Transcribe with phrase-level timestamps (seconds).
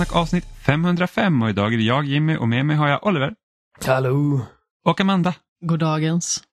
[0.00, 3.34] Spelsnack avsnitt 505 och idag är det jag Jimmy och med mig har jag Oliver
[3.86, 4.40] Hallå!
[4.84, 5.34] och Amanda.
[5.60, 6.44] Goddagens.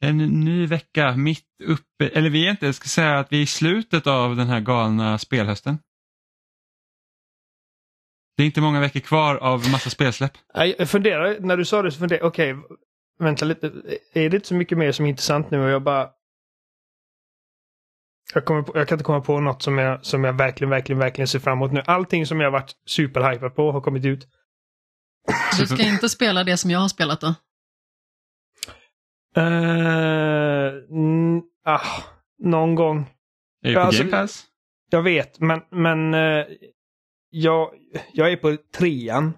[0.00, 3.42] En ny vecka mitt uppe, eller vi är inte, jag ska säga att vi är
[3.42, 5.78] i slutet av den här galna spelhösten.
[8.36, 10.32] Det är inte många veckor kvar av massa spelsläpp.
[10.54, 12.56] Jag funderar, när du sa det så funderade jag, okej,
[13.18, 13.66] vänta lite,
[14.12, 16.08] är det inte så mycket mer som är intressant nu och jag bara...
[18.34, 20.98] Jag, kommer på, jag kan inte komma på något som jag, som jag verkligen, verkligen,
[20.98, 21.82] verkligen ser fram emot nu.
[21.86, 24.28] Allting som jag varit superhypad på har kommit ut.
[25.58, 27.34] Du ska inte spela det som jag har spelat då?
[29.38, 30.82] Uh,
[31.64, 32.02] ah,
[32.42, 32.98] någon gång.
[33.62, 34.44] Är det på Alltså- Game Pass?
[34.90, 36.44] Jag vet, men, men eh,
[37.30, 37.70] jag,
[38.12, 39.32] jag är på trean.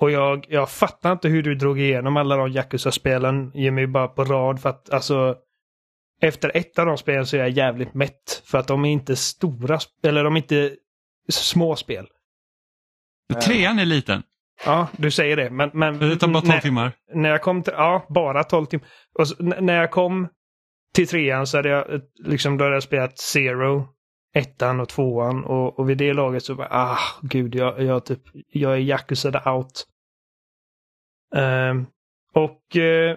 [0.00, 4.24] Och jag, jag fattar inte hur du drog igenom alla de Yakuza-spelen, Jimmy, bara på
[4.24, 4.62] rad.
[4.62, 5.36] För att alltså,
[6.20, 8.42] efter ett av de spelen så är jag jävligt mätt.
[8.44, 10.76] För att de är inte stora, eller de är inte
[11.28, 12.06] små spel.
[13.44, 14.22] Trean är liten,
[14.64, 15.50] Ja, du säger det.
[15.50, 16.92] Men, men det tar bara 12 när, timmar.
[17.14, 18.88] när jag kom till, ja, bara 12 timmar.
[19.18, 20.28] Och så, när jag kom
[20.94, 23.88] till trean så hade jag eh, liksom, då hade jag spelat Zero,
[24.34, 28.22] ettan och tvåan och, och vid det laget så bara, ah, gud, jag, jag, typ,
[28.52, 29.86] jag är Yakuza out.
[31.34, 31.86] Ehm,
[32.34, 33.16] och eh,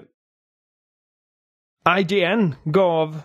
[2.00, 3.22] IGN gav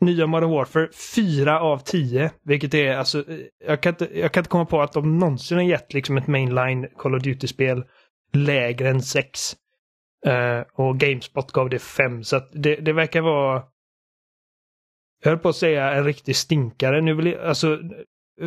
[0.00, 2.30] nya Modern Warfare 4 av 10.
[2.44, 3.24] Vilket är alltså,
[3.66, 6.26] jag kan, inte, jag kan inte komma på att de någonsin har gett liksom ett
[6.26, 7.84] mainline Call of Duty-spel
[8.32, 9.56] lägre än 6.
[10.26, 12.24] Uh, eh, och Gamespot gav det 5.
[12.24, 13.62] Så att det, det verkar vara,
[15.22, 17.00] jag höll på att säga en riktig stinkare.
[17.00, 17.78] Nu vill jag, alltså,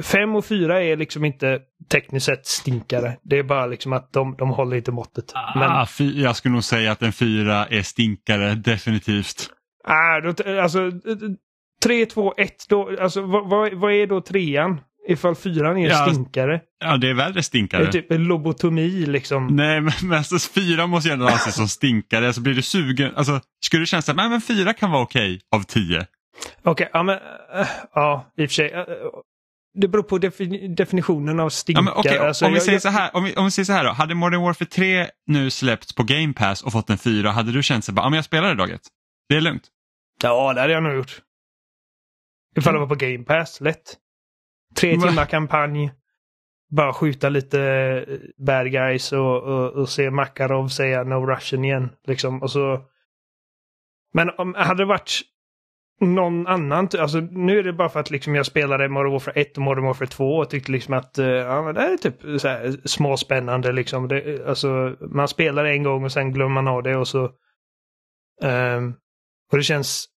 [0.03, 1.59] 5 och 4 är liksom inte
[1.91, 3.17] tekniskt sett stinkare.
[3.23, 5.33] Det är bara liksom att de, de håller inte måttet.
[5.55, 9.49] Men, Ah, fy, jag skulle nog säga att en fyra är stinkare, definitivt.
[9.83, 10.91] ah, då, alltså
[11.83, 14.79] 3, 2, 1, då, alltså vad, vad, vad är då trean?
[15.09, 16.61] Ifall fyran är Ja, stinkare.
[16.79, 17.83] Ja, det är värre Det stinkare.
[17.83, 19.47] är typ en lobotomi liksom.
[19.47, 22.33] Nej, men, men alltså, fyra måste ju ändå anses som stinkare.
[22.33, 25.39] Så blir du sugen, alltså, skulle det kännas att nej, men fyra kan vara okej
[25.55, 26.05] av tio?
[26.63, 27.15] Okej, ja men
[27.59, 28.71] äh, ja, i och för sig.
[29.73, 31.83] Det beror på defi- definitionen av Ja, stinkare.
[31.85, 33.73] men, okej, Alltså, om, vi säger jag- så här, om, vi, om vi säger så
[33.73, 37.31] här då, hade Modern Warfare 3 nu släppts på Game Pass och fått en fyra,
[37.31, 38.81] hade du känt sig bara, ja men jag spelar det daget.
[39.29, 39.67] Det är lugnt.
[40.23, 41.21] Ja, det hade jag nog gjort.
[42.57, 43.97] Ifall det var på Game Pass, lätt.
[44.75, 45.91] Tre timmar kampanj.
[46.69, 51.89] Bara skjuta lite eh, bad guys och, och, och se Makarov säga No Russian igen.
[52.07, 52.41] Liksom.
[52.41, 52.81] Och så...
[54.13, 55.21] Men om hade det varit
[55.99, 59.57] någon annan, alltså nu är det bara för att liksom jag spelade Modern Warfare 1
[59.57, 62.41] och Modern Warfare 2 och tyckte liksom att eh, ja, men det här är typ
[62.41, 64.07] så här småspännande liksom.
[64.07, 67.31] Det, alltså, man spelar en gång och sen glömmer man av det och så...
[68.41, 68.95] Um,
[69.51, 70.07] och det känns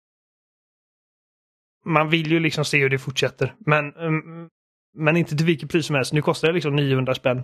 [1.84, 3.54] man vill ju liksom se hur det fortsätter.
[3.66, 4.48] Men, um,
[4.94, 6.12] men inte till vilket pris som helst.
[6.12, 7.42] Nu kostar det liksom 900 spänn.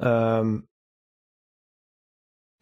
[0.00, 0.64] Um,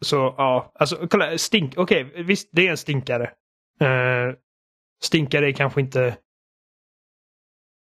[0.05, 3.33] så ja, alltså kolla, stink, okej, visst det är en stinkare.
[3.81, 4.33] Uh,
[5.03, 6.17] stinkare är kanske inte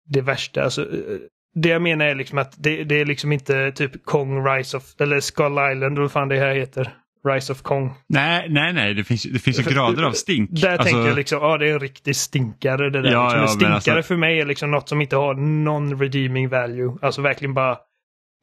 [0.09, 0.63] det värsta.
[0.63, 1.17] Alltså, eh,
[1.55, 5.01] det jag menar är liksom att det, det är liksom inte typ Kong Rise of,
[5.01, 6.97] eller Skull Island, vad fan det här heter.
[7.27, 7.93] Rise of Kong.
[8.07, 10.49] Nej, nej, nej, det finns, det finns ju För- grader av stink.
[10.51, 13.11] Där Alltså, tänker jag liksom, ja det är en riktig stinkare det där.
[13.11, 13.41] Ja, liksom.
[13.41, 16.97] ja, stinkare alltså- för mig är liksom något som inte har någon redeeming value.
[17.01, 17.77] Alltså verkligen bara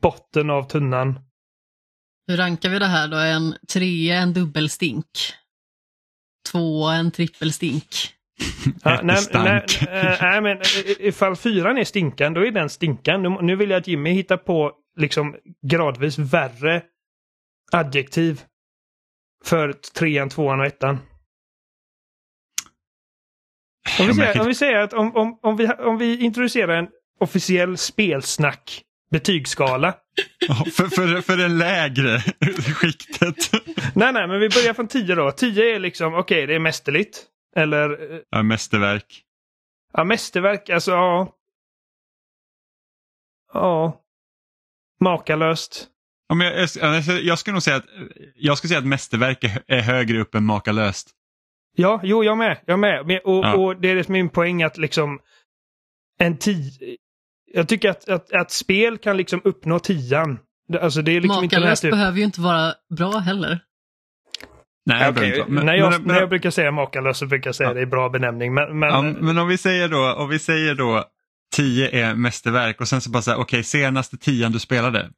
[0.02, 1.20] botten av tunnan.
[2.26, 3.16] Hur rankar vi det här då?
[3.16, 5.06] En trea, en dubbelstink.
[6.52, 7.84] Två, en trippelstink.
[8.84, 9.88] Ja, nej, nej, Jättestank.
[9.88, 13.22] eh, nej, men i- ifall fyran är stinkan, då är den stinkan.
[13.22, 15.36] Nu, nu vill jag att Jimmy hittar på liksom
[15.70, 16.82] gradvis värre
[17.72, 18.42] adjektiv
[19.44, 20.98] för trean, tvåan och ettan.
[24.00, 26.88] Om vi säger, om vi säger att om, om, om, vi, om vi introducerar en
[27.20, 29.94] officiell spelsnack betygsskala.
[30.48, 32.18] för, för, för det lägre
[32.74, 33.50] skiktet.
[33.94, 35.30] nej, nej, men vi börjar från 10 då.
[35.30, 37.24] 10 är liksom, okej, det är mästerligt.
[37.56, 39.22] Eller, eh, Ja, mästerverk.
[39.92, 41.34] ja, mästerverk, alltså ja.
[43.52, 44.00] Ja.
[45.00, 45.86] Makalöst.
[46.28, 47.86] Ja, men jag, jag, jag skulle nog säga att,
[48.34, 51.10] jag skulle säga att mästerverk är, är högre upp än makalöst.
[51.76, 52.58] Ja, jo, jag med.
[52.66, 53.00] Jag med.
[53.00, 53.54] Och, Ja.
[53.56, 55.20] och det är det min poäng att liksom
[56.18, 56.96] en tio...
[57.52, 60.38] Jag tycker att, att, att spel kan liksom uppnå tian.
[60.68, 61.90] Det- Alltså det är liksom inte Makalöst typ...
[61.90, 63.60] behöver ju inte vara bra heller.
[64.86, 67.48] Nej, jag inte vara- men- när, jag, men- när jag brukar säga makalös så brukar
[67.48, 67.74] jag säga Ja.
[67.74, 68.54] det är bra benämning.
[68.54, 71.04] Men, men, Ja, men om vi säger då, om vi säger då
[71.56, 75.10] 10 är mästerverk och sen så bara säga okej senaste tian du spelade.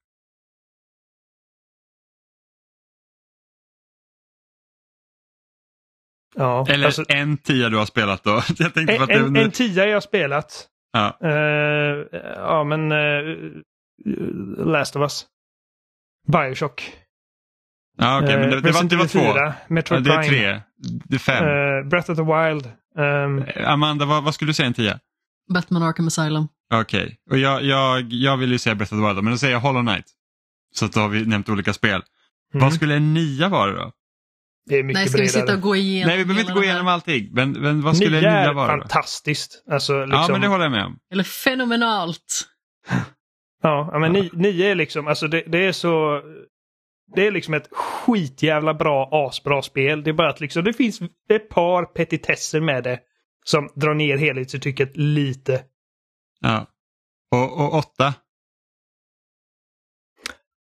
[6.34, 8.30] ja, Eller alltså, en tia du har spelat då.
[8.58, 10.66] Jag en, att det, en, en tia jag har spelat.
[10.92, 11.18] Ja.
[11.24, 12.06] Eh,
[12.36, 13.52] ja, men uh,
[14.66, 15.26] Last of Us.
[16.32, 16.92] Bioshock.
[17.98, 19.18] Ja, okej, men det, det, var, det var två.
[19.20, 20.28] 4, Ja, Metroid det är Prime.
[20.28, 20.60] tre.
[21.04, 21.44] Det är fem.
[21.44, 22.70] eh, Breath of the Wild.
[22.98, 24.98] ehm, Amanda, vad, vad skulle du säga en tia?
[25.54, 26.48] Batman Arkham Asylum.
[26.74, 29.52] Okej, och jag, jag, jag vill ju säga Breath of the Wild, men då säger
[29.54, 30.04] jag Hollow Knight.
[30.74, 32.02] Så att då har vi nämnt olika spel.
[32.54, 32.64] mm.
[32.64, 33.92] Vad skulle en nia vara då?
[34.66, 35.40] Det är mycket Nej, ska vi bredare.
[35.40, 37.28] sitta och gå igenom Nej, vi behöver inte gå igenom allting.
[37.32, 39.64] Men, men vad skulle nia är vara fantastiskt.
[39.70, 40.98] Alltså, liksom, Ja, men det håller jag med om.
[41.12, 42.42] Eller fenomenalt.
[43.62, 46.22] Ja, ja, men ni, nio är liksom, alltså det, det är så...
[47.14, 50.02] Det är liksom ett skitjävla bra, asbra spel.
[50.02, 52.98] Det är bara att liksom, det finns ett par petitesser med det
[53.44, 55.62] som drar ner helhetsintrycket lite.
[56.40, 56.66] Ja.
[57.30, 58.14] Och, och åtta?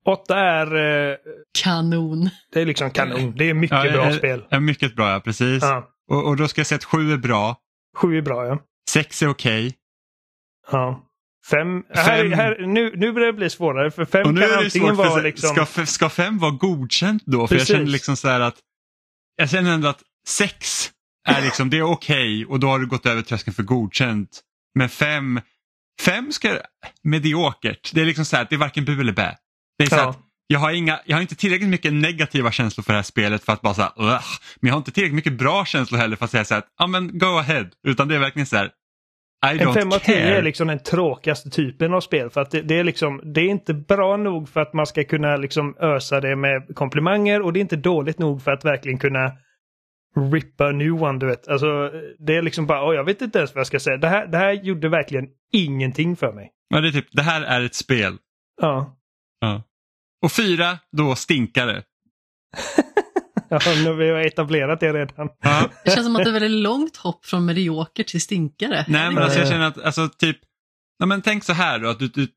[0.06, 0.75] Åtta är,
[1.10, 1.16] eh,
[1.62, 2.31] Kanon.
[2.52, 3.34] det är liksom kanon.
[3.37, 4.44] Det är mycket Ja, bra är- spel.
[4.50, 5.62] Är mycket bra, ja precis.
[5.62, 5.88] Ja.
[6.10, 7.56] Och, och då ska jag säga att sju är bra,
[7.96, 8.58] Sju är bra, ja.
[8.90, 9.75] sex är okej.
[10.72, 11.08] ja.
[11.50, 12.32] Fem, Här, Fem.
[12.32, 14.96] här, nu, nu börjar det bli svårare för fem Och nu kan är det antingen
[14.96, 15.49] svårt, vara liksom...
[15.49, 17.46] ska, f- ska fem vara godkänt då?
[17.46, 17.69] För Precis.
[17.70, 18.56] jag känner liksom så här att
[19.37, 20.90] jag känner ändå att sex
[21.28, 24.40] är liksom, det är okej och då har du gått över tröskeln för godkänt.
[24.75, 25.40] Men fem,
[26.00, 26.58] fem ska,
[27.02, 27.90] mediokert.
[27.94, 29.37] Det är liksom så här att det är varken bu eller bä.
[29.78, 30.14] Det är så Ja.
[30.46, 33.52] jag har, inga, jag har inte tillräckligt mycket negativa känslor för det här spelet för
[33.52, 36.44] att bara säga men jag har inte tillräckligt mycket bra känslor heller för att säga
[36.44, 37.66] så här, ja men go ahead.
[37.88, 40.36] Utan det är verkligen så här, I En don't 5 av 10 care.
[40.38, 42.30] är liksom den tråkigaste typen av spel.
[42.30, 45.04] För att det, det, är liksom, det är inte bra nog för att man ska
[45.04, 48.98] kunna liksom ösa det med komplimanger och det är inte dåligt nog för att verkligen
[48.98, 49.32] kunna
[50.32, 51.48] rippa a new one, du vet.
[51.48, 51.90] Alltså,
[52.26, 53.96] det är liksom bara, oh, jag vet inte ens vad jag ska säga.
[53.96, 56.50] Det här, det här gjorde verkligen ingenting för mig.
[56.69, 58.16] Ja, det, är typ, det här är ett spel.
[58.60, 58.98] Ja.
[59.43, 59.62] Ja.
[60.25, 61.83] Och fyra, då stinkare.
[63.49, 65.29] Ja, nu vi har etablerat det redan.
[65.43, 65.71] Ja.
[65.85, 68.85] Det känns som att det är väldigt långt hopp från medioker till stinkare.
[68.89, 69.50] Nej, men alltså, jag Eh.
[69.53, 70.39] känner att, alltså typ,
[70.99, 72.29] nej, men tänk så här då, att du, du,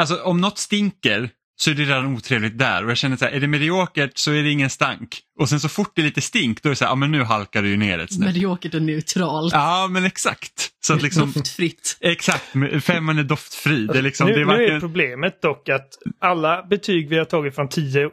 [0.00, 1.30] alltså om något stinker
[1.62, 4.32] så är det redan otrevligt där och jag känner så här, är det mediokert så
[4.32, 5.20] är det ingen stank.
[5.38, 7.10] Och sen så fort det är lite stink då är det så här, ja men
[7.10, 8.26] nu halkar du ju ner ett snäpp.
[8.26, 9.52] Mediokert och neutralt.
[9.52, 10.70] Ja men exakt.
[10.84, 11.98] Så att liksom, Doftfritt.
[12.00, 12.44] exakt,
[12.84, 13.86] femman är doftfri.
[13.86, 15.88] Det är liksom, nu, det är nu är varken, problemet dock att
[16.20, 18.10] alla betyg vi har tagit från 10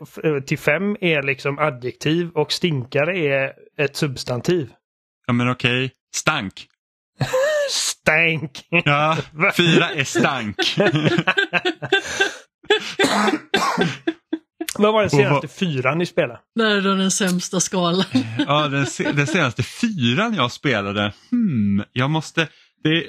[0.48, 4.69] till 5 är liksom adjektiv och stinkare är ett substantiv.
[5.28, 6.68] ja men okej, stank.
[7.69, 8.62] Stank!
[8.86, 9.18] Ja,
[9.57, 10.56] fyra är stank.
[14.77, 16.39] Vad var den senaste vad- fyran ni spelade?
[16.56, 18.04] Där är då den sämsta skalan.
[18.48, 22.48] Ja, den, se- den senaste fyran jag spelade, hmm, jag måste,
[22.83, 23.04] det,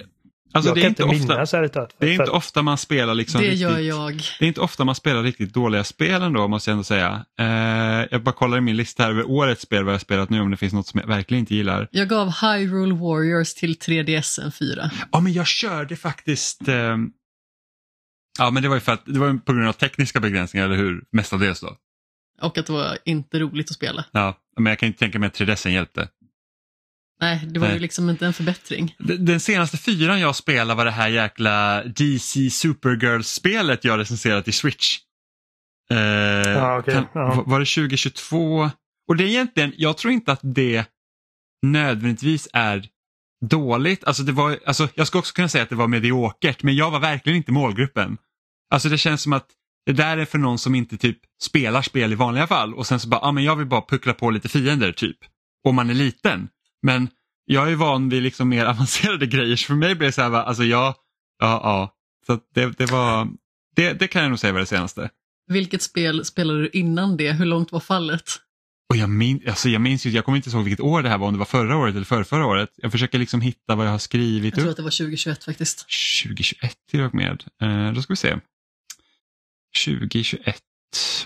[0.52, 1.96] alltså jag det är kan inte inte ofta, minnas ärligt talat.
[1.98, 4.22] det är inte ofta man spelar liksom Det riktigt, gör jag.
[4.38, 7.24] Det är inte ofta man spelar riktigt dåliga spel ändå måste jag ändå säga.
[7.40, 10.40] Eh, jag bara kollar i min lista här över årets spel vad jag spelat nu
[10.40, 11.88] om det finns något som jag verkligen inte gillar.
[11.90, 14.90] Jag gav Hyrule Warriors till 3DS en 4.
[15.12, 16.96] Ja men jag körde faktiskt eh,
[18.38, 20.76] Ja men det var ju för att det var på grund av tekniska begränsningar eller
[20.76, 21.04] hur?
[21.12, 21.76] Mestadels då.
[22.40, 24.04] Och att det var inte roligt att spela.
[24.12, 26.08] Ja, men jag kan inte tänka mig att 3DSen hjälpte.
[27.20, 27.76] Nej, det var Nej.
[27.76, 28.94] ju liksom inte en förbättring.
[28.98, 34.52] Den den senaste fyran jag spelade var det här jäkla DC Supergirls-spelet jag recenserat i
[34.52, 34.98] Switch.
[35.90, 36.94] Eh, Ja, okej.
[37.12, 38.70] kan- Var det 2022?
[39.08, 40.84] Och det är egentligen, jag tror inte att det
[41.66, 42.88] nödvändigtvis är
[43.40, 44.04] dåligt.
[44.04, 46.90] Alltså det var, alltså jag skulle också kunna säga att det var mediokert, men jag
[46.90, 48.18] var verkligen inte målgruppen.
[48.70, 49.46] Alltså det känns som att
[49.86, 53.00] det där är för någon som inte typ spelar spel i vanliga fall och sen
[53.00, 55.18] så bara, ja ah, men jag vill bara puckla på lite fiender typ.
[55.64, 56.48] Om man är liten.
[56.82, 57.08] Men
[57.44, 60.28] jag är van vid liksom mer avancerade grejer så för mig blev det så här,
[60.28, 60.94] va, alltså jag,
[61.38, 61.94] ja, ja.
[62.26, 63.28] Så det, det var,
[63.76, 65.10] det, det kan jag nog säga var det senaste.
[65.46, 67.32] Vilket spel spelade du innan det?
[67.32, 68.40] Hur långt var fallet?
[68.90, 71.18] Och jag, min, alltså jag minns ju, jag kommer inte ihåg vilket år det här
[71.18, 72.70] var, om det var förra året eller förra, förra året.
[72.76, 74.70] Jag försöker liksom hitta vad jag har skrivit Jag tror upp.
[74.70, 75.78] att det var 2021 faktiskt.
[76.24, 77.44] 2021 till och med.
[77.62, 78.38] Eh, då ska vi se.
[79.84, 80.62] 2021.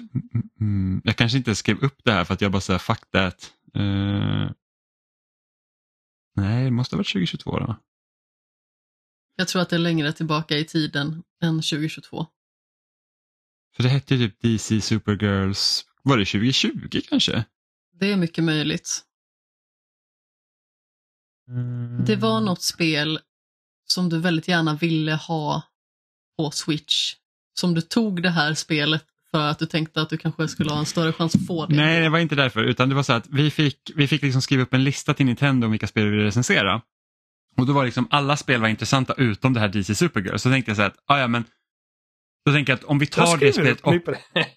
[0.01, 1.03] Mm, mm, mm.
[1.05, 3.53] Jag kanske inte skrev upp det här för att jag bara säger fuck that.
[3.75, 4.51] Eh,
[6.37, 7.77] nej, det måste ha varit 2022 då.
[9.37, 12.27] Jag tror att det är längre tillbaka i tiden än 2022.
[13.77, 17.45] För det hette ju typ DC Supergirls, var det 2020 kanske?
[18.01, 19.01] Det är mycket möjligt.
[22.07, 23.21] Det var något spel
[23.87, 25.63] som du väldigt gärna ville ha
[26.37, 27.15] på Switch.
[27.55, 30.79] Som du tog det här spelet för att du tänkte att du kanske skulle ha
[30.79, 31.77] en större chans att få det.
[31.77, 32.65] Nej, det var inte därför.
[32.65, 35.27] Utan det var så att vi fick, vi fick liksom skriva upp en lista till
[35.27, 36.83] Nintendo om vilka spel vi ville recensera.
[37.57, 40.37] Och då var liksom alla spel var intressanta utom det här DC Supergirl.
[40.37, 41.45] Så tänkte jag så att, ah, ja men
[42.47, 44.01] Då tänker jag att om vi tar det spelet det.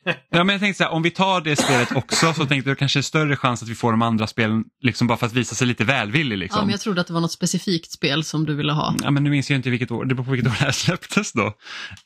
[0.29, 2.77] Ja, men jag tänkte så här, om vi tar det spelet också så tänkte jag
[2.79, 5.55] kanske är större chans att vi får de andra spelen liksom bara för att visa
[5.55, 6.37] sig lite välvillig.
[6.37, 6.59] Liksom.
[6.59, 8.95] Ja, men jag trodde att det var något specifikt spel som du ville ha.
[9.03, 10.71] Ja, men nu minns jag inte vilket år, det beror på vilket år det här
[10.71, 11.45] släpptes då.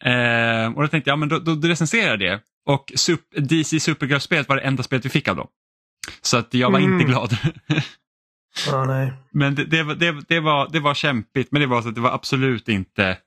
[0.09, 2.39] Eh, och då tänkte jag, ja, men då, då, då recenserar jag det.
[2.65, 5.47] Och Sup- DC Supergirl-spelet var det enda spelet vi fick av dem.
[6.21, 6.93] Så att jag var Mm.
[6.93, 7.37] inte glad.
[8.67, 9.13] Ja, nej.
[9.31, 11.95] men det, det, var- det, det, var, det var kämpigt, men det var, så att
[11.95, 13.17] det var absolut inte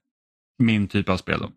[0.59, 1.41] min typ av spel.
[1.41, 1.51] Då.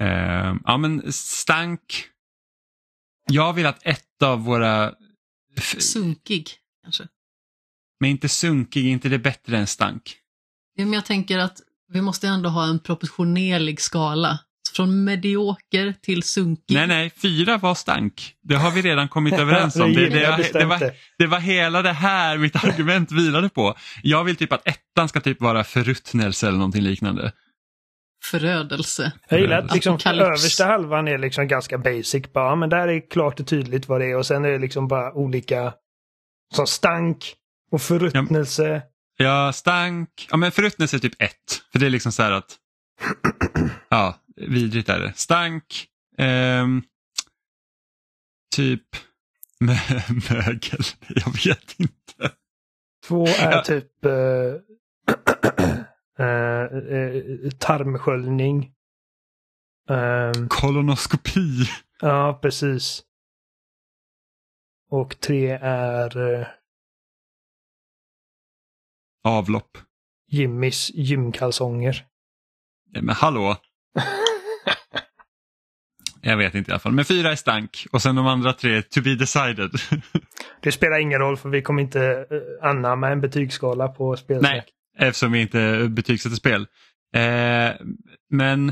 [0.00, 2.04] Eh, ja, men stank.
[3.30, 4.92] Jag vill att ett av våra...
[5.78, 6.50] Sunkig,
[6.84, 7.04] kanske.
[8.00, 10.16] Men inte sunkig, inte det bättre än stank.
[10.74, 11.60] Ja, Men jag tänker att
[11.92, 14.38] vi måste ändå ha en proportionerlig skala.
[14.74, 16.74] Från medioker till sunkig.
[16.74, 18.34] Nej, nej, fyra var stank.
[18.42, 19.92] Det har vi redan kommit överens om.
[19.92, 23.74] Det, det, det, var, det var hela det här mitt argument vilade på.
[24.02, 27.32] Jag vill typ att ettan ska typ vara förruttnelse eller någonting liknande.
[28.24, 29.12] Förödelse.
[29.28, 32.32] Jag gillar att liksom översta halvan är liksom ganska basic.
[32.32, 34.58] Bara, ja, men där är klart och tydligt vad det är och sen är det
[34.58, 35.74] liksom bara olika
[36.54, 37.34] som stank
[37.70, 38.82] och förruttnelse.
[39.16, 40.28] Ja, stank.
[40.30, 41.62] Ja, men förruttnelse är typ ett.
[41.72, 42.56] För det är liksom så här att...
[43.88, 45.12] Ja, vidrigt är det.
[45.16, 45.86] Stank.
[46.18, 46.82] ehm,
[48.56, 48.82] typ
[49.64, 50.80] mö- mögel.
[51.08, 52.30] Jag vet inte.
[53.08, 53.62] Två är Ja.
[53.62, 54.12] typ eh,
[57.58, 58.72] tarmsköljning.
[59.90, 61.64] Ehm, Kolonoskopi.
[62.00, 63.02] ja, precis.
[64.90, 66.46] Och tre är eh,
[69.24, 69.78] Avlopp.
[70.30, 72.06] Jimmys gymkalsonger.
[72.90, 73.56] Nej, Men hallå.
[76.24, 76.92] Jag vet inte i alla fall.
[76.92, 79.70] Men fyra är stank och sen de andra tre to be decided.
[80.60, 84.52] Det spelar ingen roll för vi kommer inte eh, anamma en betygsskala på spelsnack.
[84.52, 84.64] Nej,
[84.98, 86.66] eftersom vi inte betygsätter spel.
[87.16, 87.20] Eh,
[88.30, 88.66] men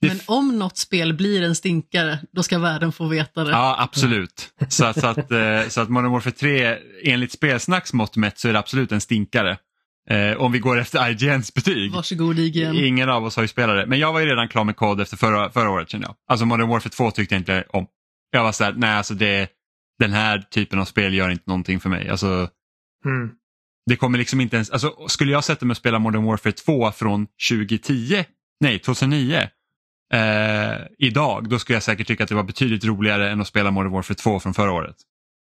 [0.00, 3.50] det Men om något spel blir en stinkare, då ska världen få veta det.
[3.50, 4.48] Ja, absolut.
[4.68, 8.48] Så, att- så, att, eh, så att Modern Warfare 3, enligt spelsnacks mått mätt så
[8.48, 9.58] är det absolut en stinkare.
[10.10, 11.92] Eh, om vi går efter IGNs betyg.
[11.92, 12.76] Varsågod IGN.
[12.76, 13.86] Ingen av oss har ju spelat det.
[13.86, 16.14] Men jag var ju redan klar med kod efter förra, förra året kände jag.
[16.28, 17.86] Alltså Modern Warfare 2 tyckte jag inte om.
[18.30, 19.48] Jag var såhär, nej alltså det,
[19.98, 22.08] den här typen av spel gör inte någonting för mig.
[22.08, 22.48] Alltså,
[23.04, 23.30] Mm.
[23.88, 26.92] Det kommer liksom inte ens, alltså skulle jag sätta mig och spela Modern Warfare 2
[26.92, 28.24] från 2010,
[28.60, 29.48] nej 2009,
[30.14, 33.70] eh, idag, då skulle jag säkert tycka att det var betydligt roligare än att spela
[33.70, 34.96] Modern Warfare 2 från förra året.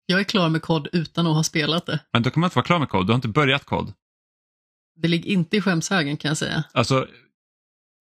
[0.06, 2.00] Jag är klar med kod utan att ha spelat det.
[2.12, 3.92] Men då kan man inte vara klar med kod, du har inte börjat kod.
[4.96, 6.64] Det ligger inte i skämshögen kan jag säga.
[6.72, 7.08] Alltså,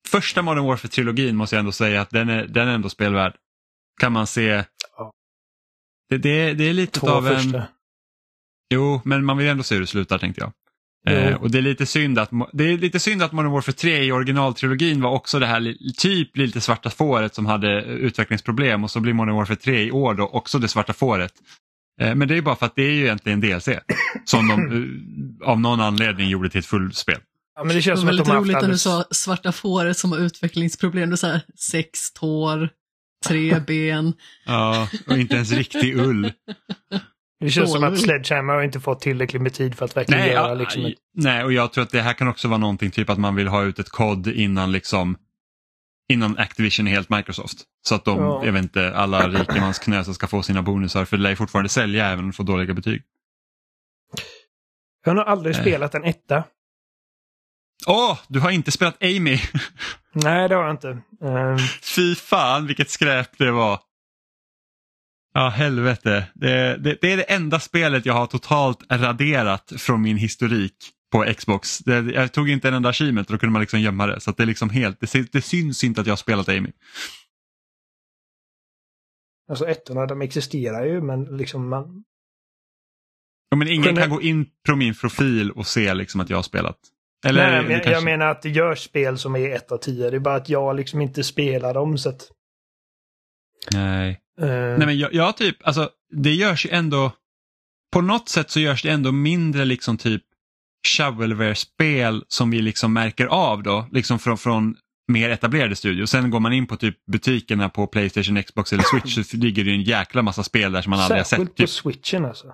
[0.08, 3.36] första Modern Warfare-trilogin måste jag ändå säga att den är, den är ändå spelvärd.
[4.00, 4.64] Kan man se.
[6.10, 7.36] Det, det, det är lite Två av en...
[7.36, 7.68] första.
[8.72, 10.52] Jo, men man vill ändå se hur det slutar tänkte jag.
[11.08, 14.04] Eh, och det är, lite synd att, det är lite synd att Modern Warfare 3
[14.04, 18.84] i originaltrilogin var också det här li- typ lite svarta fåret som hade eh, utvecklingsproblem
[18.84, 21.34] och så blir Modern Warfare 3 i år då också det svarta fåret.
[22.02, 23.70] Eh, men det är ju bara för att det är ju egentligen DLC
[24.26, 24.62] som de
[25.42, 27.20] eh, av någon anledning gjorde till ett fullspel.
[27.56, 30.12] Ja, men det Det känns var som haft roligt när du sa svarta fåret som
[30.12, 31.10] har utvecklingsproblem.
[31.10, 32.70] Du sa sex tår,
[33.28, 34.14] tre ben.
[34.46, 36.32] Ja, och inte ens riktig ull.
[37.42, 38.00] Det känns som att.
[38.00, 40.94] Sledgehammer har inte fått tillräckligt med tid för att verkligen Nej, göra liksom ett...
[41.16, 43.48] nej, och jag tror att det här kan också vara någonting typ att man vill
[43.48, 45.18] ha ut ett kod innan liksom
[46.10, 47.58] innan Activision är helt Microsoft.
[47.88, 48.46] Så att de, Ja.
[48.46, 52.06] jag vet inte, alla rikemansknösar ska få sina bonusar för det lär ju fortfarande sälja
[52.06, 53.02] även om de får dåliga betyg.
[55.04, 55.64] Jag har nog aldrig Nej.
[55.64, 56.44] spelat en etta.
[57.88, 59.40] Åh, du har inte spelat Amy!
[60.14, 60.90] Nej, det har jag inte.
[61.24, 61.58] Ehm,
[61.96, 63.80] Fy fan vilket skräp det var.
[65.34, 66.28] Ja, helvete.
[66.34, 70.76] Det, det, det är det enda spelet jag har totalt raderat från min historik
[71.12, 71.80] på Xbox.
[71.80, 74.20] Det, jag tog inte en enda achievement och då kunde man liksom gömma det.
[74.22, 76.72] Så det är liksom helt, det, det syns inte att jag har spelat Amy.
[79.50, 82.04] alltså ettorna, de existerar ju, men liksom man...
[83.50, 86.38] Ja, men ingen Kunde- kan gå in på min profil och se liksom att jag
[86.38, 86.78] har spelat.
[87.26, 89.78] Eller, Nej, men jag, kanske- jag menar att det görs spel som är ett av
[89.78, 90.10] tio.
[90.10, 92.32] Det är bara att jag liksom inte spelar dem så att...
[93.74, 94.20] Nej.
[94.42, 95.90] Eh, Nej men jag, jag typ, alltså
[96.24, 97.12] det görs ju ändå,
[97.94, 100.24] på något sätt så görs det ändå mindre liksom typ
[100.98, 104.76] shovelware-spel som vi liksom märker av då, liksom från, från
[105.08, 106.10] mer etablerade studios.
[106.10, 109.70] Sen går man in på typ butikerna på Playstation, Xbox eller Switch så ligger det
[109.70, 111.56] ju en jäkla massa spel där som man aldrig har Särskilt sett.
[111.58, 112.48] på Typ, switchen alltså.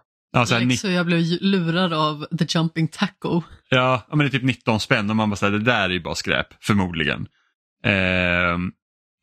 [0.48, 3.41] så Alex ni- och jag blev lurad av The Jumping Taco.
[3.70, 6.01] ja, men det är typ 19 spänn och man bara säger det där är ju
[6.03, 7.27] bara skräp, förmodligen.
[7.84, 8.72] Ehm,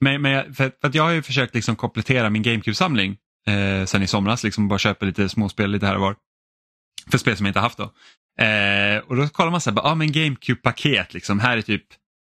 [0.04, 3.86] men men jag, för, för att jag har ju försökt liksom komplettera min GameCube-samling eh,
[3.86, 6.16] sen i somras, liksom bara köpa lite småspel lite här och var.
[7.10, 7.92] För spel som jag inte haft då.
[8.44, 11.84] Eh, och då kollar man så här, bara, ah, men GameCube-paket, liksom, här är typ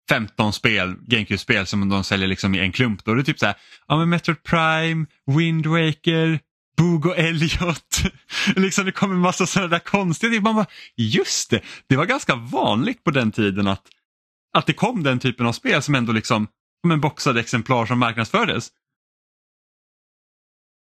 [0.10, 3.06] 15 spel, GameCube-spel som de säljer liksom i en klump.
[3.06, 3.56] Då är det typ så här,
[3.88, 5.06] ja men Metroid Prime,
[5.38, 6.40] Wind Waker,
[6.78, 8.02] Bug och Elliot.
[8.56, 12.06] liksom det kommer en massa sådana där konstiga typ, Man bara, just det, det var
[12.06, 13.88] ganska vanligt på den tiden att,
[14.54, 16.48] att det kom den typen av spel som ändå liksom,
[16.86, 18.70] som en boxade exemplar som marknadsfördes.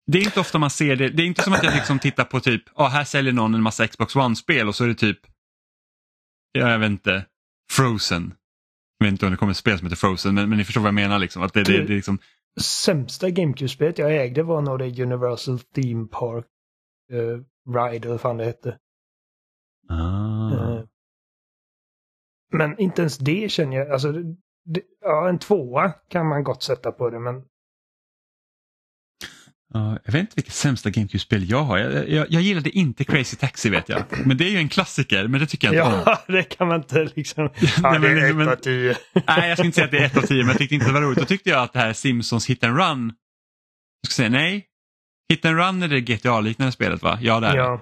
[0.08, 1.10] Det är inte ofta man ser det.
[1.10, 3.53] Det är inte som att jag liksom tittar på typ, ja ah, här säljer någon
[3.53, 5.20] en massa Xbox One-spel och så är det typ,
[6.51, 7.25] ja, jag vet inte,
[7.72, 8.34] Frozen.
[8.98, 10.81] Jag vet inte om det kommer ett spel som heter Frozen men, men ni förstår
[10.81, 11.20] vad jag menar.
[11.20, 12.20] Liksom, att det, det, det, liksom...
[12.62, 16.46] Sämsta GameCube-spelet jag ägde var nog det Universal Theme Park
[17.13, 17.43] uh,
[17.75, 18.77] Ride eller vad fan det hette.
[19.89, 20.51] Ah.
[20.51, 20.84] Uh,
[22.53, 24.13] men inte ens det känner jag, alltså
[24.65, 27.43] det, ja, en tvåa kan man gott sätta på det men
[29.75, 31.77] Uh, jag vet inte vilket sämsta GameCube-spel jag har.
[31.77, 34.03] Jag, jag, jag gillade inte Crazy Taxi vet jag.
[34.25, 36.33] Men det är ju en klassiker, men det tycker jag inte ja, om.
[36.33, 37.49] Det kan man inte liksom...
[37.83, 38.95] Ja, det är ett av tio.
[39.27, 40.87] nej, jag ska inte säga att det är ett av tio, men jag tyckte inte
[40.87, 41.19] det var roligt.
[41.19, 43.13] Då tyckte jag att det här Simpsons Hit and Run,
[44.01, 44.65] jag ska säga nej.
[45.29, 47.19] Hit and Run är det GTA-liknande spelet va?
[47.21, 47.71] Ja, det är ja.
[47.71, 47.79] det.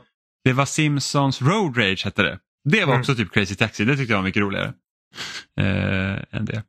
[0.49, 2.39] Det var Simpsons Road Rage hette det.
[2.63, 2.99] Det var mm.
[2.99, 4.73] också typ Crazy Taxi, det tyckte jag var mycket roligare.
[5.61, 6.63] Uh, än det.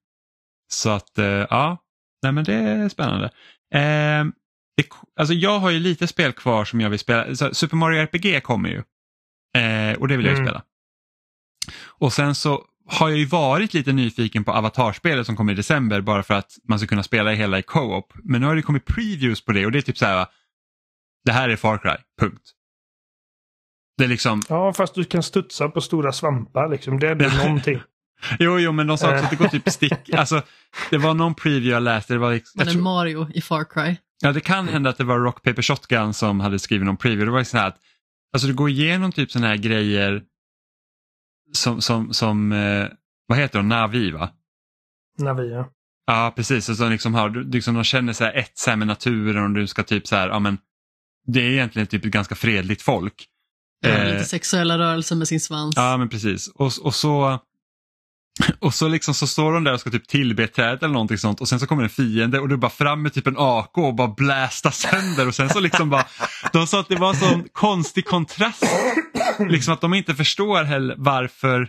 [0.73, 1.77] Så att, uh, ja,
[2.23, 3.27] nej men det är spännande.
[3.75, 4.33] Uh,
[4.77, 7.37] det, alltså jag har ju lite spel kvar som jag vill spela.
[7.37, 8.83] Så Super Mario RPG kommer ju.
[9.59, 10.47] Eh, och det vill jag ju mm.
[10.47, 10.63] spela.
[11.87, 16.01] Och sen så har jag ju varit lite nyfiken på Avatarspelet som kommer i december
[16.01, 18.13] bara för att man ska kunna spela hela i co-op.
[18.15, 20.27] Men nu har det kommit previews på det och det är typ så här.
[21.25, 22.51] Det här är Far Cry, punkt.
[23.99, 24.43] Det är liksom...
[24.49, 26.99] Ja, fast du kan studsa på stora svampar liksom.
[26.99, 27.81] Det är ändå någonting.
[28.39, 30.11] Jo, jo, men de sa också att det går typ stick.
[30.13, 30.43] Alltså,
[30.91, 32.13] det var någon preview jag läste.
[32.13, 32.83] Det var liksom, men tror...
[32.83, 33.97] Mario i Far Cry?
[34.23, 37.25] Ja, det kan hända att det var Rock Paper Shotgun som hade skrivit någon preview.
[37.25, 37.79] Det var så här att
[38.33, 40.23] alltså, du går igenom typ sådana här grejer
[41.53, 42.89] som, som, som eh,
[43.27, 44.31] vad heter de, Navi va?
[45.19, 45.71] Navi ja.
[46.07, 46.69] Ja, precis.
[46.69, 49.83] Och så liksom har, liksom, de känner sig ett så med naturen och du ska
[49.83, 50.59] typ så här, ja men
[51.27, 53.27] det är egentligen typ ett ganska fredligt folk.
[53.81, 55.75] Ja, eh, lite sexuella rörelser med sin svans.
[55.77, 56.49] Ja, men precis.
[56.49, 57.41] Och, och så
[58.59, 61.41] och så liksom så står de där och ska typ tillbe träd eller någonting sånt
[61.41, 63.95] och sen så kommer en fiende och du bara fram med typ en AK och
[63.95, 66.07] bara blästa sönder och sen så liksom bara
[66.53, 68.65] De sa att det var en sån konstig kontrast.
[69.39, 71.69] Liksom att de inte förstår heller varför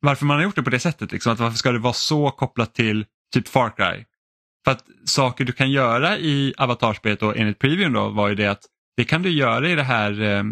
[0.00, 1.12] varför man har gjort det på det sättet.
[1.12, 4.04] Liksom, att varför ska det vara så kopplat till typ Far Cry?
[4.64, 8.46] För att saker du kan göra i avatarspelet och enligt previewn då var ju det
[8.46, 8.62] att
[8.96, 10.44] det kan du göra i det här eh,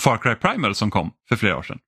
[0.00, 1.78] Far Cry Primal som kom för flera år sedan.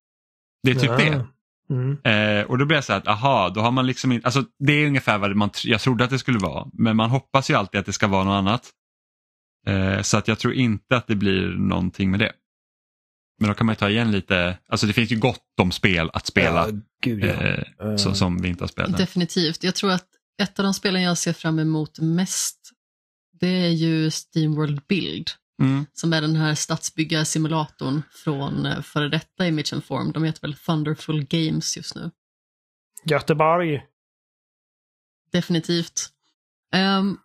[0.62, 0.96] Det är typ ja.
[0.96, 1.26] det.
[1.72, 1.98] Mm.
[2.04, 4.44] Eh, och då blir jag så här att aha, då har man liksom inte, alltså
[4.58, 7.54] det är ungefär vad man, jag trodde att det skulle vara, men man hoppas ju
[7.54, 8.70] alltid att det ska vara något annat.
[9.66, 12.32] Eh, så att jag tror inte att det blir någonting med det.
[13.40, 16.26] Men då kan man ta igen lite, alltså det finns ju gott om spel att
[16.26, 17.32] spela ja, gud, ja.
[17.32, 18.98] Eh, som, som vi inte har spelat.
[18.98, 20.06] Definitivt, jag tror att
[20.42, 22.72] ett av de spelen jag ser fram emot mest
[23.42, 25.30] det är ju Steamworld Build.
[25.62, 25.86] Mm.
[25.92, 30.12] Som är den här stadsbyggarsimulatorn från eh, före detta Image and Form.
[30.12, 32.10] De heter väl Thunderful Games just nu.
[33.04, 33.86] Göteborg.
[35.32, 36.08] Definitivt.
[36.76, 37.18] Um,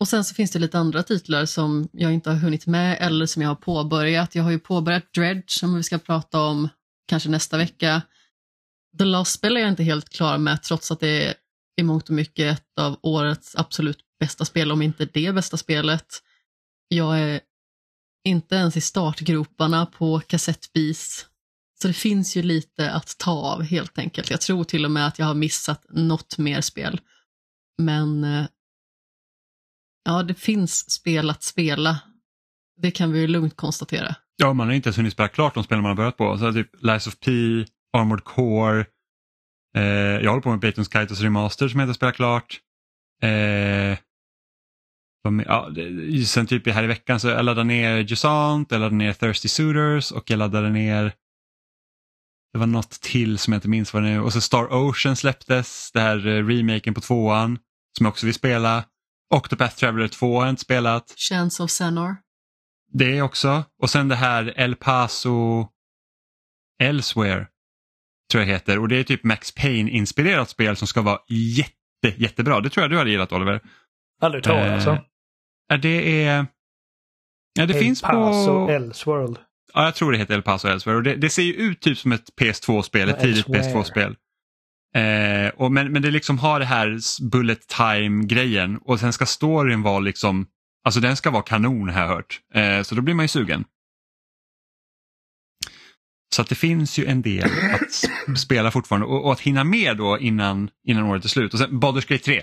[0.00, 3.26] och sen så finns det lite andra titlar som jag inte har hunnit med eller
[3.26, 4.34] som jag har påbörjat.
[4.34, 6.68] Jag har ju påbörjat Dredge som vi ska prata om
[7.06, 8.02] kanske nästa vecka.
[8.98, 11.34] The Lost Spell är jag inte helt klar med trots att det är
[11.76, 16.22] i mångt och mycket ett av årets absolut bästa spel, om inte det bästa spelet.
[16.88, 17.40] Jag är
[18.24, 21.26] inte ens i startgroparna på kassettbis.
[21.82, 24.30] Så det finns ju lite att ta av helt enkelt.
[24.30, 27.00] Jag tror till och med att jag har missat något mer spel.
[27.78, 28.46] Men eh,
[30.04, 32.00] ja, det finns spel att spela.
[32.82, 34.14] Det kan vi lugnt konstatera.
[34.36, 36.38] Ja, man har inte ens hunnit spela klart de spel man har börjat på.
[36.38, 37.30] Så typ Lies of P,
[37.92, 38.86] Armored Core.
[39.76, 39.82] Eh,
[40.22, 42.60] jag håller på med Batons Kaitos Remaster som jag inte spelat klart.
[43.22, 43.98] Eh,
[45.46, 45.70] ja,
[46.26, 50.12] sen typ här i veckan så jag laddade ner Jusant, jag laddade ner Thirsty Suitors
[50.12, 51.12] och jag laddade ner
[52.52, 54.20] det var något till som jag inte minns vad det är.
[54.20, 57.58] Och så Star Ocean släpptes, det här eh, remaken på tvåan
[57.98, 58.84] som jag också vill spela.
[59.34, 61.14] Octopath Traveler 2 har jag inte spelat.
[61.16, 62.16] Chance of Senor.
[62.92, 63.64] Det också.
[63.82, 65.68] Och sen det här El Paso
[66.82, 67.46] Elsewhere.
[68.32, 68.78] Tror jag heter.
[68.78, 72.60] Och det är typ Max Payne-inspirerat spel som ska vara jätte, jättebra.
[72.60, 73.60] Det tror jag du hade gillat Oliver.
[74.20, 75.04] Aldrig talat eh, Ja,
[75.76, 76.46] det är...
[77.54, 78.72] Ja, det El finns Paso på...
[78.72, 79.38] Elseworld.
[79.74, 81.04] Ja, jag tror det heter El Paso Elseworld.
[81.04, 84.16] Det, det ser ju ut typ som ett PS2-spel, ett tidigt PS2-spel.
[84.94, 86.98] Eh, och men, men det liksom har det här
[87.30, 90.46] bullet time-grejen och sen ska storyn vara liksom,
[90.84, 92.40] alltså den ska vara kanon har jag hört.
[92.54, 93.64] Eh, så då blir man ju sugen.
[96.34, 99.96] Så att det finns ju en del att spela fortfarande och, och att hinna med
[99.96, 101.52] då innan, innan året är slut.
[101.52, 102.42] Och sen Baldur's Gate 3.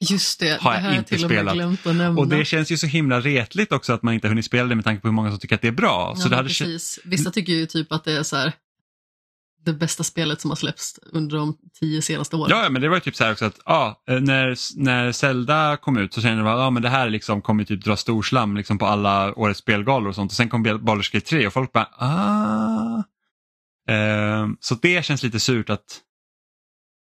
[0.00, 1.84] Just det, Har det jag har jag inte och spelat.
[1.84, 2.20] nämna.
[2.20, 4.74] Och det känns ju så himla retligt också att man inte har hunnit spela det
[4.74, 6.14] med tanke på hur många som tycker att det är bra.
[6.16, 6.98] ja, så det hade precis.
[7.04, 8.52] Vissa tycker ju typ att det är så här
[9.64, 12.50] det bästa spelet som har släppts under de tio senaste åren.
[12.50, 15.76] Ja, men det var ju typ så här också att ja, eh, när, när Zelda
[15.76, 18.56] kom ut så kände man att ja, men det här liksom kommer typ dra storslam
[18.56, 20.32] liksom på alla årets spelgalor och sånt.
[20.32, 23.02] Och sen kom Baldur's Gate 3 och folk bara ah.
[23.88, 26.00] Ehm, så det känns lite surt att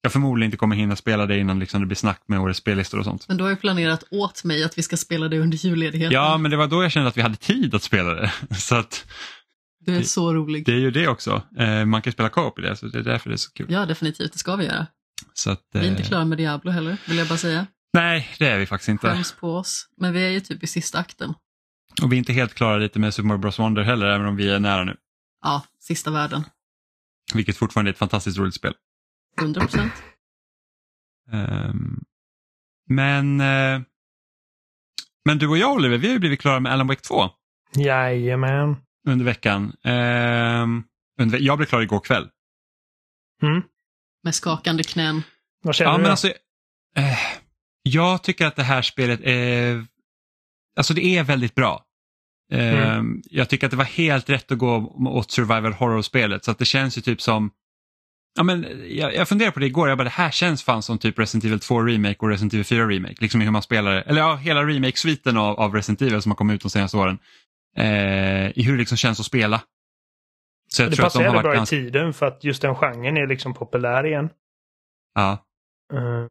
[0.01, 2.99] jag förmodligen inte kommer hinna spela det innan liksom det blir snack med årets spellistor
[2.99, 3.27] och sånt.
[3.27, 6.13] Men du har ju planerat åt mig att vi ska spela det under julledigheten.
[6.13, 8.31] Ja, men det var då jag kände att vi hade tid att spela det.
[8.55, 9.05] Så att
[9.79, 10.65] Du är så rolig.
[10.65, 11.41] det är ju det också.
[11.57, 13.65] Eh, man kan spela co-op i det, så det är därför det är så kul.
[13.69, 14.33] Ja, definitivt.
[14.33, 14.87] Det ska vi göra.
[15.33, 17.65] Så att, Vi är inte eh, klara med Diablo heller, vill jag bara säga.
[17.93, 19.07] Nej, det är vi faktiskt inte.
[19.07, 19.87] Skäms på oss.
[19.97, 21.33] Men vi är ju typ i sista akten.
[22.01, 24.35] Och vi är inte helt klara lite med Super Mario Bros Wonder heller, även om
[24.35, 24.95] vi är nära nu.
[25.43, 26.43] Ja, sista världen.
[27.33, 28.73] Vilket fortfarande är ett fantastiskt roligt spel.
[29.41, 29.93] 100 procent.
[31.31, 31.99] Ehm,
[32.89, 33.81] men, eh,
[35.25, 37.29] men du och jag Oliver, vi har ju blivit klara med Alan Wake 2
[37.75, 38.75] Jajamän.
[39.07, 39.73] under veckan.
[39.83, 40.83] Ehm,
[41.19, 42.29] under, jag blev klar igår kväll.
[43.43, 43.61] Mm.
[44.23, 45.23] Med skakande knän.
[45.63, 46.01] Vad känner Ja, du?
[46.01, 46.27] men alltså,
[46.95, 47.17] eh,
[47.83, 49.85] jag tycker att det här spelet är,
[50.77, 51.85] alltså det är väldigt bra.
[52.51, 54.75] Ehm, Jag tycker att det var helt rätt att gå
[55.07, 57.51] åt survival horror-spelet så att det känns ju typ som
[58.35, 60.97] Ja, men jag, jag funderade på det igår, jag bara det här känns fan som
[60.97, 63.15] typ Resident Evil 2 Remake och Resident Evil 4 Remake.
[63.19, 64.01] Liksom i hur man spelar det.
[64.01, 67.19] Eller ja, hela remake-sviten av, av Resident Evil som har kommit ut de senaste åren.
[67.77, 69.61] Eh, I hur det liksom känns att spela.
[70.69, 71.75] Så jag det tror att passar de jävligt varit bra ganska...
[71.75, 74.29] i tiden för att just den genren är liksom populär igen.
[75.15, 75.31] Ja.
[75.93, 76.25] Eh,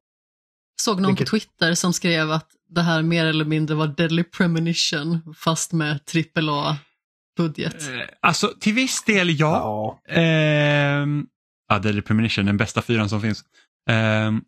[0.82, 4.24] Såg någon Vilket- på Twitter som skrev att det här mer eller mindre var Deadly
[4.24, 7.88] Premonition fast med AAA-budget.
[7.88, 9.98] Eh, Alltså till viss del ja.
[10.06, 10.12] ja.
[10.14, 11.26] Ehm,
[11.70, 13.44] ja, Deadly Premonition, den bästa fyran som finns.
[13.90, 14.42] Ehm,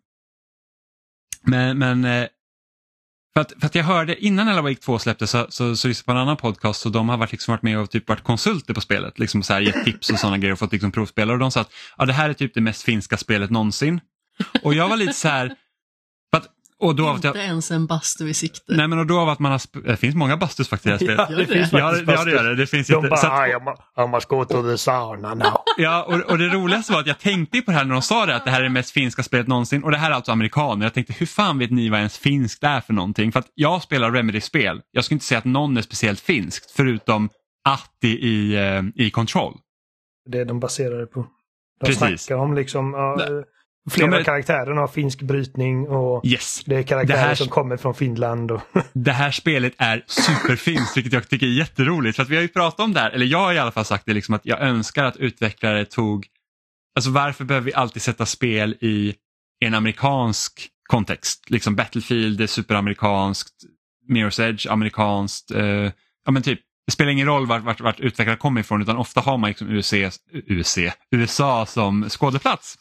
[1.45, 2.27] men men eh,
[3.33, 5.99] för, att, för att jag hörde innan Ella Wake 2 släpptes så, så, så lyssnade
[5.99, 8.23] jag på en annan podcast och de har varit, liksom varit med och typ varit
[8.23, 9.19] konsulter på spelet.
[9.19, 11.61] Liksom så här, gett tips och sådana grejer och fått liksom provspela och de sa
[11.61, 14.01] att ja, det här är typ det mest finska spelet någonsin.
[14.63, 15.55] Och jag var lite så här,
[16.83, 18.73] och då att Inte jag, ens en bastu i sikte.
[18.75, 21.05] nej men och då av att man har, sp- det finns många bastus faktiskt i
[21.07, 21.29] det här spelet.
[21.29, 21.53] Ja, Gör det det?
[21.53, 22.55] finns Ja, faktiskt det, ja, det gör det.
[22.55, 24.77] det finns De jätte- bara, så att- "Ah, jag, må- jag måste gå to the
[24.77, 25.57] sauna now.
[25.77, 28.25] Ja, och, och det roligaste var att jag tänkte på det här när de sa
[28.25, 30.31] det, att det här är det mest finska spelet någonsin och det här är alltså
[30.31, 30.85] amerikaner.
[30.85, 33.31] Jag tänkte, hur fan vet ni vad ens finskt är för någonting?
[33.31, 34.81] För att jag spelar Remedy-spel.
[34.91, 37.29] Jag skulle inte säga att någon är speciellt finskt, förutom
[37.69, 39.53] Atti i, eh, i Control.
[40.31, 41.25] Det är de baserade på.
[41.79, 42.21] De Precis.
[42.21, 43.17] snackar om liksom, ja,
[43.91, 47.47] flera Ja, men- karaktärer har finsk brytning och Yes, det är karaktärer Det här- som
[47.47, 48.51] kommer från Finland.
[48.51, 48.61] Och
[48.93, 52.15] det här spelet är superfinskt, vilket jag tycker är jätteroligt.
[52.15, 53.85] För att vi har ju pratat om det här, eller jag har i alla fall
[53.85, 56.25] sagt det, liksom att jag önskar att utvecklare tog,
[56.95, 59.13] alltså varför behöver vi alltid sätta spel i
[59.65, 61.49] en amerikansk kontext?
[61.49, 63.53] Liksom Battlefield är superamerikanskt,
[64.11, 65.63] Mirror's Edge amerikanskt, eh,
[66.25, 69.21] ja men typ, det spelar ingen roll vart, vart, vart utvecklare kommer ifrån utan ofta
[69.21, 69.97] har man liksom USA,
[70.33, 72.75] USA, USA som skådeplats.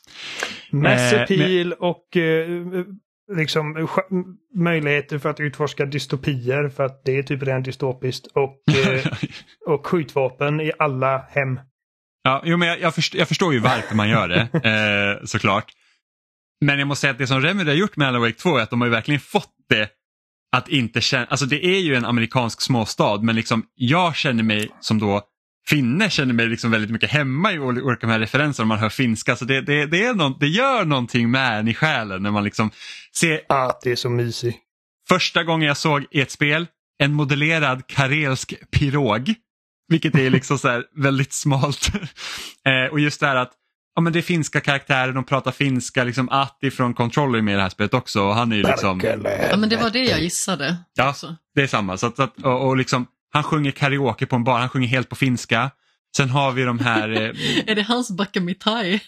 [0.71, 2.85] Mass Eh, appeal och eh,
[3.37, 3.89] liksom
[4.55, 8.27] möjligheter för att utforska dystopier för att det är typ redan dystopiskt.
[8.27, 9.07] Och, eh,
[9.67, 11.61] och skjutvapen i alla hem.
[12.23, 14.41] Ja, jo, men jag, jag, förstår, jag förstår ju varför man gör det,
[15.21, 15.73] eh, såklart.
[16.61, 18.63] Men jag måste säga att det som Remedy har gjort med Alan Wake 2 är
[18.63, 19.89] att de har ju verkligen fått det
[20.53, 24.69] att inte känna, alltså det är ju en amerikansk småstad men liksom jag känner mig
[24.81, 25.23] som då
[25.69, 29.37] finne känner mig liksom väldigt mycket hemma i ol- olika här referenserna man hör finska
[29.37, 32.45] så det, det, det, är någon, det gör någonting med en i själen när man
[32.45, 32.71] liksom
[33.15, 34.59] ser Ah, det är så mysigt.
[35.09, 36.67] Första gången jag såg i ett spel
[36.99, 39.35] en modellerad karelsk pirog.
[39.89, 41.89] Vilket är liksom så här väldigt smalt.
[42.67, 43.53] eh, och just det här att
[43.95, 46.05] ja, men det är finska karaktärer, de pratar finska.
[46.05, 48.23] Liksom Atti från Control är med i det här spelet också.
[48.23, 49.01] Och han är ju liksom,
[49.51, 50.77] Ja, men det var det jag gissade.
[50.95, 51.11] Ja.
[51.11, 51.37] också.
[51.55, 51.97] det är samma.
[51.97, 55.09] Så att, att, och, och liksom, han sjunger karaoke på en bar, han sjunger helt
[55.09, 55.71] på finska.
[56.17, 57.19] Sen har vi de här, eh,
[57.67, 59.01] Är det hans Bakamitai?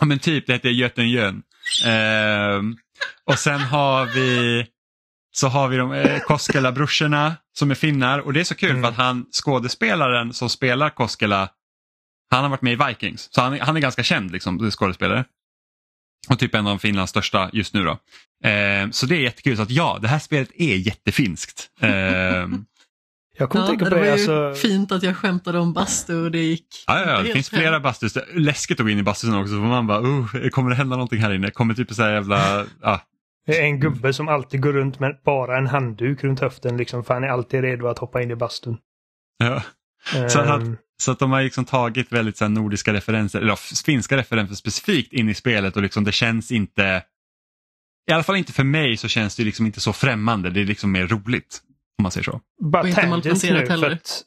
[0.00, 1.42] Ja men typ, det heter Göten Jön.
[1.86, 2.76] Ehm,
[3.24, 4.66] och sen har vi
[5.30, 8.82] så har vi de eh, Koskela-brorsorna som är finnar och det är så kul Mm.
[8.82, 11.48] för att han skådespelaren som spelar Koskela
[12.30, 15.24] han har varit med i Vikings så han, han är ganska känd liksom, skådespelare.
[16.30, 17.98] Och typ en av Finlands största just nu då.
[18.44, 21.70] Ehm, så det är jättekul så att ja, det här spelet är jättefinskt.
[21.80, 22.64] Ehm,
[23.40, 24.06] Jag kommer Ja, tänka det på var det.
[24.06, 27.32] ju Alltså, fint att jag skämtade om bastu och det gick ja, ja, ja, det
[27.32, 27.60] finns hem.
[27.60, 28.12] flera bastus.
[28.12, 30.96] Det Läskigt att gå in i bastusen också för man bara, uh, kommer det hända
[30.96, 31.50] någonting här inne?
[31.50, 33.00] Kommer typ så här jävla, ja,
[33.46, 37.04] det är en gubbe som alltid går runt med bara en handduk runt höften liksom,
[37.04, 38.76] för han är alltid redo att hoppa in i bastun.
[39.38, 39.62] ja.
[40.28, 43.56] Så att- Ehm, Så att de har liksom tagit väldigt så här, nordiska referenser, eller
[43.84, 47.04] finska referenser specifikt in i spelet och liksom det känns inte,
[48.10, 50.64] i alla fall inte för mig så känns det liksom inte så främmande, det är
[50.64, 51.62] liksom mer roligt.
[51.98, 52.40] Om man säger så.
[52.60, 53.90] Bara Och inte malplacerat heller.
[53.90, 54.22] att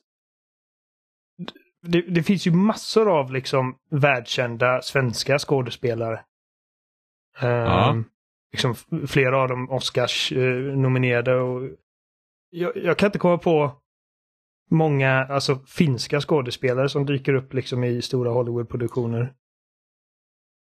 [1.87, 6.21] det, det finns ju massor av liksom världskända svenska skådespelare.
[7.39, 8.03] Ehm, Ja.
[8.51, 11.35] liksom, f- flera av dem Oscars-nominerade.
[11.35, 11.69] och
[12.49, 13.80] jag, jag kan inte komma på
[14.71, 19.33] många alltså, finska skådespelare som dyker upp liksom i stora Hollywood-produktioner.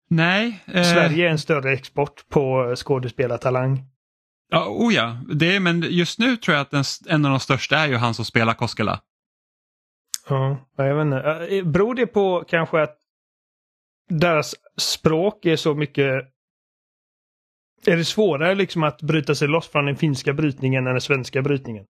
[0.08, 0.64] Nej.
[0.66, 3.84] eh, Sverige är en större export på skådespelartalang.
[4.50, 7.40] Ja, oh ja, det är, men just nu tror jag att den, en av de
[7.40, 9.00] största är ju han som spelar Koskela.
[10.28, 11.56] Ja, jag vet inte.
[11.56, 12.98] Eh, Beror det på kanske att
[14.08, 16.30] deras språk är så mycket...
[17.86, 21.42] Är det svårare liksom att bryta sig loss från den finska brytningen än den svenska
[21.42, 21.86] brytningen?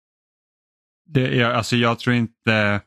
[1.09, 2.81] Det är, alltså jag tror inte,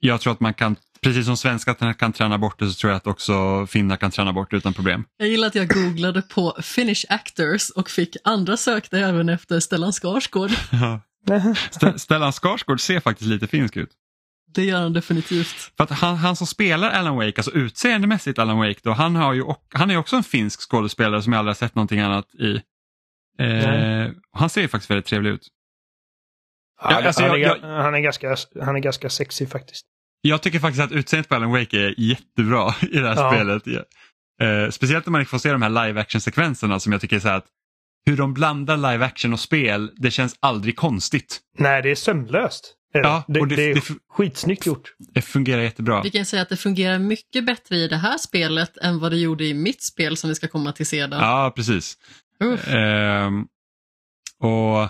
[0.00, 2.96] jag tror att man kan, precis som svenskar kan träna bort det så tror jag
[2.96, 5.04] att också finnar kan träna bort det utan problem.
[5.16, 9.92] Jag gillar att jag googlade på Finnish actors och fick andra sökte även efter Stellan
[9.92, 10.50] Skarsgård.
[11.70, 13.90] St- Stellan Skarsgård ser faktiskt lite finsk ut.
[14.54, 15.72] Det gör han definitivt.
[15.76, 19.32] För att han, han som spelar Alan Wake, alltså utseendemässigt Alan Wake, då, han, har
[19.32, 22.00] ju, och, han är ju också en finsk skådespelare som jag aldrig har sett någonting
[22.00, 22.60] annat i.
[23.38, 25.48] Eh, han ser ju faktiskt väldigt trevlig ut.
[26.82, 29.86] Ja, alltså, han, är, jag- ga- han, är ganska, han är ganska sexy faktiskt.
[30.20, 33.32] Jag tycker faktiskt att utseendet på Alan Wake är jättebra i det här Ja.
[33.32, 33.62] spelet.
[33.66, 33.82] Ja.
[34.46, 37.20] Eh, speciellt när man får se de här live action sekvenserna som jag tycker är
[37.20, 37.46] så här att
[38.06, 41.40] hur de blandar live action och spel, det känns aldrig konstigt.
[41.58, 42.74] Nej, det är sömlöst.
[42.92, 44.94] Ja, det, och det, det- är det- skitsnyggt gjort.
[45.14, 46.02] Det fungerar jättebra.
[46.02, 49.18] Vi kan säga att det fungerar mycket bättre i det här spelet än vad det
[49.18, 51.20] gjorde i mitt spel som vi ska komma till sedan.
[51.20, 51.96] Ja, precis.
[52.44, 52.68] Uff.
[52.68, 53.46] Ehm,
[54.40, 54.88] och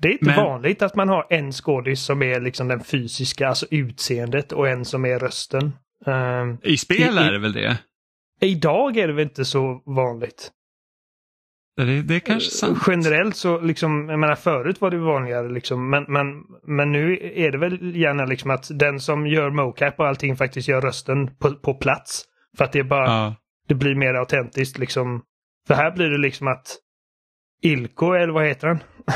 [0.00, 3.48] Det är inte Men- vanligt att man har en skådis som är liksom den fysiska,
[3.48, 5.72] alltså utseendet, och en som är rösten.
[6.06, 7.78] Ehm, i spel I- i- är det väl det?
[8.40, 10.50] idag är det väl inte så vanligt.
[11.76, 12.78] Det, det är kanske sant.
[12.86, 16.26] Generellt så liksom, jag menar förut var det vanligare liksom, men, men,
[16.66, 20.68] men nu är det väl gärna liksom att den som gör mocap och allting faktiskt
[20.68, 22.24] gör rösten på, på plats.
[22.56, 23.34] För att det är bara, Ja.
[23.68, 25.22] det blir mer autentiskt liksom.
[25.66, 26.76] För här blir det liksom att
[27.62, 28.78] Ilko, eller vad heter han?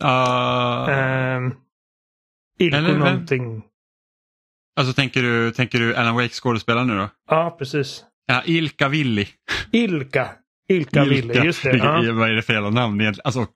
[0.00, 0.90] Ja.
[0.90, 1.52] Ehm,
[2.58, 3.62] Ilko Eller någonting.
[4.76, 7.08] alltså tänker du, tänker du Alan Wake skådespelare nu då?
[7.30, 8.04] Ja, precis.
[8.26, 9.28] Ja, Ilka Willi.
[9.72, 10.30] Ilka.
[10.68, 11.72] Ilka Ville, just det.
[11.72, 12.12] Vilket- Ja.
[12.12, 13.22] Vad är det för jävla namn egentligen?
[13.24, 13.46] Alltså,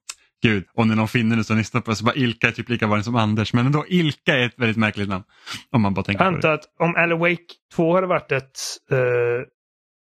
[0.43, 2.53] gud, om det är någon finne nu som lyssnar på det så bara Ilka är
[2.53, 3.53] typ lika vanligt som Anders.
[3.53, 5.25] Men ändå, Ilka är ett väldigt märkligt namn.
[5.71, 6.53] Om man bara tänker Jag på det.
[6.53, 8.59] att om Alan Wake 2 hade varit ett
[8.91, 8.99] eh,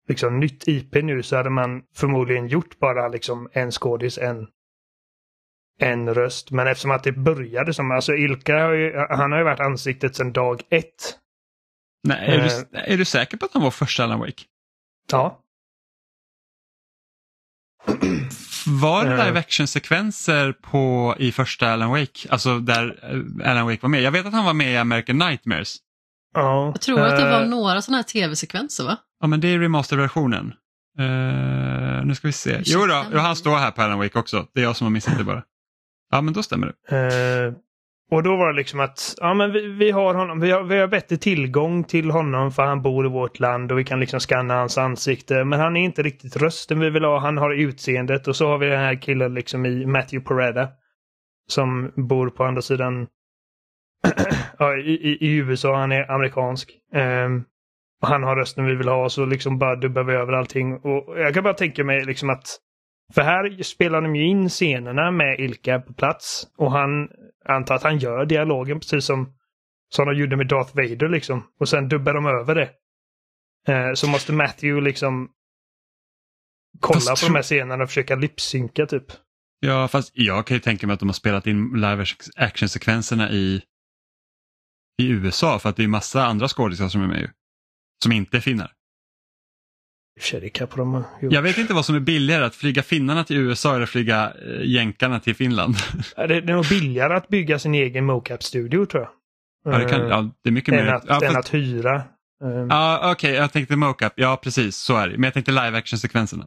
[0.08, 4.46] liksom, nytt IP nu så hade man förmodligen gjort bara liksom en skådis, en,
[5.78, 6.50] en röst.
[6.50, 10.16] Men eftersom att det började som, alltså Ilka har ju, han har ju varit ansiktet
[10.16, 11.18] sedan dag ett.
[12.08, 14.42] Nej, är, eh, du, är du säker på att han var första Alan Wake?
[15.12, 15.40] Ja.
[18.80, 19.26] Var det Eh.
[19.26, 22.28] live action-sekvenser på, i första Alan Wake?
[22.30, 22.98] Alltså där
[23.42, 24.02] eh, Alan Wake var med.
[24.02, 25.76] Jag vet att han var med i American Nightmares.
[26.34, 26.66] ja.
[26.66, 28.96] Jag tror att det var Eh, några sådana här tv-sekvenser va?
[29.20, 30.54] Ja, men det är remasterversionen.
[31.00, 32.60] Uh, nu ska vi se.
[32.64, 34.46] Jo då, jo, han står här på Alan Wake också.
[34.54, 35.42] Det är jag som har missat det bara.
[36.10, 36.96] Ja, men då stämmer det.
[36.96, 37.54] Eh,
[38.10, 40.78] och då var det liksom att ja, men vi, vi har honom, vi har, vi
[40.78, 44.20] har bättre tillgång till honom för han bor i vårt land och vi kan liksom
[44.20, 45.44] scanna hans ansikte.
[45.44, 47.18] Men han är inte riktigt rösten vi vill ha.
[47.18, 50.68] Han har utseendet och så har vi den här killen liksom i Matthew Pereda.
[51.48, 53.06] Som bor på andra sidan
[54.58, 55.76] ja, i, i, i USA.
[55.76, 56.70] Han är amerikansk.
[56.94, 57.44] Ehm,
[58.02, 60.74] och han har rösten vi vill ha så liksom bara dubbar vi över allting.
[60.74, 62.58] Och jag kan bara tänka mig liksom att
[63.14, 66.48] för här spelar de ju in scenerna med Ilka på plats.
[66.56, 67.08] Och han
[67.44, 69.34] antar att han gör dialogen precis som,
[69.94, 71.46] som de gjorde med Darth Vader liksom.
[71.60, 72.70] Och sen dubbar de över det.
[73.72, 75.30] Eh, så måste Matthew liksom
[76.80, 79.04] kolla Fast på de här scenerna och försöka lipsynka typ.
[79.60, 82.04] Ja, fast jag kan ju tänka mig att de har spelat in live
[82.36, 83.62] action-sekvenserna i,
[85.02, 87.28] i USA för att det är massa andra skådespelare som är med ju.
[88.02, 88.72] Som inte är finnar.
[90.18, 91.32] I och för sig, det kanske de har gjort.
[91.32, 94.62] Jag vet inte vad som är billigare, att flyga finnarna till USA eller flyga eh,
[94.64, 95.74] jänkarna till Finland.
[96.16, 99.12] Det, det är nog billigare att bygga sin egen mocap-studio tror jag.
[99.74, 100.92] ja, det, kan, Eh, ja, det är mycket än, mer.
[100.92, 101.94] att, Ja, än fast- att hyra.
[102.44, 104.12] Eh, Ja, okej, jag tänkte mocap.
[104.16, 105.14] Ja, precis, så är det.
[105.14, 106.44] Men jag tänkte live action-sekvenserna.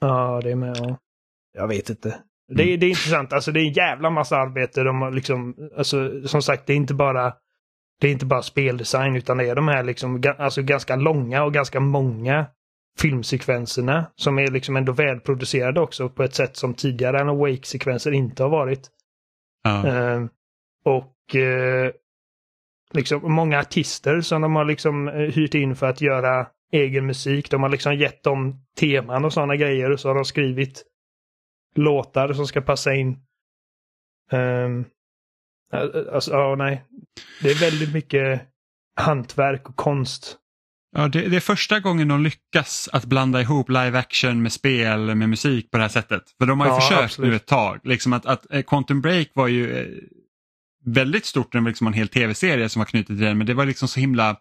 [0.00, 0.76] Ja, det är med.
[0.76, 0.98] Ja.
[1.58, 2.18] Jag vet inte.
[2.56, 3.32] Det, är- det är intressant.
[3.32, 4.82] Alltså det är en jävla massa arbete.
[4.82, 7.32] De har liksom, alltså, som sagt, det är inte bara
[8.00, 11.54] det är inte bara speldesign utan det är de här liksom, alltså ganska långa och
[11.54, 12.46] ganska många
[12.98, 18.42] filmsekvenserna som är liksom ändå välproducerade också på ett sätt som tidigare Alan Wake-sekvenser inte
[18.42, 18.90] har varit.
[19.62, 19.86] Ja.
[19.86, 20.24] Eh,
[20.84, 21.92] och eh,
[22.92, 27.50] liksom många artister som de har liksom eh, hyrt in för att göra egen musik.
[27.50, 30.84] De har liksom gett dem teman och sådana grejer och så har de skrivit
[31.74, 33.18] låtar som ska passa in.
[34.32, 34.84] Um,
[36.12, 36.84] alltså, ja, nej.
[37.40, 38.42] Det är väldigt mycket
[39.00, 40.36] hantverk och konst.
[40.96, 45.14] Ja, det, det, är första gången de lyckas att blanda ihop live action med spel
[45.14, 46.22] med musik på det här sättet.
[46.38, 47.30] För de har ju ja, försökt absolut.
[47.30, 47.80] nu ett tag.
[47.84, 49.86] Liksom att, att eh, Quantum Break var ju eh,
[50.84, 53.54] väldigt stort, det var liksom en hel tv-serie som var knuten till den men det
[53.54, 54.36] var liksom så himla,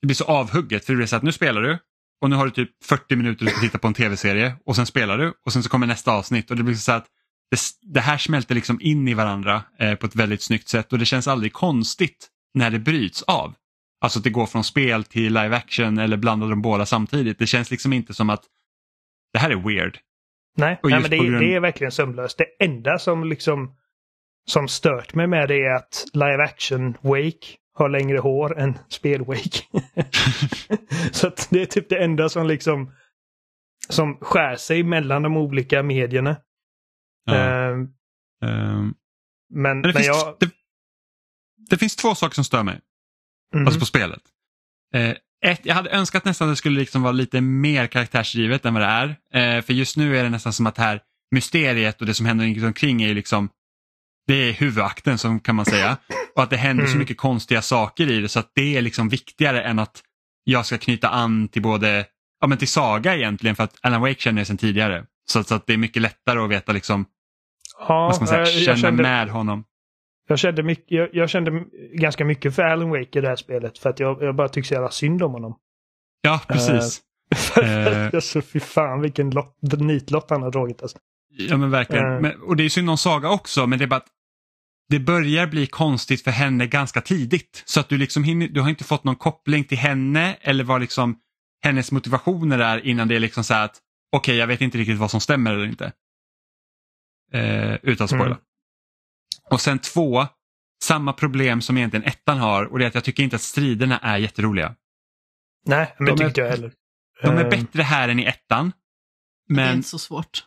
[0.00, 1.78] det blir så avhugget för det blir så att nu spelar du
[2.20, 4.86] och nu har du typ 40 minuter du ska titta på en tv-serie och sen
[4.86, 7.06] spelar du och sen så kommer nästa avsnitt och det blir så att
[7.50, 10.98] det, det här smälter liksom in i varandra eh, på ett väldigt snyggt sätt och
[10.98, 13.54] det känns aldrig konstigt när det bryts av.
[14.00, 17.38] Alltså att det går från spel till live action eller blandar de båda samtidigt.
[17.38, 18.44] Det känns liksom inte som att
[19.32, 19.98] det här är weird.
[20.56, 21.40] Nej, nej men det, grund...
[21.40, 22.38] det, är verkligen sömlöst.
[22.38, 23.76] Det enda som liksom
[24.48, 29.24] som stört mig med det är att live action Wake har längre hår än spel
[29.24, 29.62] Wake.
[31.12, 32.92] Så det är typ det enda som liksom
[33.88, 36.36] som skär sig mellan de olika medierna.
[37.26, 37.70] Ja.
[37.70, 37.88] Uh, um,
[38.40, 38.94] men,
[39.62, 40.36] men, det, men finns, jag...
[40.40, 40.50] det,
[41.70, 42.80] det, finns två saker som stör mig.
[43.54, 43.66] Mm.
[43.66, 44.22] Alltså på spelet.
[44.96, 48.74] Uh, ett, jag hade önskat nästan att det skulle liksom vara lite mer karaktärsdrivet än
[48.74, 49.08] vad det är.
[49.58, 52.26] Uh, för just nu är det nästan som att det här mysteriet och det som
[52.26, 53.48] händer omkring är liksom
[54.26, 55.96] det är huvudakten som kan man säga.
[56.34, 56.92] Och att det händer mm.
[56.92, 60.02] så mycket konstiga saker i det så att det är liksom viktigare än att
[60.44, 62.06] jag ska knyta an till både,
[62.40, 65.04] ja men till Saga egentligen för att Alan Wake känner jag sedan tidigare.
[65.30, 67.06] Så, så att det är mycket lättare att veta liksom,
[67.78, 69.64] ja, vad ska man säga, känna kände, med honom.
[70.28, 73.78] Jag kände, mycket, jag, jag, kände ganska mycket för Alan Wake i det här spelet
[73.78, 75.56] för att jag, jag bara tycker så jävla synd om honom.
[76.22, 77.02] Ja, precis.
[77.62, 80.82] Uh, alltså, fy fan vilken lott, nitlott han har dragit.
[80.82, 80.98] Alltså.
[81.38, 82.04] Ja men verkligen.
[82.04, 82.20] Uh.
[82.20, 84.08] Men, och det är synd om Saga också men det är bara att
[84.88, 87.62] det börjar bli konstigt för henne ganska tidigt.
[87.64, 90.80] Så att du liksom hinner, du har inte fått någon koppling till henne eller vad
[90.80, 91.18] liksom
[91.64, 93.78] hennes motivationer är innan det är liksom så här att
[94.16, 95.92] okej okay, jag vet inte riktigt vad som stämmer eller inte.
[97.36, 98.26] Eh, utan spoila.
[98.26, 98.38] Mm.
[99.50, 100.26] Och sen två,
[100.82, 103.98] samma problem som egentligen ettan har och det är att jag tycker inte att striderna
[103.98, 104.74] är jätteroliga.
[105.66, 106.72] Nej, men det tycker inte jag heller.
[107.22, 107.50] De är uh...
[107.50, 108.72] bättre här än i ettan.
[109.48, 109.56] Men...
[109.56, 110.44] Det är inte så svårt.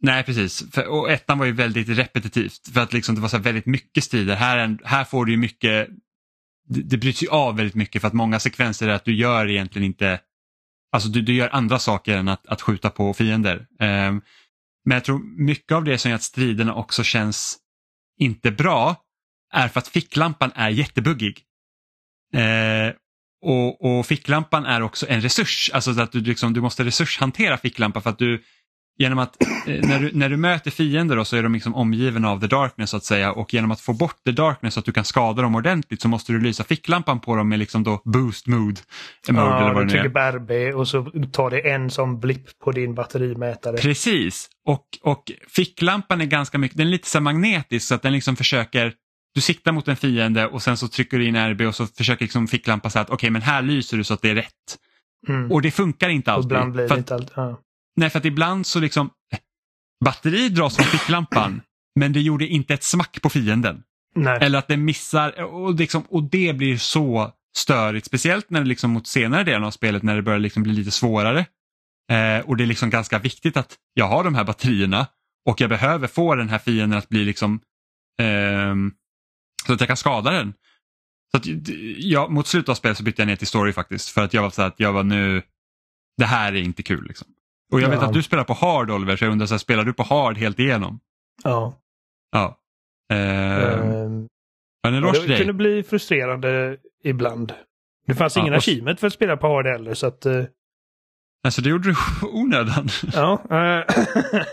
[0.00, 3.38] Nej precis, för, och ettan var ju väldigt repetitivt för att liksom det var så
[3.38, 4.36] väldigt mycket strider.
[4.36, 5.88] Här, här får du ju mycket,
[6.68, 9.50] det, det bryts ju av väldigt mycket för att många sekvenser är att du gör
[9.50, 10.20] egentligen inte,
[10.92, 13.66] alltså du, du gör andra saker än att, att skjuta på fiender.
[13.80, 14.22] Um,
[14.84, 17.58] men jag tror mycket av det som gör att striderna också känns
[18.18, 18.96] inte bra
[19.52, 21.42] är för att ficklampan är jättebuggig.
[22.34, 22.92] Eh,
[23.42, 28.02] och, och, ficklampan är också en resurs, alltså att du, liksom, du måste resurshantera ficklampan
[28.02, 28.42] för att du
[28.98, 32.30] genom att eh, när, du, när du möter fiender då, så är de liksom omgivna
[32.30, 34.86] av the darkness så att säga och genom att få bort the darkness så att
[34.86, 38.02] du kan skada dem ordentligt så måste du lysa ficklampan på dem med liksom då
[38.04, 38.80] boost mood.
[39.30, 42.58] mode ja, eller vad du trycker på RB och så tar det en som blipp
[42.64, 43.76] på din batterimätare.
[43.76, 48.12] Precis, och, och ficklampan är ganska mycket, den är lite så magnetisk så att den
[48.12, 48.92] liksom försöker
[49.34, 52.24] du siktar mot en fiende och sen så trycker du in RB och så försöker
[52.24, 54.78] liksom ficklampan säga att okej okay, men här lyser du så att det är rätt.
[55.28, 55.52] Mm.
[55.52, 56.52] Och det funkar inte alltid.
[56.52, 57.32] Och ibland blir det inte alltid.
[57.36, 57.60] Ja.
[57.96, 59.10] Nej, för att ibland så liksom
[60.04, 61.62] batteri dras från ficklampan
[62.00, 63.82] men det gjorde inte ett smack på fienden.
[64.14, 64.38] Nej.
[64.40, 68.90] Eller att den missar och, liksom, och det blir så störigt, speciellt när det liksom
[68.90, 71.46] mot senare delen av spelet när det börjar liksom bli lite svårare.
[72.12, 75.06] Eh, och det är liksom ganska viktigt att jag har de här batterierna
[75.48, 77.60] och jag behöver få den här fienden att bli liksom
[78.20, 78.74] eh,
[79.66, 80.54] så att jag kan skada den.
[81.30, 81.46] Så att,
[81.96, 84.42] ja, mot slutet av spelet så bytte jag ner till story faktiskt för att jag
[84.42, 85.42] var så att jag var nu,
[86.16, 87.28] det här är inte kul liksom.
[87.74, 89.84] Och jag vet att du spelar på hard Oliver, så jag undrar, så här, spelar
[89.84, 91.00] du på hard helt igenom?
[91.44, 91.80] Ja.
[92.32, 92.58] Ja.
[93.12, 94.28] Eh, um,
[94.86, 97.52] en eloge Det kunde bli frustrerande ibland.
[98.06, 98.58] Det fanns ja, ingen och...
[98.58, 100.26] achievement för att spela på hard heller så att...
[100.26, 100.44] Uh...
[101.44, 101.94] Alltså det gjorde du
[102.32, 102.88] onödan.
[103.12, 103.42] ja.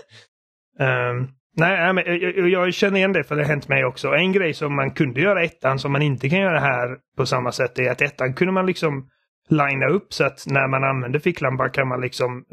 [0.79, 4.07] Uh, um, nej, men jag, jag, känner igen det för det har hänt mig också.
[4.07, 7.51] En grej som man kunde göra ettan som man inte kan göra här på samma
[7.51, 9.09] sätt är att ettan kunde man liksom
[9.49, 12.45] linea upp så att när man använder ficklampan kan man liksom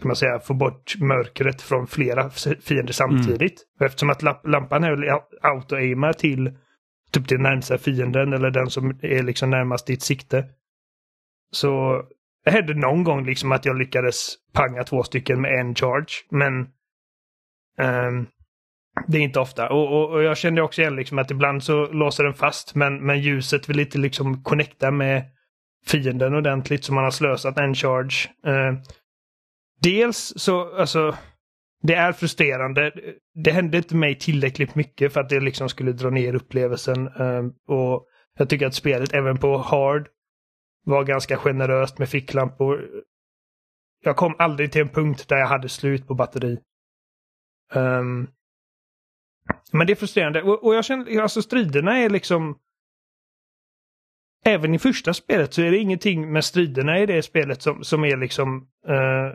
[0.00, 2.30] ska man säga, få bort mörkret från flera
[2.60, 3.64] fiender samtidigt.
[3.80, 3.86] Mm.
[3.86, 6.52] Eftersom att lampan är auto-aimar till
[7.10, 10.44] typ den närmsta fienden eller den som är liksom närmast ditt sikte.
[11.52, 12.02] Så
[12.44, 16.12] det hände någon gång liksom att jag lyckades panga två stycken med en charge.
[16.30, 16.60] Men
[17.78, 18.26] um,
[19.06, 19.68] det är inte ofta.
[19.68, 23.06] Och, och, och, jag kände också igen liksom att ibland så låser den fast men,
[23.06, 25.24] men ljuset vill inte liksom connecta med
[25.86, 28.28] fienden ordentligt så man har slösat en charge.
[28.46, 28.78] Uh,
[29.82, 31.16] dels så, alltså,
[31.82, 32.92] det är frustrerande.
[33.34, 37.08] Det hände inte mig tillräckligt mycket för att det liksom skulle dra ner upplevelsen.
[37.08, 38.06] Ehm, och
[38.38, 40.08] Jag tycker att spelet även på hard
[40.84, 42.90] var ganska generöst med ficklampor.
[44.04, 46.58] Jag kom aldrig till en punkt där jag hade slut på batteri.
[47.74, 48.28] Um,
[49.72, 50.42] men det är frustrerande.
[50.42, 52.58] Och, och jag känner, alltså striderna är liksom...
[54.44, 58.04] Även i första spelet så är det ingenting med striderna i det spelet som, som
[58.04, 58.66] är liksom,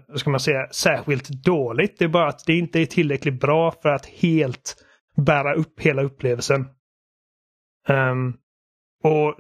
[0.08, 2.00] vad ska man säga, särskilt dåligt.
[2.00, 4.86] Det är bara att det inte är tillräckligt bra för att helt
[5.18, 6.68] bära upp hela upplevelsen.
[7.88, 8.38] Um,
[9.04, 9.36] och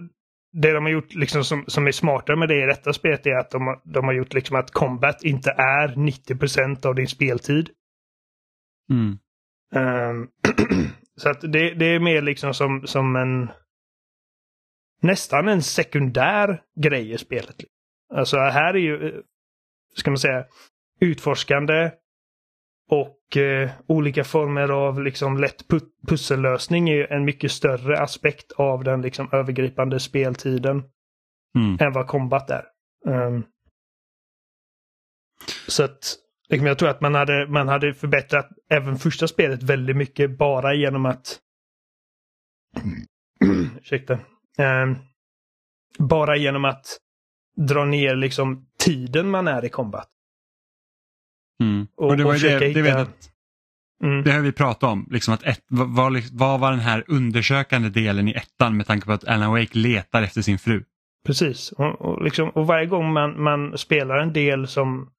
[0.61, 3.35] det de har gjort liksom som, som är smartare med det i detta spelet är
[3.35, 7.69] att de, de har gjort liksom att combat inte är 90% av din speltid.
[8.89, 9.17] Mm.
[9.75, 10.29] Um,
[11.17, 13.49] så att det, det är mer liksom som, som en
[15.01, 17.55] nästan en sekundär grej i spelet.
[18.13, 19.21] Alltså här är ju,
[19.95, 20.45] ska man säga,
[20.99, 21.91] utforskande
[22.89, 28.83] och eh, olika former av liksom lätt pu pussellösning är en mycket större aspekt av
[28.83, 30.83] den liksom övergripande speltiden
[31.55, 31.77] Mm.
[31.79, 32.65] än vad combat är.
[33.05, 33.45] Um,
[35.67, 36.15] så att
[36.49, 40.73] liksom, jag tror att man hade, man hade förbättrat även första spelet väldigt mycket bara
[40.73, 41.39] genom att
[43.81, 44.19] ursäkta.
[44.57, 44.97] Um,
[45.99, 46.97] bara genom att
[47.57, 50.09] dra ner liksom tiden man är i combat.
[51.63, 51.87] Mm.
[51.97, 53.07] Och- Och, det var och ju det, det, vet jag,
[54.03, 54.23] Mm.
[54.23, 55.07] det har vi pratat om.
[55.11, 59.11] Liksom att ett, vad, vad var den här undersökande delen i ettan med tanke på
[59.11, 60.83] att Alan Wake letar efter sin fru?
[61.25, 61.71] Precis.
[61.71, 65.09] Och, och, liksom, och varje gång man, man spelar en del som,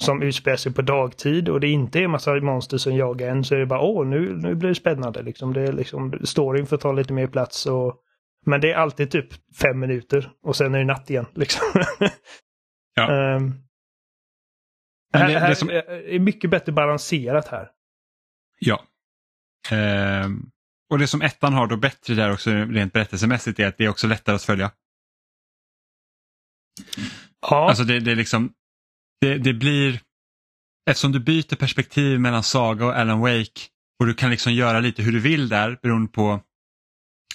[0.00, 3.54] som utspelar sig på dagtid och det inte är massa monster som jagar en så
[3.54, 5.22] är det bara åh nu, nu blir det spännande.
[5.22, 5.52] Liksom.
[5.52, 7.66] Det är liksom, storyn får ta lite mer plats.
[7.66, 7.96] Och,
[8.46, 11.26] men det är alltid typ fem minuter och sen är det natt igen.
[11.34, 11.62] Liksom.
[12.94, 13.12] Ja.
[13.12, 13.42] Ehm,
[15.12, 17.70] Men här, det- det här som- är mycket bättre balanserat här.
[18.58, 18.84] Ja.
[19.70, 20.50] Ehm,
[20.90, 23.88] och det som ettan har då bättre där också rent berättelsemässigt är att det är
[23.88, 24.70] också lättare att följa.
[27.40, 28.52] Ja, Alltså det, det är liksom,
[29.20, 30.00] det, det blir,
[30.90, 33.60] eftersom du byter perspektiv mellan Saga och Alan Wake
[34.00, 36.40] och du kan liksom göra lite hur du vill där beroende på,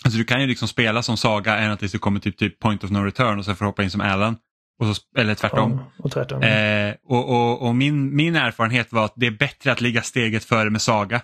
[0.03, 2.83] alltså du kan ju liksom spela som Saga ända tills du kommer typ, typ point
[2.83, 4.37] of no return och sen får hoppa in som Alan.
[4.79, 5.71] Och så, eller tvärtom.
[5.71, 6.43] ja, och tvärtom.
[6.43, 10.45] Eh, och och, och min, min erfarenhet var att det är bättre att ligga steget
[10.45, 11.21] före med Saga.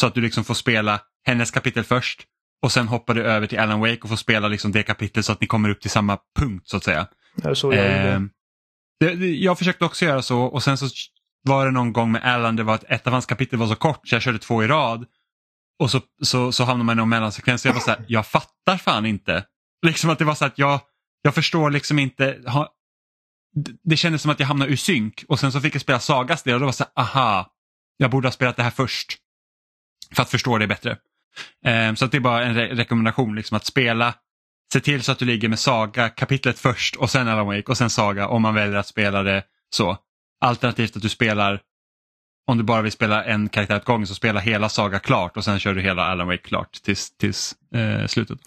[0.00, 2.26] Så att du liksom får spela hennes kapitel först
[2.62, 5.32] och sen hoppar du över till Alan Wake och får spela liksom det kapitlet så
[5.32, 7.06] att ni kommer upp till samma punkt så att säga.
[7.42, 7.84] Är så jag.
[7.86, 8.20] Eh,
[9.00, 10.86] det, det, jag försökte också göra så och sen så
[11.42, 13.76] var det någon gång med Alan, det var att ett av hans kapitel var så
[13.76, 15.06] kort så jag körde två i rad.
[15.78, 18.76] Och så, så, så hamnar man i någon mellansekvens jag var så här, jag fattar
[18.76, 19.44] fan inte.
[19.86, 20.80] Liksom att det var så att jag,
[21.22, 22.42] jag förstår liksom inte.
[22.46, 22.68] Ha,
[23.84, 26.42] det, kändes som att jag hamnade ur synk och sen så fick jag spela Sagas
[26.42, 27.52] del och då var det så här, aha,
[27.96, 29.18] jag borde ha spelat det här först.
[30.12, 30.96] För att förstå det bättre.
[31.66, 34.14] Um, så att det är bara en re rekommendation, liksom att spela
[34.74, 37.78] Se till så att du ligger med Saga kapitlet först och sen Alan Wake och
[37.78, 39.98] sen Saga om man väljer att spela det så.
[40.40, 41.60] Alternativt att du spelar,
[42.46, 45.44] om du bara vill spela en karaktär åt gången så spela hela Saga klart och
[45.44, 48.38] sen kör du hela Alan Wake klart tills, tills eh, slutet.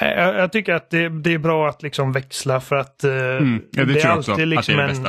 [0.00, 3.12] Eh, Jag, jag tycker att det, det är bra att liksom växla för att eh,
[3.12, 5.06] Mm, ja, det, är liksom det en,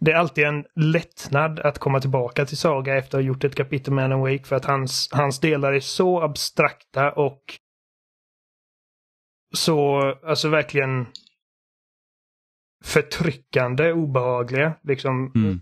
[0.00, 3.54] det är alltid en lättnad att komma tillbaka till Saga efter att ha gjort ett
[3.54, 7.42] kapitel med Alan Wake för att hans, hans delar är så abstrakta och
[9.54, 11.06] så, alltså verkligen
[12.84, 14.74] förtryckande, obehagliga.
[14.82, 15.32] Liksom.
[15.34, 15.60] Mm.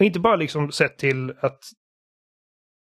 [0.00, 1.64] Och inte bara liksom sett till att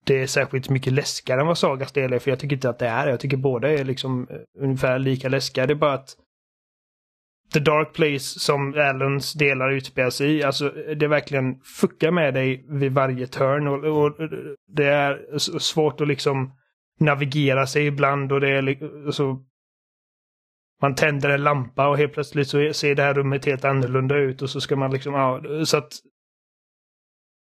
[0.05, 2.79] det är särskilt mycket läskigare än vad Sagas del är, för jag tycker inte att
[2.79, 5.67] det är Jag tycker båda är liksom eh, ungefär lika läskiga.
[5.67, 6.17] Det är bara att
[7.53, 12.35] The Dark Place som Allens delar utspelar sig i, alltså eh, det verkligen fuckar med
[12.35, 14.17] dig vid varje turn och, och
[14.69, 16.53] det är svårt att liksom
[17.01, 19.39] navigera sig ibland och det är så alltså,
[20.83, 24.43] man tänder en lampa och helt plötsligt så ser det här rummet helt annorlunda ut
[24.43, 25.93] och så ska man liksom, ja, så att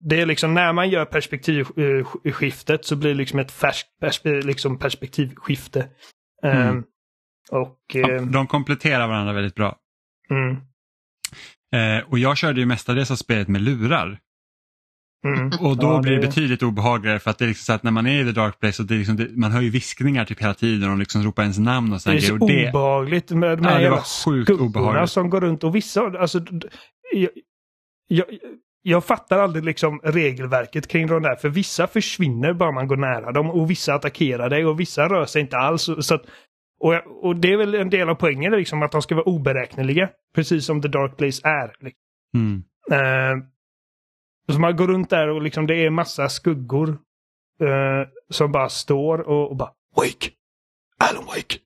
[0.09, 4.79] det är liksom när man gör perspektivskiftet så blir det liksom ett färskt perspe, liksom
[4.79, 5.89] perspektivskifte.
[6.43, 6.57] Mm.
[6.67, 6.83] Ehm,
[7.51, 9.75] och Ja, ehm, de kompletterar varandra väldigt bra.
[10.29, 10.57] mm,
[11.75, 14.19] Eh, och jag körde ju mestadels av spelet med lurar.
[15.25, 15.51] mm.
[15.59, 17.83] Och då Ja, blir det det- betydligt obehagligare för att det är liksom så att
[17.83, 19.69] när man är i the dark place så det är liksom, det, man hör ju
[19.69, 22.33] viskningar typ hela tiden och liksom ropar ens namn och Det sådana är så.
[22.33, 25.09] Och det, obehagligt med de Ja, här det jävla var sjukt obehagligt.
[25.09, 26.39] som går runt och vissa, alltså
[27.13, 27.29] jag,
[28.07, 28.25] jag,
[28.85, 33.31] jag fattar aldrig liksom regelverket kring de där, för vissa försvinner bara man går nära
[33.31, 35.89] dem och vissa attackerar dig och vissa rör sig inte alls.
[35.99, 36.21] Så att,
[36.79, 40.09] och, och det är väl en del av poängen liksom, att de ska vara oberäkneliga,
[40.35, 41.67] precis som The Dark Place är.
[41.79, 41.99] Liksom.
[42.35, 43.35] mm, Eh,
[44.53, 46.89] så man går runt där och liksom det är massa skuggor
[47.61, 50.29] eh, som bara står och, och bara Wake!
[50.99, 51.57] Alan Wake!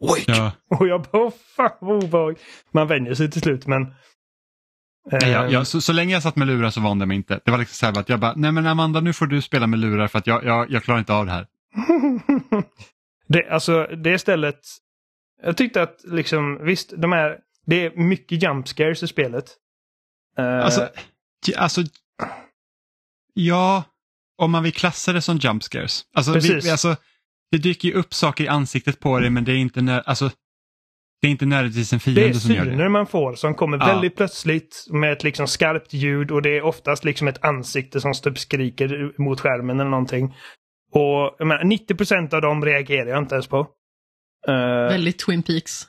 [0.00, 0.24] Wake!
[0.26, 0.52] Ja.
[0.78, 2.38] Och jag bara, "Åh, fan vad obehag.
[2.72, 3.94] Man vänjer sig till slut men...
[5.12, 7.16] Nej, jag, Eh, jag, så, så länge jag satt med lurar så vande jag mig
[7.16, 7.40] inte.
[7.44, 9.66] Det var liksom så här att jag bara, nej men Amanda nu får du spela
[9.66, 11.46] med lurar för att jag, jag, jag klarar inte av det här.
[13.28, 14.60] det, alltså det stället...
[15.42, 19.44] Jag tyckte att liksom, visst, de är, det är mycket jump scares i spelet.
[20.38, 20.88] Eh, Alltså,
[21.56, 21.82] alltså,
[23.34, 23.84] ja,
[24.38, 26.04] om man vill klassa det som jump scares.
[26.14, 26.64] Alltså, Precis.
[26.64, 26.96] vi, alltså,
[27.50, 30.30] det dyker ju upp saker i ansiktet på dig men det är inte, nö, alltså,
[31.20, 32.70] det är inte nödvändigtvis en det är fiende som gör det.
[32.70, 33.86] syner man får som kommer Ja.
[33.86, 38.12] väldigt plötsligt med ett liksom skarpt ljud och det är oftast liksom ett ansikte som
[38.12, 40.34] typ skriker mot skärmen eller någonting.
[40.92, 43.58] Och jag menar, 90% av dem reagerar jag inte ens på.
[44.48, 44.54] Eh,
[44.88, 45.86] Väldigt Twin Peaks.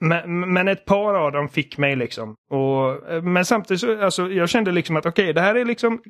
[0.00, 2.34] Men, men ett par av dem fick mig liksom.
[2.50, 6.00] Och, men samtidigt så, alltså, jag kände liksom att okej, det här är liksom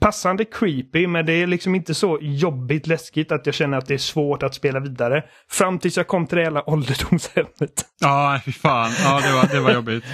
[0.00, 3.94] passande creepy, men det är liksom inte så jobbigt läskigt att jag känner att det
[3.94, 5.24] är svårt att spela vidare.
[5.50, 7.84] Fram tills jag kom till det jävla ålderdomshemmet.
[8.00, 8.90] Ja, fy fan.
[9.04, 10.04] Ja, det var, det var jobbigt.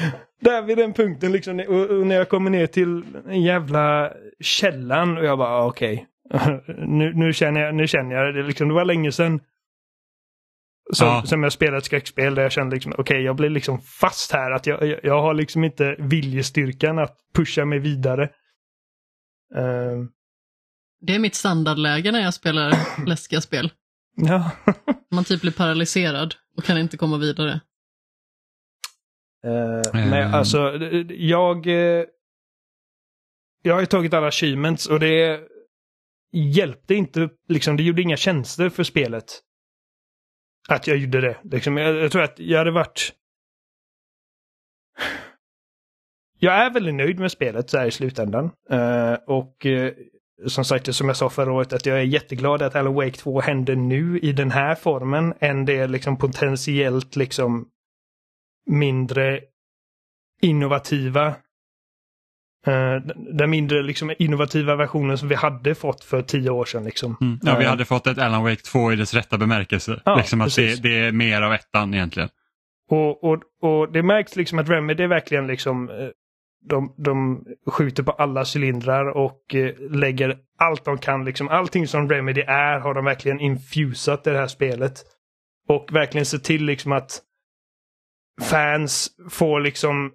[0.41, 4.11] Där vid den punkten liksom, och, och när jag kommer ner till den jävla
[4.41, 6.07] källan och jag bara ah, okej.
[6.79, 8.43] nu, nu, känner jag, nu känner jag det.
[8.43, 9.41] Liksom, det var länge sedan
[10.93, 11.23] som, Ja.
[11.25, 14.51] som jag spelade ett skräckspel där jag kände liksom okej jag blir liksom fast här.
[14.51, 18.29] Att jag, jag, jag har liksom inte viljestyrkan att pusha mig vidare.
[19.57, 20.09] Ehm,
[21.01, 22.73] Det är mitt standardläge när jag spelar
[23.07, 23.73] läskiga spel.
[24.17, 24.51] ja.
[25.11, 27.61] Man typ blir paralyserad och kan inte komma vidare.
[29.45, 30.09] Ehm.
[30.11, 30.59] Men alltså,
[31.11, 31.67] jag...
[31.67, 32.05] eh,
[33.63, 35.41] Jag har ju tagit alla achievements och det
[36.33, 39.41] hjälpte inte, liksom, det gjorde inga tjänster för spelet.
[40.69, 41.39] Att jag gjorde det.
[41.45, 43.13] Liksom, jag, jag tror att jag hade varit...
[46.45, 48.51] Jag är väldigt nöjd med spelet så här i slutändan.
[48.71, 49.93] Eh, och eh,
[50.47, 53.41] som sagt, som jag sa förra året, att jag är jätteglad att Alan Wake 2
[53.41, 57.69] händer nu i den här formen än det liksom potentiellt liksom
[58.67, 59.41] mindre
[60.43, 61.27] innovativa
[62.67, 66.85] eh, den mindre liksom, innovativa versionen som vi hade fått för tio år sedan.
[66.85, 67.17] Liksom.
[67.21, 67.39] Mm.
[67.43, 70.01] Ja, vi hade fått ett Alan Wake 2 i dess rätta bemärkelse.
[70.05, 72.29] Ja, liksom att det, det är mer av ettan egentligen.
[72.91, 75.91] och, och, och det märks liksom att Remedy verkligen liksom
[76.69, 81.25] de, de skjuter på alla cylindrar och eh, lägger allt de kan.
[81.25, 85.05] Liksom, allting som Remedy är har de verkligen infusat i det här spelet.
[85.69, 87.21] Och verkligen se till liksom att
[88.43, 90.13] fans får liksom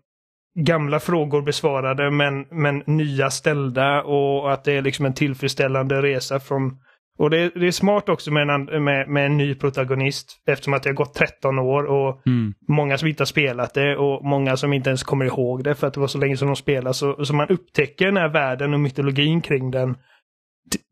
[0.59, 6.39] gamla frågor besvarade men, men nya ställda och att det är liksom en tillfredsställande resa
[6.39, 6.77] från
[7.19, 10.73] och det är, det är smart också med en, med, med en ny protagonist eftersom
[10.73, 12.53] att det har gått 13 år och Mm.
[12.67, 15.87] många som inte har spelat det och många som inte ens kommer ihåg det för
[15.87, 16.93] att det var så länge som de spelade.
[16.93, 19.97] Så, så man upptäcker den här världen och mytologin kring den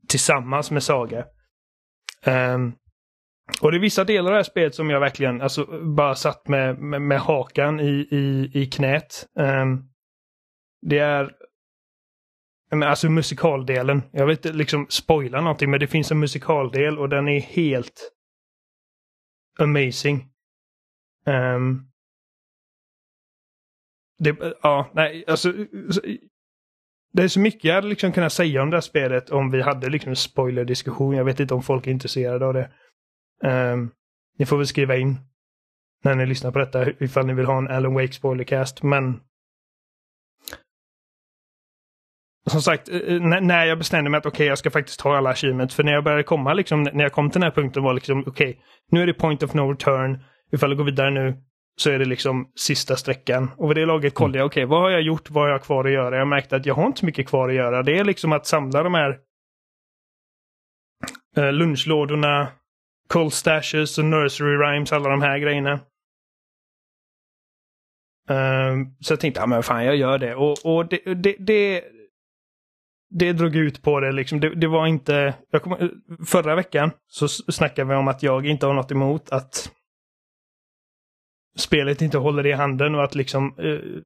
[0.08, 1.26] tillsammans med Saga.
[2.26, 2.74] Ehm,
[3.62, 5.66] och det är vissa delar av det här spelet som jag verkligen alltså,
[5.96, 9.26] bara satt med, med, med hakan i, i, i knät.
[9.40, 9.84] Ehm,
[10.82, 11.32] det är
[12.70, 14.02] men alltså musikaldelen.
[14.12, 18.12] Jag vill inte liksom spoila någonting men det finns en musikaldel och den är helt
[19.60, 20.28] amazing.
[21.26, 21.88] Um,
[24.20, 25.54] det, ja, nej, alltså.
[27.14, 29.62] Det är så mycket jag hade liksom kunnat säga om det här spelet om vi
[29.62, 31.16] hade liksom en spoilerdiskussion.
[31.16, 32.72] Jag vet inte om folk är intresserade av det.
[33.44, 33.92] Um,
[34.38, 35.18] ni får väl skriva in
[36.04, 38.84] när ni lyssnar på detta ifall ni vill ha en Alan Wake spoilercast.
[38.84, 39.20] Men
[42.48, 45.30] som sagt, eh, eh, när- jag bestämde mig att okej, jag ska faktiskt ta alla
[45.30, 45.76] achievements.
[45.76, 48.24] För när jag började komma, liksom, när jag kom till den här punkten var liksom
[48.28, 50.24] okej, nu är det point of no return.
[50.52, 51.38] Ifall jag går vidare nu
[51.80, 53.52] så är det liksom sista sträckan.
[53.58, 55.30] Och vid det laget kollade jag, okej, vad har jag gjort?
[55.30, 56.18] Vad har jag kvar att göra?
[56.18, 57.84] Jag märkte att jag har inte så mycket kvar att göra.
[57.84, 59.18] Det är liksom att samla de här
[61.38, 62.48] eh, lunchlådorna,
[63.08, 65.80] cold stashes och nursery rhymes, alla de här grejerna.
[68.30, 70.36] Ehm, så jag tänkte, ja men fan jag gör det.
[70.36, 71.84] Och, och det, det, det,
[73.10, 74.40] det drog ut på det liksom.
[74.40, 75.34] Det, det var inte...
[75.64, 75.92] Kom,
[76.26, 79.72] förra veckan så snackade vi om att jag inte har något emot att
[81.58, 83.56] spelet inte håller i handen och att liksom...
[83.58, 84.02] Eh,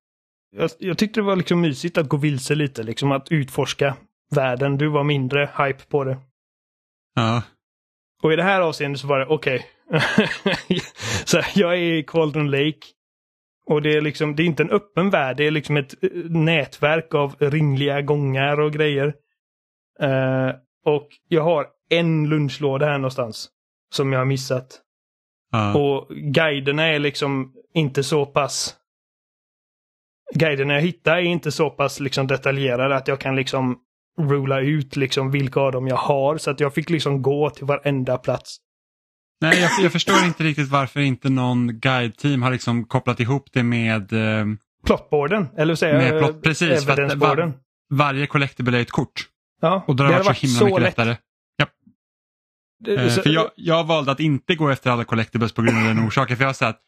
[0.56, 3.96] jag, jag tyckte det var liksom mysigt att gå vilse lite, liksom att utforska
[4.36, 4.78] världen.
[4.78, 6.18] Du var mindre hype på det.
[7.16, 7.44] Ja.
[8.24, 9.66] Och i det här avseendet så var det okej.
[11.26, 12.88] så här, jag är i Qualden Lake.
[13.66, 16.10] Och det är liksom, det är inte en öppen värld, det är liksom ett eh,
[16.30, 19.14] nätverk av ringliga gångar och grejer.
[20.00, 20.50] Eh,
[20.86, 23.50] och jag har en lunchlåda här någonstans.
[23.94, 24.82] Som jag har missat.
[25.52, 25.78] Ja.
[25.78, 28.76] Och guiderna är liksom inte så pass...
[30.34, 33.80] Guiderna jag hittar är inte så pass liksom detaljerade att jag kan liksom
[34.20, 36.38] rula ut liksom vilka av dem jag har.
[36.38, 38.58] Så att jag fick liksom gå till varenda plats.
[39.42, 43.64] Nej, jag, jag förstår inte riktigt varför inte någon guide-team har liksom kopplat ihop det
[43.64, 44.46] med, eh,
[44.86, 47.54] Plotboarden, eller säga med plot, precis, för att var,
[47.90, 49.28] varje collectible är ett kort.
[49.62, 50.98] Ja, Och då har det, varit så himla mycket lätt.
[50.98, 51.18] lättare.
[52.84, 55.78] Det- Eh, så- för jag, jag valde att inte gå efter alla collectibles på grund
[55.78, 56.38] av den orsaken.
[56.38, 56.80] För jag sa att,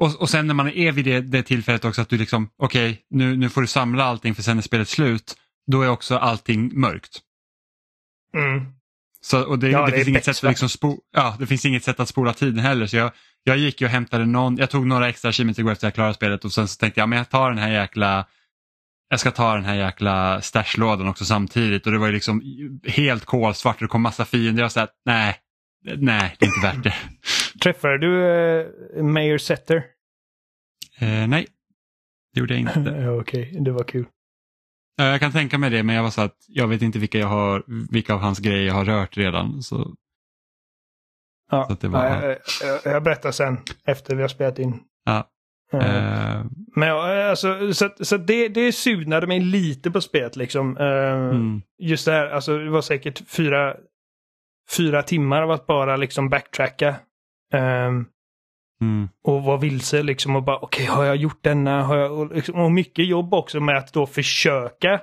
[0.00, 3.02] och, och sen när man är vid det, det tillfället också att du liksom, okej
[3.10, 5.34] nu, nu får du samla allting för sen är spelet slut.
[5.66, 7.20] Då är också allting mörkt.
[8.36, 8.66] Mm.
[9.24, 11.64] Så, och det, Ja, det, det finns inget sätt att liksom spo, ja, det finns
[11.64, 12.86] inget sätt att spola tiden heller.
[12.86, 13.10] Så jag,
[13.44, 16.44] jag gick och hämtade någon, jag tog några extra achievements igår efter jag klarade spelet
[16.44, 18.26] och sen så tänkte jag, men jag tar den här jäkla
[19.08, 22.42] jag ska ta den här jäkla stashlådan också samtidigt och det var ju liksom
[22.86, 24.62] helt kolsvart och det kom massa fiender.
[24.62, 25.36] Jag sa att nej,
[25.96, 26.94] nej det är inte värt det.
[27.62, 28.24] Träffade du
[28.96, 29.76] eh, Mayor Setter?
[30.98, 31.46] Eh, nej,
[32.34, 33.08] det gjorde jag inte.
[33.20, 34.06] Okej, det var kul.
[35.00, 37.18] Eh, jag kan tänka mig det men jag var så att jag vet inte vilka,
[37.18, 39.62] jag har, vilka av hans grejer jag har rört redan.
[39.62, 39.94] Så,
[41.50, 41.66] Ja.
[41.68, 42.38] Så det var- Ja, jag,
[42.84, 44.80] jag, jag berättar sen efter vi har spelat in.
[45.04, 45.30] ja,
[45.72, 45.96] Eh,
[46.36, 46.44] eh,
[46.76, 50.76] Men ja, alltså, så, så det, det surnade mig lite på spelet liksom.
[50.76, 53.76] Eh, mm, Just det här, alltså det var säkert fyra,
[54.76, 56.88] fyra timmar av att bara liksom backtracka.
[57.52, 57.90] eh,
[58.80, 61.82] mm, och vara vilse liksom och bara okej har jag gjort denna?
[61.82, 65.00] Har jag, och, liksom, och mycket jobb också med att då försöka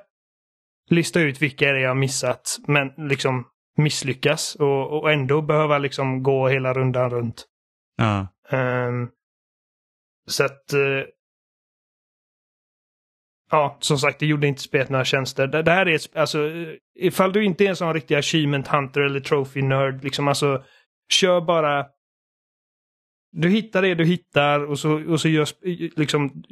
[0.89, 3.47] lista ut vilka är det jag missat men liksom
[3.77, 7.45] misslyckas och, och ändå behöva liksom gå hela rundan runt.
[7.97, 9.09] ja, Ehm,
[10.27, 10.73] så att...
[10.73, 11.03] eh,
[13.51, 15.47] ja, som sagt, det gjorde inte spelet några tjänster.
[15.47, 18.67] Det, det här är ett, alltså, eh, ifall du inte är en sån riktig achievement
[18.67, 20.63] hunter eller trophy nerd, liksom alltså,
[21.13, 21.85] kör bara...
[23.31, 26.43] Du hittar det du hittar och så, och så gör, sp- liksom,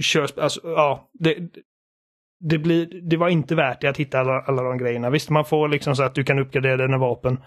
[0.00, 1.36] kör, sp- alltså, ja, det,
[2.40, 5.10] det, blir, det var inte värt det att hitta alla, alla de grejerna.
[5.10, 7.38] Visst, man får liksom så att du kan uppgradera dina vapen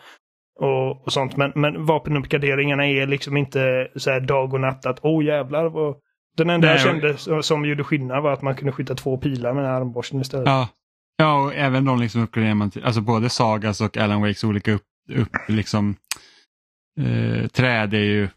[0.59, 1.37] och, och sånt.
[1.37, 5.65] Men, men vapenuppgraderingarna är liksom inte så här dag och natt att åh jävlar.
[5.69, 5.95] Vad...
[6.37, 8.95] Den enda Nej, jag och- kände som, som gjorde skillnad var att man kunde skjuta
[8.95, 10.47] två pilar med armborsten istället.
[10.47, 10.69] ja.
[11.17, 14.71] Ja, och även de liksom uppgraderar man till, alltså både Sagas och Alan Wakes olika
[14.71, 14.81] upp,
[15.15, 15.95] upp liksom,
[16.99, 18.27] eh, träd är ju,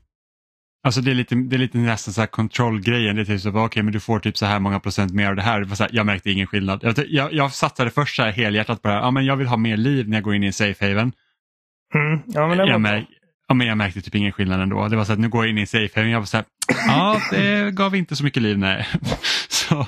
[0.87, 3.16] alltså det är lite, det är lite nästan så här kontrollgrejen.
[3.16, 5.37] Det är typ så, okej men du får typ så här många procent mer av
[5.37, 5.61] det här.
[5.61, 6.80] Det här, jag märkte ingen skillnad.
[6.82, 9.47] Jag, jag, jag satsade först så här helhjärtat på det här, ja men jag vill
[9.47, 11.12] ha mer liv när jag går in i en safe haven.
[11.95, 12.20] Mm.
[12.26, 13.07] Ja, men jag, märk,
[13.49, 14.89] ja, men jag märkte typ ingen skillnad ändå.
[14.89, 16.37] Det var så att nu går jag in i en safe haven, jag var så
[16.37, 16.47] här,
[16.87, 18.87] ja det gav inte så mycket liv nej.
[19.49, 19.87] så,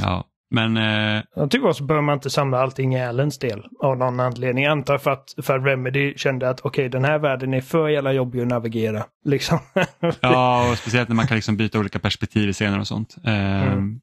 [0.00, 3.98] ja, men eh, Jag tycker också behöver man inte samla allting i Allens del av
[3.98, 4.64] någon anledning.
[4.64, 7.88] Jag antar för att, för att Remedy kände att okej, den här världen är för
[7.88, 9.04] jävla jobbig att navigera.
[9.24, 9.58] Liksom.
[10.20, 13.16] Ja, och speciellt när man kan liksom byta olika perspektiv i scener och sånt.
[13.24, 14.00] Ehm, Mm.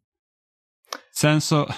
[1.16, 1.70] Sen så...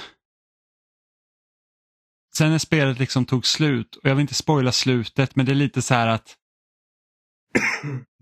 [2.37, 5.55] Sen när spelet liksom tog slut, och jag vill inte spoila slutet, men det är
[5.55, 6.35] lite så här att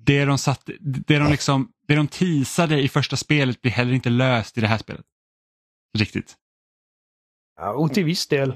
[0.05, 0.69] det de, satt,
[1.07, 4.67] det de, liksom, det de teasade i första spelet blir heller inte löst i det
[4.67, 5.05] här spelet.
[5.97, 6.35] Riktigt.
[7.59, 8.55] ja, och till viss del.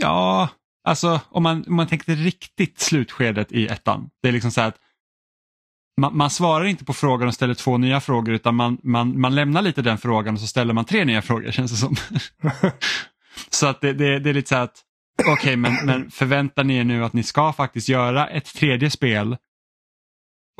[0.00, 0.48] Ja,
[0.84, 4.10] alltså om man, om man tänker riktigt slutskedet i ettan.
[4.22, 4.78] Det är liksom så här att
[6.00, 9.34] man, man svarar inte på frågan och ställer två nya frågor utan man, man, man
[9.34, 11.96] lämnar lite den frågan och så ställer man tre nya frågor känns det som.
[13.50, 14.84] så att det, det, det är lite så här att
[15.26, 19.36] okej men, men förväntar ni er nu att ni ska faktiskt göra ett tredje spel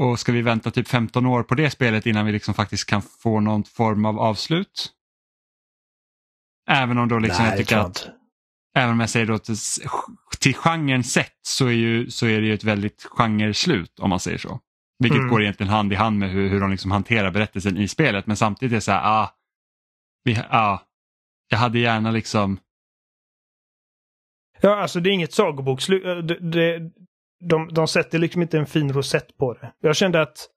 [0.01, 3.03] och ska vi vänta typ 15 år på det spelet innan vi liksom faktiskt kan
[3.03, 4.93] få någon form av avslut?
[6.71, 8.09] Även om då liksom jag tycker att
[8.75, 9.57] Även om jag säger då till,
[10.39, 14.21] till genren sett så är, ju, så är det ju ett väldigt genreslut om man
[14.21, 14.61] säger så.
[14.99, 15.31] Vilket Mm.
[15.31, 18.27] går egentligen hand i hand med hur, hur de liksom hanterar berättelsen i spelet.
[18.27, 19.35] Men samtidigt är det så här, ah,
[20.25, 20.79] vi, ah,
[21.49, 22.59] jag hade gärna liksom,
[24.61, 26.05] Ja, alltså det är inget sagobokslut.
[26.07, 26.91] Eh, Det, det,
[27.41, 29.73] de, de sätter liksom inte en fin rosett på det.
[29.81, 30.49] Jag kände att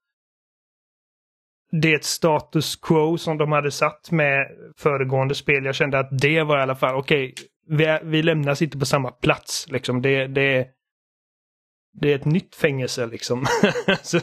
[1.82, 5.64] det är ett status quo som de hade satt med föregående spel.
[5.64, 7.34] Jag kände att det var i alla fall, okej,
[7.68, 9.66] vi, är- vi lämnas inte på samma plats.
[9.68, 10.02] Liksom.
[10.02, 10.68] Det, det,
[12.00, 13.46] det är ett nytt fängelse liksom.
[14.02, 14.20] Så,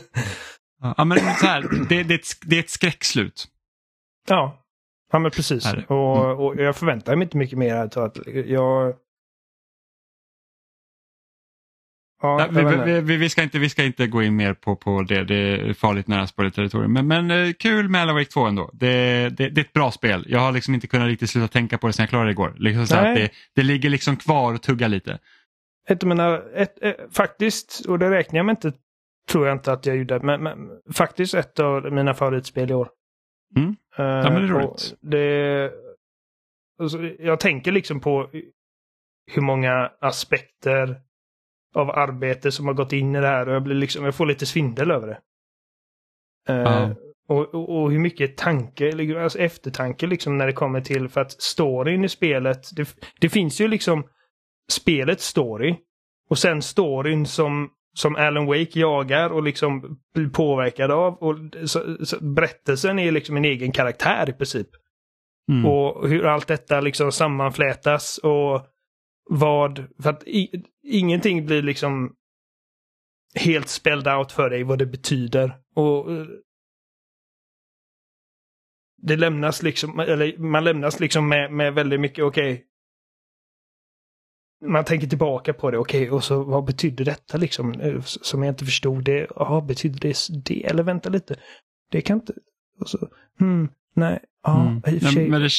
[0.97, 3.47] ja men så här, det, det, är ett, det är ett skräckslut.
[4.30, 4.66] ja.
[5.12, 5.66] ja, men precis.
[5.66, 5.86] Är det?
[5.88, 7.76] Och, och jag förväntar mig inte mycket mer.
[7.76, 8.95] Att jag...
[12.22, 15.24] Ja, vi, vi, vi, ska inte, vi ska inte gå in mer på, på det,
[15.24, 16.93] det är farligt nära spoilerterritorium.
[16.93, 18.69] Men, men eh, kul med Alan Wake 2 ändå.
[18.74, 20.26] Det, det, det är ett bra spel.
[20.28, 22.53] Jag har liksom inte kunnat riktigt sluta tänka på det sen jag klarade det igår.
[22.57, 25.19] Liksom så att det, det ligger liksom kvar och tuggar lite.
[25.89, 28.74] Ett mina, ett, ett, faktiskt, och det räknar jag med inte,
[29.30, 30.57] tror jag inte att jag gjorde, men, men
[30.93, 32.89] faktiskt ett av mina favoritspel i år.
[33.55, 33.69] Mm.
[33.97, 34.93] Eh, Ja, men det är roligt.
[35.01, 35.72] det,
[36.82, 38.30] alltså, jag tänker liksom på
[39.32, 40.95] hur många aspekter
[41.76, 44.26] av arbete som har gått in i det här och jag, blir liksom, jag får
[44.26, 45.19] lite svindel över det.
[46.49, 46.95] Eh, Ja.
[47.28, 51.22] och, och, och hur mycket tanke, eller, alltså eftertanke liksom när det kommer till för
[51.22, 54.03] att storyn i spelet, det, det finns ju liksom
[54.72, 55.76] spelets story
[56.30, 61.13] och sen storyn som, som Alan Wake jagar och liksom blir påverkad av.
[61.13, 64.67] Och så, så, berättelsen är liksom en egen karaktär i princip.
[65.51, 65.65] Mm.
[65.65, 68.65] Och hur allt detta liksom sammanflätas och
[69.34, 72.15] vad, för att i, ingenting blir liksom
[73.36, 75.57] helt spelled out för dig vad det betyder.
[75.75, 76.25] Och eh,
[79.01, 82.65] det lämnas liksom, eller man lämnas liksom med, med väldigt mycket, okej.
[84.65, 87.73] man tänker tillbaka på det, okej, och så vad betyder detta liksom?
[87.73, 89.27] Eh, Som jag inte förstod det.
[89.36, 90.15] Jaha, betyder det
[90.45, 90.65] det?
[90.65, 91.39] Eller vänta lite.
[91.91, 92.34] Det kan inte...
[92.79, 93.09] Och så,
[93.39, 94.77] hmm, nej, ja, Mm.
[94.77, 95.29] i och för Ja, sig.
[95.29, 95.49] men det,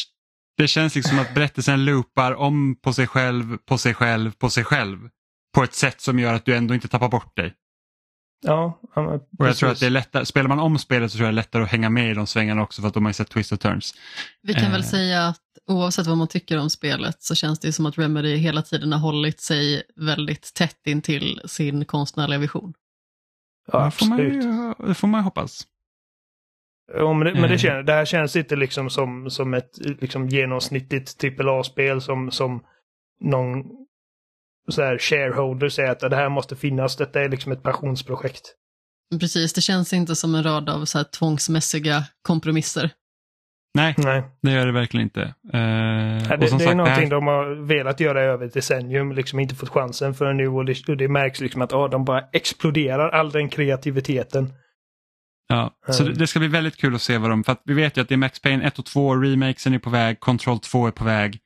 [0.56, 4.64] det känns liksom att berättelsen loopar om på sig själv, på sig själv, på sig
[4.64, 5.08] själv.
[5.54, 7.54] På ett sätt som gör att du ändå inte tappar bort dig.
[8.44, 11.26] Ja, men Och jag tror att det är lättare, spelar man om spelet så tror
[11.26, 13.10] jag det är lättare att hänga med i de svängarna också för att de har
[13.10, 13.94] ju sett twist och turns.
[14.42, 14.86] Vi kan väl Eh.
[14.86, 18.36] säga att oavsett vad man tycker om spelet så känns det ju som att Remedy
[18.36, 22.74] hela tiden har hållit sig väldigt tätt in till sin konstnärliga vision.
[23.72, 24.44] Ja, det, får man absolut.
[24.44, 25.66] ju, det får man ju hoppas.
[26.94, 29.70] Ja, men det, men det, känns, det här känns inte liksom som, som ett
[30.00, 32.64] liksom genomsnittligt AAA-spel som, som
[33.20, 33.64] någon
[34.68, 36.96] så här shareholder säger att det här måste finnas.
[36.96, 38.54] Detta är liksom ett passionsprojekt.
[39.20, 42.90] Precis, det känns inte som en rad av så här tvångsmässiga kompromisser.
[43.74, 44.22] Nej, Nej.
[44.42, 45.34] det gör det verkligen inte.
[45.52, 45.60] Eh,
[46.28, 48.46] Ja, och det, som det är sagt, någonting här- de har velat göra i över
[48.46, 51.72] ett decennium, liksom inte fått chansen förrän nu och det, och det märks liksom att
[51.72, 54.52] ah, de bara exploderar all den kreativiteten.
[55.52, 56.18] Ja, så det, Mm.
[56.18, 58.08] det ska bli väldigt kul att se vad de, för att vi vet ju att
[58.08, 61.04] det är Max Payne 1 och 2, remakesen är på väg, Control 2 är på
[61.04, 61.38] väg.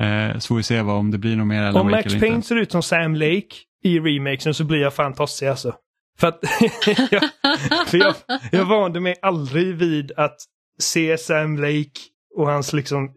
[0.00, 2.20] Eh, så får vi se vad, om det blir något mer Alan Om Wake Max
[2.20, 3.48] Payne ser ut som Sam Lake
[3.84, 5.74] i remakesen så blir jag fan tossig alltså.
[6.18, 6.38] För att
[7.10, 7.22] jag,
[7.86, 8.14] för jag,
[8.52, 10.36] jag vande mig aldrig vid att
[10.80, 12.00] se Sam Lake
[12.36, 13.10] och hans liksom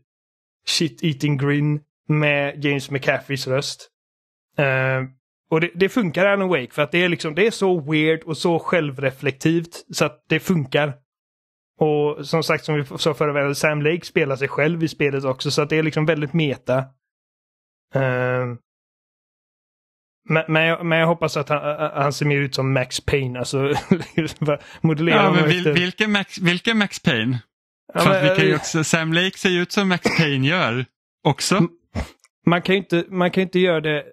[0.68, 1.80] shit-eating grin
[2.10, 3.88] med James McCaffreys röst.
[4.58, 4.66] Eh,
[5.52, 8.24] och det, det funkar Alan Wake för att det är liksom, det är så weird
[8.24, 10.94] och så självreflektivt så att det funkar.
[11.80, 15.24] Och som sagt, som vi sa förra veckan, Sam Lake spelar sig själv i spelet
[15.24, 16.78] också så att det är liksom väldigt meta.
[17.96, 18.46] Eh,
[20.30, 23.40] men, men, jag, men jag hoppas att han, han ser mer ut som Max Payne,
[23.40, 23.74] alltså
[24.82, 27.40] modellera Ja, men vil, efter- vilken, Max, vilken Max Payne?
[27.94, 30.48] Ja, men, vi kan ju eh, också, Sam Lake ser ju ut som Max Payne
[30.48, 30.86] gör
[31.28, 31.68] också.
[32.46, 34.04] man kan ju inte, man kan inte göra det,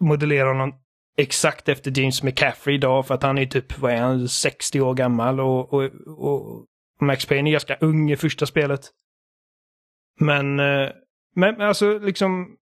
[0.00, 0.74] modellera honom
[1.16, 4.94] exakt efter James McCaffrey idag för att han är typ, vad är han, 60 år
[4.94, 6.66] gammal och, och, och
[7.00, 8.80] Max Payne är ganska ung i första spelet.
[10.20, 10.90] Men, eh,
[11.34, 12.56] men alltså liksom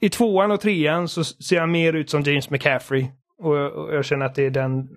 [0.00, 3.06] i tvåan och trean så ser han mer ut som James McCaffrey.
[3.38, 4.88] Och jag, och jag känner att det är den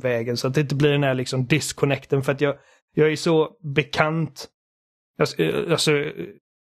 [0.00, 2.58] vägen så att det inte blir den här liksom disconnecten för att jag,
[2.94, 4.48] jag är så bekant.
[5.18, 5.92] Alltså, eh, alltså,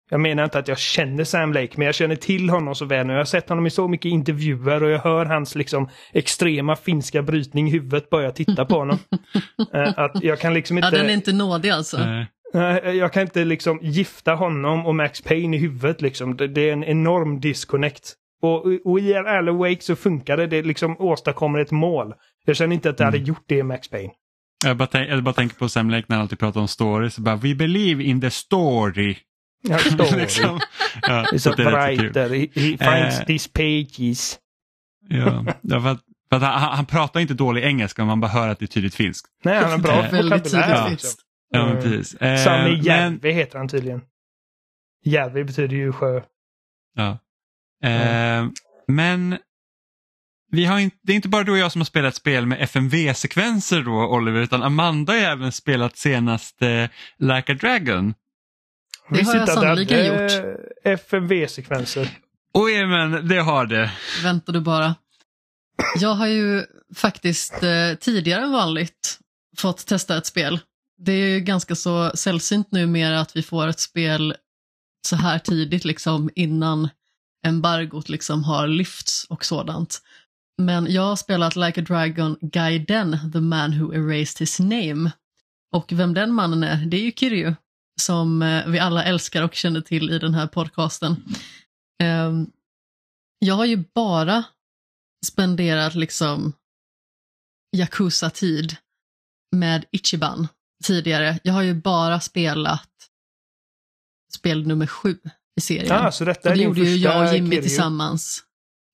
[0.09, 3.07] jag menar inte att jag känner Sam Lake, men jag känner till honom så väl
[3.07, 3.13] nu.
[3.13, 7.21] Jag har sett honom i så mycket intervjuer och jag hör hans liksom extrema finska
[7.21, 8.97] brytning i huvudet bara jag tittar på honom.
[9.73, 10.97] Eh, att jag kan liksom Ja, inte...
[10.97, 11.97] den är inte nådig alltså.
[12.53, 16.37] Nej, Jag kan inte liksom gifta honom och Max Payne i huvudet liksom.
[16.37, 18.13] Det, är en enorm disconnect.
[18.41, 20.47] Och, och i Alan Wake så funkar det.
[20.47, 22.13] Det liksom åstadkommer ett mål.
[22.45, 23.27] Jag känner inte att det hade Mm.
[23.27, 24.11] gjort det i Max Payne.
[24.65, 27.19] jag, bara jag bara tänker på Sam Lake när han alltid pratar om stories.
[27.19, 29.15] Bara, We believe in the story.
[29.69, 30.59] Han står liksom,
[31.01, 32.05] ja, It's a det är rätt så kul.
[32.13, 32.29] writer.
[32.29, 33.25] He, he finds Eh.
[33.25, 34.39] these pages.
[35.09, 38.47] Ja, ja, för att, för att han, han pratar inte dålig engelska man bara hör
[38.49, 39.27] att det är tydligt finskt.
[39.43, 40.83] Nej, han har bra Eh, Väldigt vokabulär.
[40.83, 41.59] tydligt Ja.
[41.59, 41.83] Ja, men Mm.
[41.83, 42.13] precis.
[42.21, 44.01] Eh, Sami men- Järvi heter han tydligen.
[45.05, 46.21] Järvi betyder ju sjö.
[46.95, 47.17] Ja.
[47.89, 48.45] Eh,
[48.87, 49.37] men
[50.51, 52.61] vi har inte, det är inte bara du och jag som har spelat spel med
[52.61, 56.85] FMV-sekvenser då Oliver, utan Amanda har ju även spelat senast eh,
[57.17, 58.13] Like a Dragon.
[59.09, 60.31] Det har jag sannoliken gjort.
[60.83, 62.09] FMV-sekvenser.
[62.53, 63.91] Oj men det har det.
[64.23, 64.95] Vänta du bara.
[65.99, 69.19] Jag har ju faktiskt eh, tidigare än vanligt
[69.57, 70.59] fått testa ett spel.
[70.97, 74.35] Det är ju ganska så sällsynt numera att vi får ett spel
[75.07, 76.89] så här tidigt liksom innan
[77.45, 80.01] embargot liksom har lyfts och sådant.
[80.57, 85.11] Men jag har spelat Like a Dragon Gaiden, The Man Who Erased His Name.
[85.71, 87.55] Och vem den mannen är, det är ju Kiryu,
[88.01, 91.23] som eh, vi alla älskar och känner till i den här podcasten.
[92.03, 92.47] Ehm,
[93.39, 94.43] jag har ju bara
[95.25, 96.53] spenderat liksom
[97.77, 98.75] Yakuza-tid
[99.55, 100.47] med Ichiban
[100.83, 101.39] tidigare.
[101.43, 102.89] Jag har ju bara spelat
[104.33, 105.17] spel nummer sju
[105.57, 105.87] i serien.
[105.87, 107.61] Ja, så detta och är det din gjorde ju jag och Jimmy Kiryu.
[107.61, 108.43] tillsammans.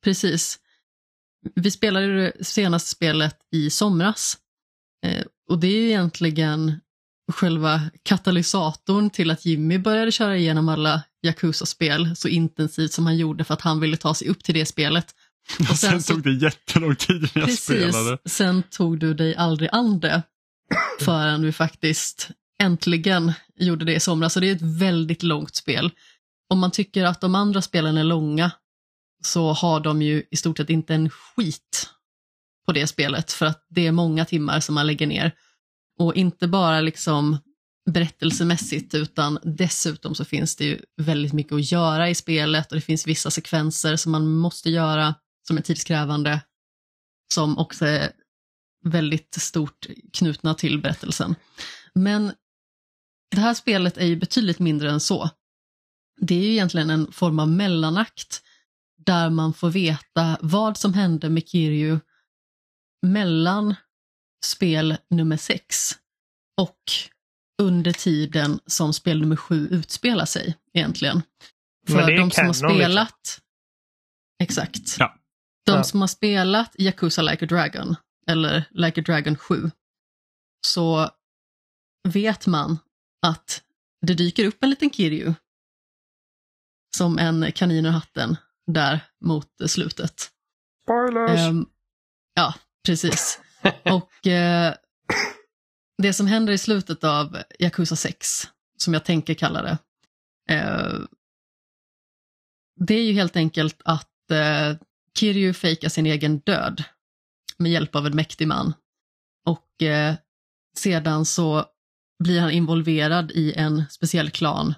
[0.04, 0.60] Precis.
[1.56, 4.38] vi spelade det senaste spelet i somras.
[5.06, 6.82] Eh, och det är egentligen
[7.32, 13.44] själva katalysatorn till att Jimmy började köra igenom alla Yakuza-spel så intensivt som han gjorde
[13.44, 15.16] för att han ville ta sig upp till det spelet.
[15.60, 18.18] Och sen, sen tog det jättelång tid när jag precis, spelade.
[18.26, 20.24] Sen tog du dig aldrig an det
[21.00, 22.30] förrän vi faktiskt
[22.62, 24.34] äntligen gjorde det i somras.
[24.34, 25.92] Så det är ett väldigt långt spel.
[26.50, 28.52] Om man tycker att de andra spelen är långa
[29.24, 31.90] så har de ju i stort sett inte en skit
[32.66, 35.32] på det spelet för att det är många timmar som man lägger ner.
[36.02, 37.38] Och inte bara liksom
[37.90, 42.82] berättelsemässigt utan dessutom så finns det ju väldigt mycket att göra i spelet och det
[42.82, 45.16] finns vissa sekvenser som man måste göra
[45.48, 46.42] som är tidskrävande
[47.34, 48.12] som också är
[48.84, 51.36] väldigt stort knutna till berättelsen.
[51.94, 52.32] Men
[53.32, 55.30] det här spelet är ju betydligt mindre än så.
[56.22, 58.42] Det är ju egentligen en form av mellanakt
[59.06, 62.00] där man får veta vad som hände med Kiryu
[63.02, 63.76] mellan
[64.46, 65.92] spel nummer sex
[66.58, 66.92] och
[67.62, 71.22] under tiden som spel nummer sju utspelar sig egentligen.
[71.88, 73.44] För de som har spelat, liksom.
[74.44, 75.16] exakt, ja.
[75.66, 75.84] de ja.
[75.84, 77.96] som har spelat Yakuza Like a Dragon
[78.28, 79.72] eller Like a Dragon 7
[80.68, 81.10] så
[82.08, 82.78] vet man
[83.22, 83.64] att
[84.02, 85.34] det dyker upp en liten Kiryu
[86.98, 88.38] som en kanin ur hatten
[88.68, 90.32] där mot slutet.
[90.84, 91.50] Spoilers!
[91.50, 91.70] Um,
[92.36, 92.54] ja,
[92.86, 93.40] precis.
[93.84, 94.74] Och eh,
[95.98, 98.28] det som händer i slutet av Yakuza 6,
[98.78, 99.78] som jag tänker kalla det,
[100.56, 100.94] eh,
[102.80, 104.78] det är ju helt enkelt att eh,
[105.20, 106.84] Kiryu fejkar sin egen död
[107.58, 108.74] med hjälp av en mäktig man.
[109.46, 110.16] Och eh,
[110.78, 111.66] sedan så
[112.24, 114.74] blir han involverad i en speciell klan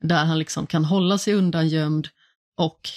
[0.00, 2.08] där han liksom kan hålla sig undangömd
[2.56, 2.90] och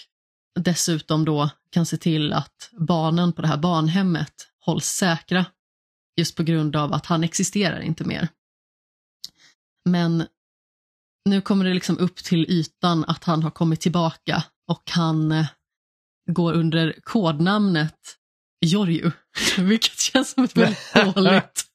[0.59, 4.33] dessutom då kan se till att barnen på det här barnhemmet
[4.65, 5.45] hålls säkra
[6.19, 8.27] just på grund av att han existerar inte mer.
[9.89, 10.27] Men
[11.29, 15.45] nu kommer det liksom upp till ytan att han har kommit tillbaka och han eh,
[16.31, 18.17] går under kodnamnet
[18.65, 19.11] Jorju,
[19.57, 21.67] vilket känns som ett väldigt dåligt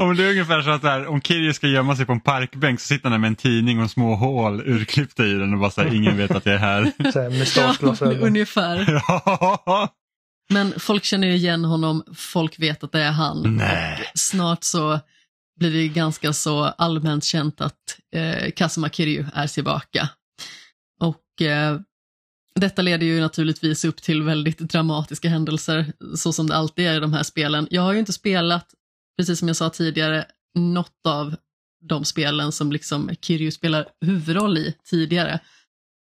[0.00, 2.80] om det är ungefär så att här, om Kirjo ska gömma sig på en parkbänk
[2.80, 5.70] så sitter han där med en tidning och små hål urklippta i den och bara
[5.70, 6.92] så här, ingen vet att jag är här.
[7.44, 9.02] Så ja, ungefär.
[10.48, 13.56] Men folk känner ju igen honom, folk vet att det är han.
[13.56, 14.10] Nej.
[14.14, 15.00] Snart så
[15.58, 20.08] blir det ganska så allmänt känt att eh, Kazuma Kiryu är tillbaka.
[21.00, 21.80] Och eh,
[22.54, 27.00] detta leder ju naturligtvis upp till väldigt dramatiska händelser, så som det alltid är i
[27.00, 27.68] de här spelen.
[27.70, 28.66] Jag har ju inte spelat
[29.18, 30.24] precis som jag sa tidigare,
[30.54, 31.36] något av
[31.88, 35.40] de spelen som liksom Kiryu spelar huvudroll i tidigare.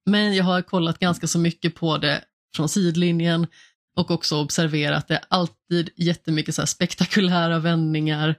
[0.05, 2.21] Men jag har kollat ganska så mycket på det
[2.55, 3.47] från sidlinjen
[3.95, 8.35] och också observerat det alltid jättemycket så spektakulära vändningar.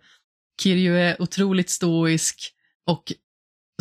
[0.62, 2.52] Kiryu är otroligt stoisk
[2.86, 3.12] och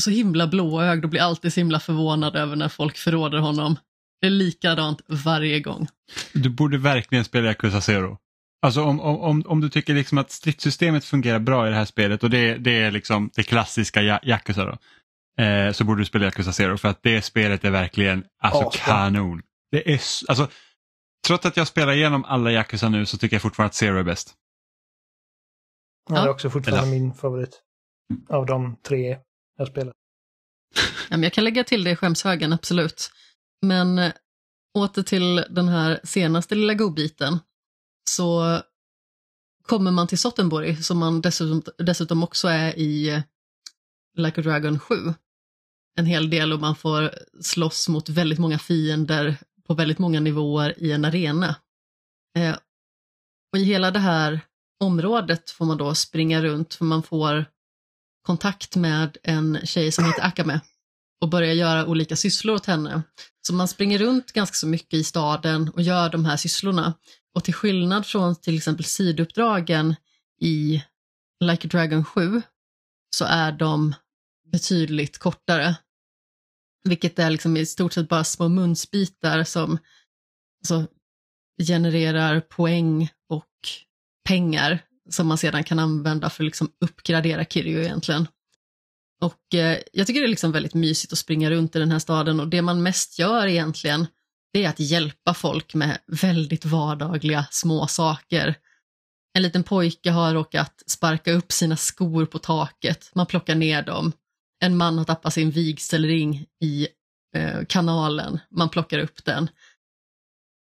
[0.01, 3.75] så himla blåögd och blir alltid så himla förvånad över när folk förråder honom.
[4.21, 5.87] Det är likadant varje gång.
[6.33, 8.17] Du borde verkligen spela Yakuza Zero.
[8.61, 12.23] Alltså om, om, om du tycker liksom att stridssystemet fungerar bra i det här spelet
[12.23, 14.77] och det, det är liksom det klassiska Yakuza då,
[15.43, 19.41] eh, så borde du spela Yakuza Zero för att det spelet är verkligen alltså kanon.
[19.71, 20.47] Det är, alltså,
[21.27, 24.03] trots att jag spelar igenom alla Yakuza nu så tycker jag fortfarande att Zero är
[24.03, 24.35] bäst.
[26.09, 26.99] Ja, det är också fortfarande Eller?
[26.99, 27.61] min favorit
[28.29, 29.17] av de tre
[29.57, 29.93] jag spelat.
[31.09, 33.11] Ja, men jag kan lägga till det i skämshögen, absolut.
[33.61, 34.13] Men äh,
[34.77, 37.39] åter till den här senaste lilla godbiten
[38.09, 38.61] så
[39.67, 43.21] kommer man till Sottenborg som man dessutom, dessutom också är i eh,
[44.17, 44.95] Like a Dragon 7
[45.97, 47.11] en hel del och man får
[47.41, 49.37] slåss mot väldigt många fiender
[49.67, 51.55] på väldigt många nivåer i en arena.
[52.37, 52.55] Eh,
[53.53, 54.39] och i hela det här
[54.79, 57.45] området får man då springa runt för man får
[58.21, 60.59] kontakt med en tjej som heter Akame
[61.21, 63.01] och börjar göra olika sysslor åt henne.
[63.47, 66.93] Så man springer runt ganska så mycket i staden och gör de här sysslorna.
[67.35, 69.95] Och till skillnad från till exempel sidouppdragen
[70.41, 70.83] i
[71.43, 72.41] Like a Dragon 7
[73.15, 73.93] så är de
[74.51, 75.75] betydligt kortare.
[76.89, 79.77] Vilket är liksom i stort sett bara små munsbitar som
[80.61, 80.87] alltså,
[81.67, 83.49] genererar poäng och
[84.27, 84.79] pengar
[85.09, 88.27] som man sedan kan använda för att liksom uppgradera Kirjo egentligen.
[89.21, 91.99] Och eh, jag tycker det är liksom väldigt mysigt att springa runt i den här
[91.99, 94.07] staden och det man mest gör egentligen
[94.53, 98.55] det är att hjälpa folk med väldigt vardagliga små saker.
[99.33, 104.11] En liten pojke har råkat sparka upp sina skor på taket, man plockar ner dem.
[104.63, 106.87] En man har tappat sin vigselring i
[107.35, 109.49] eh, kanalen, man plockar upp den.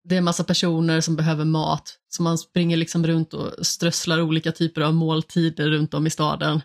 [0.09, 4.53] det är massa personer som behöver mat, så man springer liksom runt och strösslar olika
[4.53, 6.63] typer av måltider runt om i staden.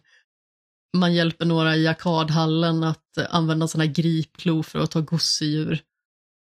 [0.97, 5.81] Man hjälper några i arkadhallen att använda sådana här gripklo för att ta gosedjur.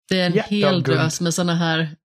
[0.10, 0.86] Det är en hel Jätteguld.
[0.86, 1.96] drös med sådana här,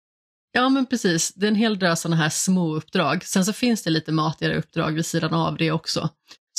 [0.52, 3.24] ja men precis, det är en hel drös sådana här små uppdrag.
[3.24, 6.08] Sen så finns det lite matigare uppdrag vid sidan av det också,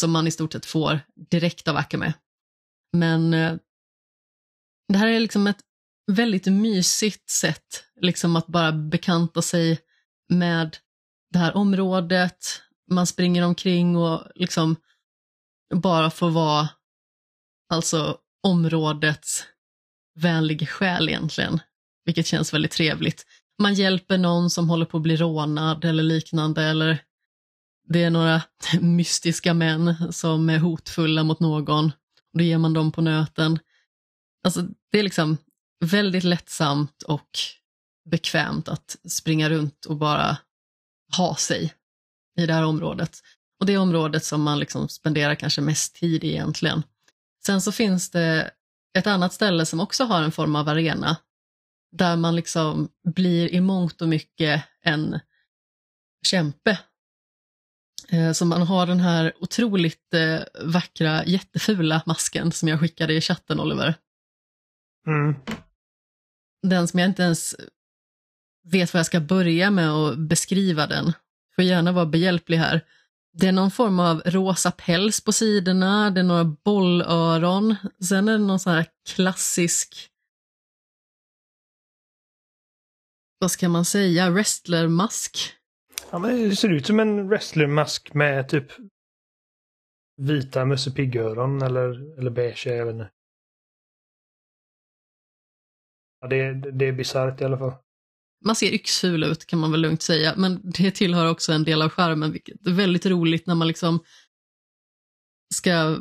[0.01, 0.99] som man i stort sett får
[1.29, 2.13] direkt av Akame.
[2.93, 3.55] Men eh,
[4.87, 5.59] det här är liksom ett
[6.11, 9.79] väldigt mysigt sätt liksom att bara bekanta sig
[10.29, 10.77] med
[11.31, 12.61] det här området.
[12.91, 14.75] Man springer omkring och liksom
[15.73, 16.69] bara får vara
[17.73, 19.43] alltså områdets
[20.19, 21.59] vänliga själ egentligen,
[22.05, 23.25] vilket känns väldigt trevligt.
[23.61, 27.03] Man hjälper någon som håller på att bli rånad eller liknande, eller
[27.91, 28.41] det är några
[28.81, 31.85] mystiska män som är hotfulla mot någon,
[32.33, 33.59] och då ger man dem på nöten.
[34.43, 34.61] Alltså,
[34.91, 35.37] det är liksom
[35.85, 37.29] väldigt lättsamt och
[38.09, 40.37] bekvämt att springa runt och bara
[41.17, 41.73] ha sig
[42.37, 43.19] i det här området.
[43.59, 46.83] Och det är området som man liksom spenderar kanske mest tid i egentligen.
[47.45, 48.51] Sen så finns det
[48.97, 51.17] ett annat ställe som också har en form av arena
[51.91, 55.19] där man liksom blir i mångt och mycket en
[56.25, 56.79] kämpe.
[58.11, 63.21] Eh, Så man har den här otroligt eh, vackra, jättefula masken som jag skickade i
[63.21, 63.95] chatten, Oliver.
[65.07, 65.35] Mm.
[66.67, 67.55] Den som jag inte ens
[68.63, 71.13] vet var jag ska börja med att beskriva den.
[71.55, 72.85] Får gärna vara behjälplig här.
[73.33, 77.75] Det är någon form av rosa päls på sidorna, det är några bollöron,
[78.07, 80.09] sen är det någon sån här klassisk,
[83.39, 85.53] vad ska man säga, wrestlermask.
[86.09, 88.71] Ja, men det ser ut som en wrestlermask med typ
[90.17, 93.09] vita Musse Pigg-öron eller, eller beige, jag vet inte.
[96.21, 97.73] Ja, det, är- det är bisarrt i alla fall.
[98.45, 101.81] Man ser yxful ut kan man väl lugnt säga, men det tillhör också en del
[101.81, 103.99] av charmen, vilket är väldigt roligt när man liksom
[105.53, 105.97] ska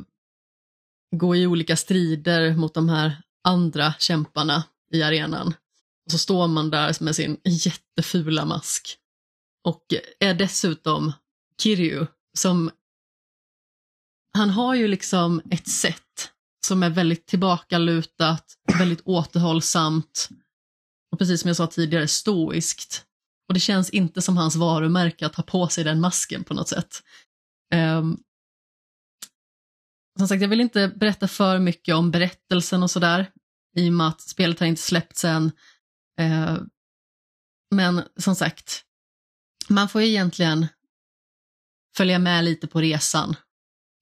[1.17, 5.47] gå i olika strider mot de här andra kämparna i arenan.
[6.07, 9.00] Och så står man där med sin jättefula mask
[9.65, 9.85] och
[10.21, 11.13] är dessutom
[11.63, 12.07] Kiryu
[12.39, 12.71] som
[14.33, 16.33] han har ju liksom ett sätt
[16.67, 18.45] som är väldigt tillbakalutat,
[18.79, 20.29] väldigt återhållsamt
[21.13, 23.07] och precis som jag sa tidigare, stoiskt.
[23.49, 26.69] Och det känns inte som hans varumärke att ha på sig den masken på något
[26.69, 27.03] sätt.
[27.75, 28.23] Um,
[30.19, 33.31] som sagt, jag vill inte berätta för mycket om berättelsen och sådär,
[33.77, 35.53] i och med att spelet har inte släppts än.
[36.21, 36.59] Uh,
[37.71, 38.85] men som sagt,
[39.71, 40.67] man får ju egentligen
[41.97, 43.37] följa med lite på resan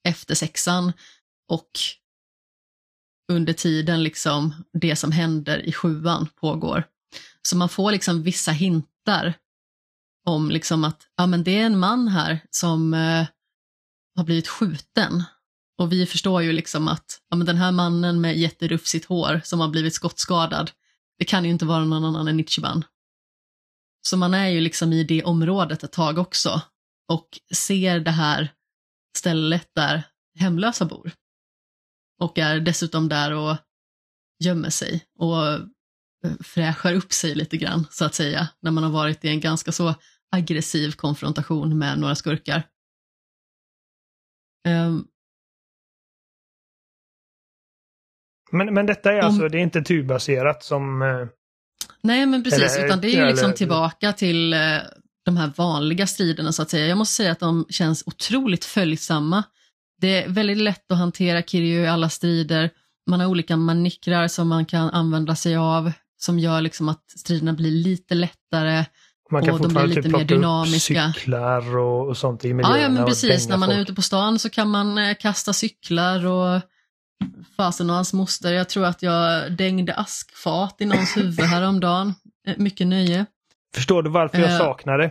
[0.09, 0.93] efter sexan
[1.49, 1.71] och
[3.33, 6.85] under tiden liksom det som händer i sjuan pågår.
[7.43, 9.35] Så man får liksom vissa hintar
[10.27, 13.27] om liksom att ja, men det är en man här som eh,
[14.16, 15.25] har blivit skjuten.
[15.79, 19.61] Och vi förstår ju liksom att ja, men den här mannen med jätterufsigt hår som
[19.61, 20.71] har blivit skottskadad,
[21.19, 22.85] det kan ju inte vara någon annan än Ichiban.
[24.01, 26.62] Så man är ju liksom i det området ett tag också
[27.12, 28.53] och ser det här
[29.16, 30.03] stället där
[30.38, 31.12] hemlösa bor.
[32.20, 33.57] Och är dessutom där och
[34.44, 35.62] gömmer sig och eh,
[36.40, 39.72] fräschar upp sig lite grann, så att säga, när man har varit i en ganska
[39.72, 39.94] så
[40.30, 42.68] aggressiv konfrontation med några skurkar.
[44.66, 45.07] Ehm,
[48.53, 51.03] Men, men detta är Om- alltså, det är inte turbaserat som...
[52.03, 54.59] nej, men precis, Eller- utan det är ju eller- liksom tillbaka till eh,
[55.24, 56.86] de här vanliga striderna, så att säga.
[56.86, 59.42] Jag måste säga att de känns otroligt följsamma.
[60.01, 62.70] Det är väldigt lätt att hantera Kiryu i alla strider.
[63.11, 67.53] Man har olika manikrar som man kan använda sig av, som gör liksom att striderna
[67.53, 68.84] blir lite lättare.
[69.30, 71.09] Man kan Och de blir fortfarande lite typ mer dynamiska.
[71.09, 72.76] upp cyklar och, och sånt i miljöerna.
[72.78, 73.49] Ja, ja men precis.
[73.49, 76.61] När man är ute på stan så kan man eh, kasta cyklar och
[77.57, 78.53] fasen och hans moster.
[78.53, 82.14] Jag tror att jag dängde askfat i någons huvud häromdagen.
[82.47, 83.27] Eh, Mycket nöje.
[83.75, 84.59] Förstår du varför jag Eh.
[84.59, 85.11] saknar det?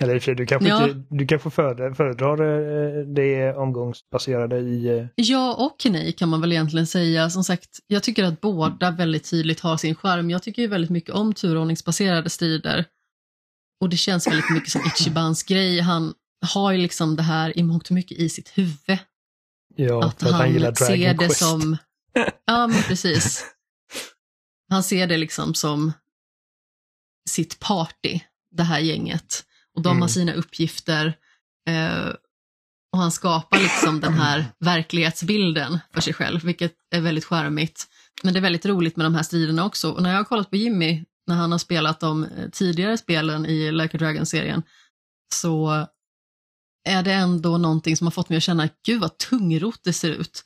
[0.00, 0.88] Eller i och för sig, du kanske, Ja.
[0.88, 2.32] inte, du kanske föredrar, föredrar
[2.98, 5.08] eh, det omgångsbaserade i...
[5.14, 7.30] Ja och nej kan man väl egentligen säga.
[7.30, 10.30] Som sagt, jag tycker att båda väldigt tydligt har sin charm.
[10.30, 12.84] Jag tycker ju väldigt mycket om turordningsbaserade strider.
[13.80, 15.80] Och det känns väldigt mycket som Ichibans grej.
[15.80, 16.14] Han
[16.52, 18.98] har ju liksom det här i mångt och mycket i sitt huvud.
[19.76, 21.38] Ja, att han gillar han ser det Quest.
[21.38, 21.76] som...
[22.46, 23.44] Ja, men precis.
[24.70, 25.92] Han ser det liksom som
[27.30, 28.20] sitt party,
[28.50, 29.44] det här gänget.
[29.76, 30.00] Och de Mm.
[30.02, 31.14] har sina uppgifter.
[31.68, 32.08] Eh,
[32.92, 37.86] Och han skapar liksom den här verklighetsbilden för sig själv, vilket är väldigt charmigt.
[38.22, 39.90] Men det är väldigt roligt med de här striderna också.
[39.90, 43.46] Och när jag har kollat på Jimmy, när han har spelat de eh, tidigare spelen
[43.46, 44.62] i Like a Dragon-serien,
[45.34, 45.86] så
[46.84, 50.10] är det ändå någonting som har fått mig att känna, gud vad tungrot det ser
[50.10, 50.44] ut.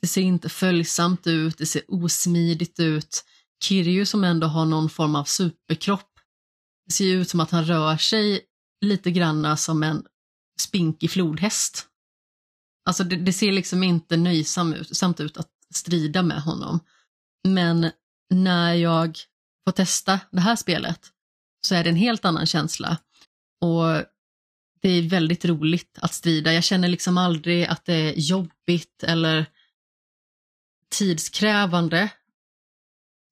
[0.00, 3.24] Det ser inte följsamt ut, det ser osmidigt ut.
[3.64, 6.10] Kirju som ändå har någon form av superkropp,
[6.86, 8.40] det ser ju ut som att han rör sig
[8.80, 10.04] lite granna som en
[10.60, 11.86] spinkig flodhäst.
[12.84, 16.80] Alltså det, det ser liksom inte nöjsamt ut att strida med honom.
[17.48, 17.90] Men
[18.34, 19.18] när jag
[19.66, 21.10] får testa det här spelet
[21.66, 22.98] så är det en helt annan känsla.
[23.60, 24.04] Och
[24.86, 26.52] det är väldigt roligt att strida.
[26.52, 29.46] Jag känner liksom aldrig att det är jobbigt eller
[30.90, 32.08] tidskrävande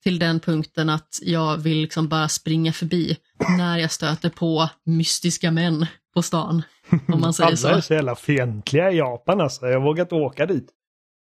[0.03, 3.17] till den punkten att jag vill liksom bara springa förbi
[3.59, 6.63] när jag stöter på mystiska män på stan.
[7.09, 7.69] Om man säger Alla så.
[7.69, 9.67] är så jävla fientliga i Japan alltså.
[9.67, 10.69] Jag vågar inte åka dit.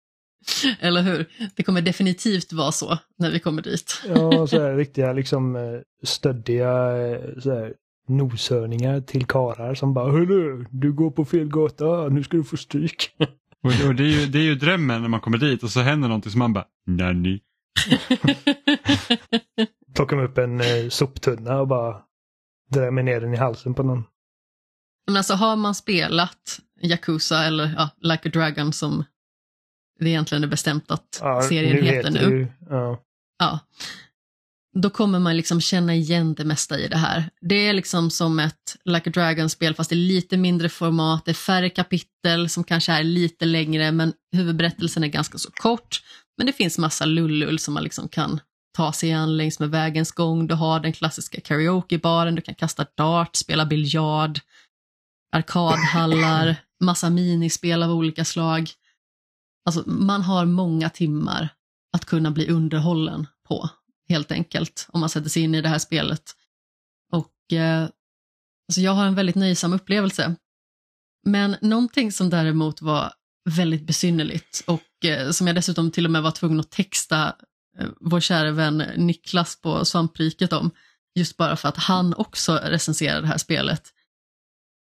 [0.81, 1.27] Eller hur?
[1.57, 4.03] Det kommer definitivt vara så när vi kommer dit.
[4.09, 7.75] Ja, så här riktiga liksom eh, stöddiga eh, så här,
[8.11, 12.57] noshörningar till karar som bara Hörru, du går på fel gata, nu ska du få
[12.57, 13.11] stryk.
[13.63, 15.81] Och, och det, är ju, det är ju drömmen när man kommer dit och så
[15.81, 17.41] händer någonting som man bara, nanny.
[19.97, 22.03] Plockar upp en eh, soptunna och bara
[22.71, 24.05] drämmer ner den i halsen på någon.
[25.07, 29.05] Men alltså har man spelat Yakuza eller ja, Like a Dragon som
[29.99, 32.37] det egentligen är bestämt att Ja, serien nu heter det nu.
[32.39, 33.03] ju- ja.
[33.39, 33.59] Ja.
[34.73, 37.31] Då kommer man liksom känna igen det mesta i det här.
[37.41, 41.35] Det är liksom som ett Like a Dragon-spel fast i lite mindre format, det är
[41.35, 46.03] färre kapitel som kanske är lite längre men huvudberättelsen är ganska så kort.
[46.37, 48.41] Men det finns massa lullull som man liksom kan
[48.77, 50.47] ta sig an längs med vägens gång.
[50.47, 54.41] Du har den klassiska karaokebaren, du kan kasta dart, spela biljard,
[55.33, 58.71] arkadhallar, massa minispel av olika slag.
[59.65, 61.49] Alltså man har många timmar
[61.93, 63.69] att kunna bli underhållen på,
[64.11, 66.23] helt enkelt, om man sätter sig in i det här spelet.
[67.13, 67.83] Och eh,
[68.69, 70.37] alltså jag har en väldigt nöjsam upplevelse.
[71.27, 73.13] Men någonting som däremot var
[73.51, 77.37] väldigt besynnerligt och eh, som jag dessutom till och med var tvungen att texta
[77.79, 80.71] eh, vår kära vän Niklas på Svampriket om,
[81.15, 83.83] just bara för att han också recenserar det här spelet,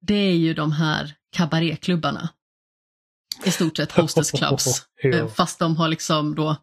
[0.00, 2.28] det är ju de här kabaréklubbarna.
[3.44, 4.86] I stort sett hostess clubs.
[5.04, 6.56] Eh, Fast de har liksom då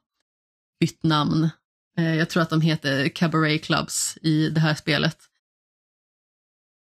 [0.79, 1.49] bytt namn.
[1.97, 5.17] Eh, jag tror att de heter Cabaret Clubs i det här spelet.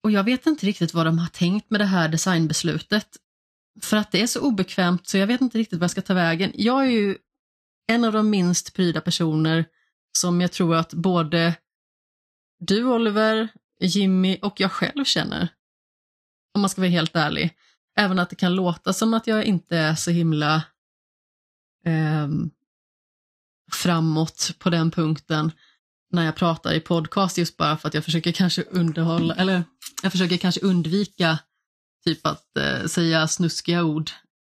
[0.02, 3.08] Och jag vet inte riktigt vad de har tänkt med det här designbeslutet.
[3.80, 6.14] För att det är så obekvämt så jag vet inte riktigt vad jag ska ta
[6.14, 6.52] vägen.
[6.54, 7.16] Jag är ju
[7.86, 9.64] en av de minst pryda personer
[10.18, 11.54] som jag tror att både
[12.58, 13.48] du Oliver,
[13.80, 15.48] Jimmy och jag själv känner.
[16.54, 17.56] Om man ska vara helt ärlig.
[17.96, 20.62] Även att det kan låta som att jag inte är så himla
[21.86, 22.50] ehm,
[23.74, 25.52] framåt på den punkten
[26.12, 29.64] när jag pratar i podcast just bara för att jag försöker kanske underhålla, eller
[30.02, 31.38] jag försöker kanske undvika
[32.04, 34.10] typ att eh, säga snuskiga ord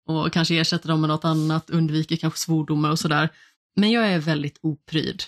[0.07, 3.29] och kanske ersätta dem med något annat, undviker kanske svordomar och sådär.
[3.75, 5.23] Men jag är väldigt opryd.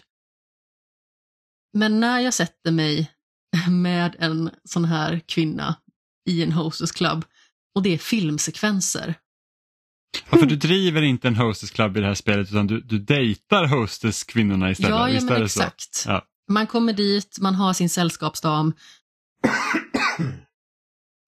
[1.73, 3.11] Men när jag sätter mig
[3.69, 5.75] med en sån här kvinna
[6.29, 7.25] i en hostess club
[7.75, 9.15] och det är filmsekvenser.
[10.29, 12.99] Ja, för du driver inte en hostess club i det här spelet utan du, du
[12.99, 14.91] dejtar hostess kvinnorna istället.
[14.91, 16.03] Ja, ja men exakt.
[16.07, 16.25] Ja.
[16.49, 18.73] Man kommer dit, man har sin sällskapsdam.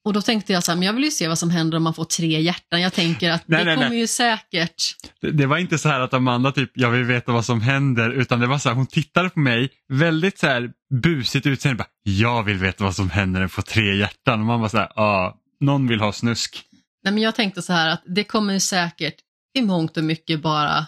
[0.05, 1.83] Och då tänkte jag så här, men jag vill ju se vad som händer om
[1.83, 2.81] man får tre hjärtan.
[2.81, 3.99] Jag tänker att Nej, det nej, kommer nej.
[3.99, 4.95] ju säkert.
[5.21, 8.09] Det, det var inte så här att Amanda typ, jag vill veta vad som händer,
[8.09, 11.89] utan det var så här, hon tittade på mig, väldigt så här busigt utseende, bara,
[12.03, 14.39] jag vill veta vad som händer när den får tre hjärtan.
[14.39, 16.63] Och man var så här, ja, någon vill ha snusk.
[17.03, 19.15] Nej, men jag tänkte så här att det kommer ju säkert
[19.53, 20.85] i mångt och mycket bara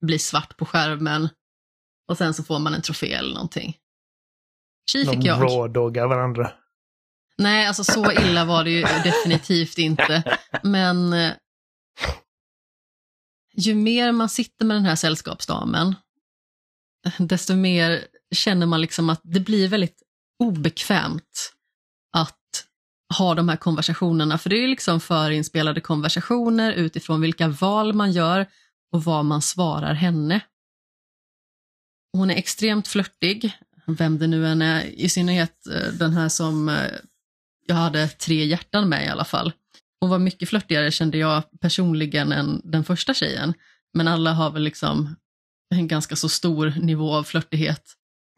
[0.00, 1.28] bli svart på skärmen
[2.08, 3.76] och sen så får man en trofé eller någonting.
[4.90, 5.42] Tji fick De jag.
[5.42, 6.52] rawdoggar varandra.
[7.38, 10.38] Nej, alltså så illa var det ju definitivt inte.
[10.62, 11.32] Men eh,
[13.56, 15.94] ju mer man sitter med den här sällskapsdamen,
[17.18, 20.02] desto mer känner man liksom att det blir väldigt
[20.38, 21.52] obekvämt
[22.12, 22.67] att
[23.18, 24.38] ha de här konversationerna.
[24.38, 28.46] För det är liksom förinspelade konversationer utifrån vilka val man gör
[28.92, 30.40] och vad man svarar henne.
[32.12, 33.52] Hon är extremt flörtig,
[33.86, 36.90] vem det nu än är, i synnerhet eh, den här som eh,
[37.66, 39.52] jag hade tre hjärtan med i alla fall.
[40.00, 43.54] Hon var mycket flörtigare kände jag personligen än den första tjejen.
[43.94, 45.16] Men alla har väl liksom
[45.74, 47.82] en ganska så stor nivå av flörtighet.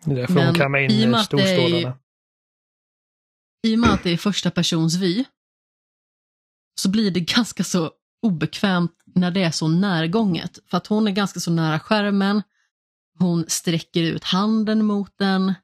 [0.04, 1.98] Det är därför Men hon kammar in storstålarna.
[3.62, 5.24] I och med att det är första persons vy
[6.80, 7.90] så blir det ganska så
[8.22, 10.58] obekvämt när det är så närgånget.
[10.70, 12.42] För att hon är ganska så nära skärmen,
[13.18, 15.54] hon sträcker ut handen mot den.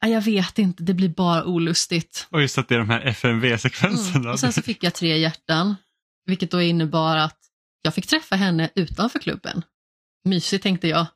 [0.00, 2.26] Jag vet inte, det blir bara olustigt.
[2.30, 4.18] Och just att det är de här FMV-sekvenserna.
[4.18, 4.30] Mm.
[4.30, 5.76] Och sen så fick jag tre hjärtan,
[6.24, 7.38] vilket då innebar att
[7.82, 9.62] jag fick träffa henne utanför klubben.
[10.24, 11.06] Mysigt tänkte jag.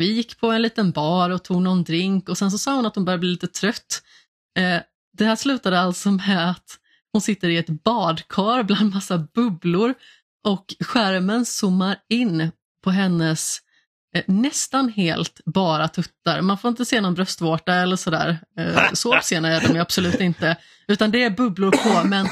[0.00, 2.86] Vi gick på en liten bar och tog någon drink och sen så sa hon
[2.86, 4.02] att hon började bli lite trött.
[4.58, 4.80] Eh,
[5.18, 6.78] det här slutade alltså med att
[7.12, 9.94] hon sitter i ett badkar bland massa bubblor
[10.44, 12.50] och skärmen zoomar in
[12.84, 13.58] på hennes
[14.14, 16.40] eh, nästan helt bara tuttar.
[16.40, 18.38] Man får inte se någon bröstvårta eller sådär.
[18.58, 20.56] Eh, så uppsena är de absolut inte.
[20.88, 22.26] Utan det är bubblor på men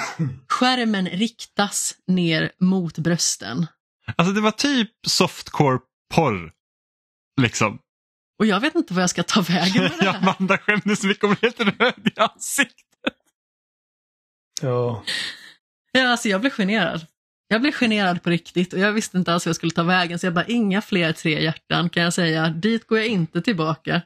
[0.49, 3.66] skärmen riktas ner mot brösten.
[4.16, 6.58] Alltså det var typ softcore-porr.
[7.39, 7.78] Liksom.
[8.39, 10.19] Och jag vet inte vad jag ska ta vägen med det här.
[10.19, 13.15] Amanda skämdes så mycket om helt röd i ansiktet.
[14.62, 15.05] Ja.
[15.93, 17.06] Ja, alltså jag blev generad.
[17.48, 20.19] Jag blev generad på riktigt och jag visste inte alls hur jag skulle ta vägen
[20.19, 22.48] så jag bara inga fler tre hjärtan kan jag säga.
[22.48, 24.02] Dit går jag inte tillbaka.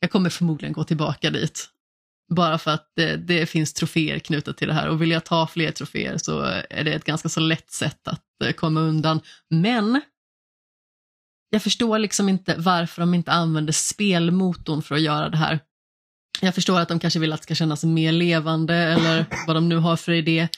[0.00, 1.68] Jag kommer förmodligen gå tillbaka dit.
[2.34, 5.46] Bara för att det, det finns troféer knutet till det här och vill jag ta
[5.46, 6.40] fler troféer så
[6.70, 9.20] är det ett ganska så lätt sätt att eh, komma undan.
[9.50, 10.00] Men
[11.50, 15.60] jag förstår liksom inte varför de inte använder spelmotorn för att göra det här.
[16.40, 19.68] Jag förstår att de kanske vill att det ska kännas mer levande eller vad de
[19.68, 20.48] nu har för idé.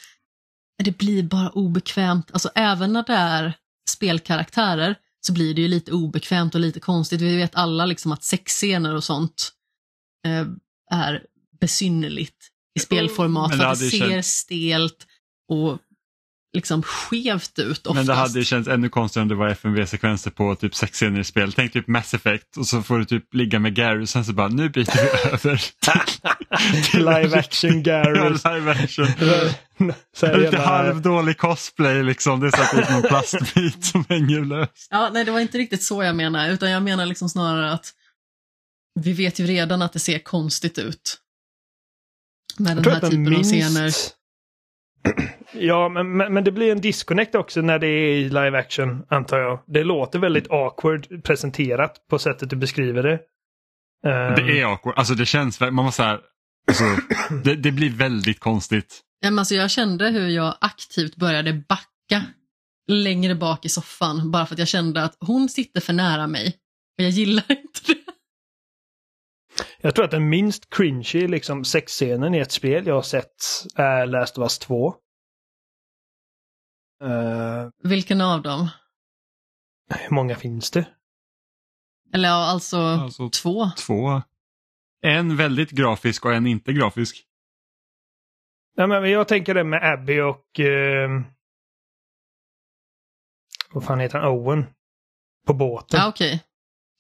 [0.85, 3.53] Det blir bara obekvämt, alltså även när det är
[3.91, 7.21] spelkaraktärer så blir det ju lite obekvämt och lite konstigt.
[7.21, 9.53] Vi vet alla liksom att sexscener och sånt
[10.27, 10.47] eh,
[10.91, 11.23] är
[11.61, 12.37] besynnerligt
[12.75, 15.07] i spelformat Men för det att det ser känts- stelt
[15.49, 15.79] och
[16.53, 17.95] liksom skevt ut oftast.
[17.95, 21.21] Men det hade ju känts ännu konstigare om det var FMV-sekvenser på typ sex scener
[21.21, 21.53] i spel.
[21.53, 24.33] Tänk typ Mass Effect och så får du typ ligga med Gary och sen så
[24.33, 25.63] bara nu byter vi över.
[26.91, 28.19] till- Live action Gary.
[28.45, 29.07] Ja, live action.
[30.17, 32.41] Så här Lite halvdålig cosplay liksom.
[32.41, 34.89] Det är så att det är någon plastbit som hänger löst.
[34.91, 37.93] Ja, nej, det var inte riktigt så jag menar, utan jag menar liksom snarare att
[39.01, 41.19] vi vet ju redan att det ser konstigt ut.
[42.59, 43.93] Med den här typen av scener.
[45.53, 49.05] Ja, men, men, men det blir en disconnect också när det är i live action,
[49.09, 49.61] antar jag.
[49.67, 53.15] Det låter väldigt awkward presenterat på sättet du beskriver det.
[54.07, 54.95] Ehm, Det är awkward.
[54.99, 56.21] Alltså det känns, man var så här,
[56.69, 56.85] alltså,
[57.45, 59.01] det, det blir väldigt konstigt.
[59.21, 62.23] Ja, men alltså, jag kände hur jag aktivt började backa
[62.89, 66.47] längre bak i soffan, bara för att jag kände att hon sitter för nära mig.
[66.99, 67.95] Och jag gillar inte det.
[69.81, 74.07] Jag tror att den minst cringy liksom, sexscenen i ett spel jag har sett är
[74.07, 74.95] Last of Us 2.
[77.05, 78.69] Uh, Vilken av dem?
[79.95, 80.87] hur många finns det?
[82.15, 83.71] Eller ja, alltså, Alltså, två.
[83.87, 84.23] Två.
[85.03, 87.25] En väldigt grafisk och en inte grafisk.
[88.77, 90.59] Nej, men jag tänker det med Abby och...
[90.59, 91.23] Uh,
[93.71, 94.29] vad fan heter han?
[94.29, 94.67] Owen.
[95.47, 96.01] På båten.
[96.01, 96.45] Ja, okej.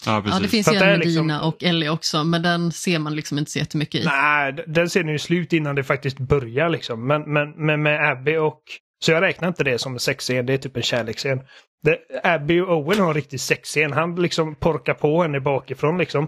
[0.07, 0.37] Ja, precis.
[0.37, 3.17] Ja, det finns ju en med liksom- Dina och Ellie också, men den ser man
[3.17, 4.05] liksom inte så jättemycket i.
[4.05, 7.07] Nej, den ser ni ju slut innan det faktiskt börjar liksom.
[7.07, 8.63] Men, men, men med Abby och...
[9.05, 11.41] Så jag räknar inte det som en sexscen, det är typ en kärleksscen.
[11.83, 13.93] Det, Abby och Owen har en riktig sexscen.
[13.93, 16.25] Han liksom porkar på henne bakifrån liksom.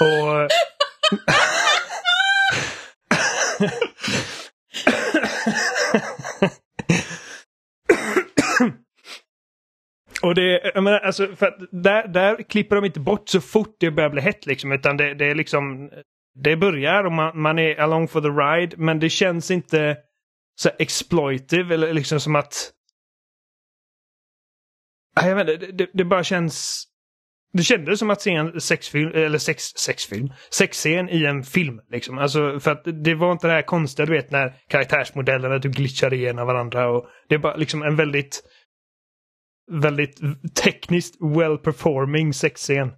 [0.00, 0.48] Och...
[10.22, 13.76] Och det, jag menar, alltså, för att där, där klipper de inte bort så fort
[13.80, 15.90] det börjar bli hett liksom, utan det, det är liksom,
[16.34, 19.96] det börjar och man, man är along for the ride, men det känns inte
[20.54, 22.72] så exploitive eller liksom som att...
[25.14, 26.88] Jag vet inte, det, det, det bara känns...
[27.54, 31.80] Det kändes som att se en sexfilm, eller sex, sexfilm, sexscen i en film.
[31.90, 32.18] Liksom.
[32.18, 36.14] Alltså, för att det var inte det här konstiga, du vet, när karaktärsmodellerna du glitchar
[36.14, 36.88] igenom varandra.
[36.88, 38.42] Och det är bara liksom en väldigt,
[39.80, 40.20] väldigt
[40.62, 42.92] tekniskt well performing sexscen.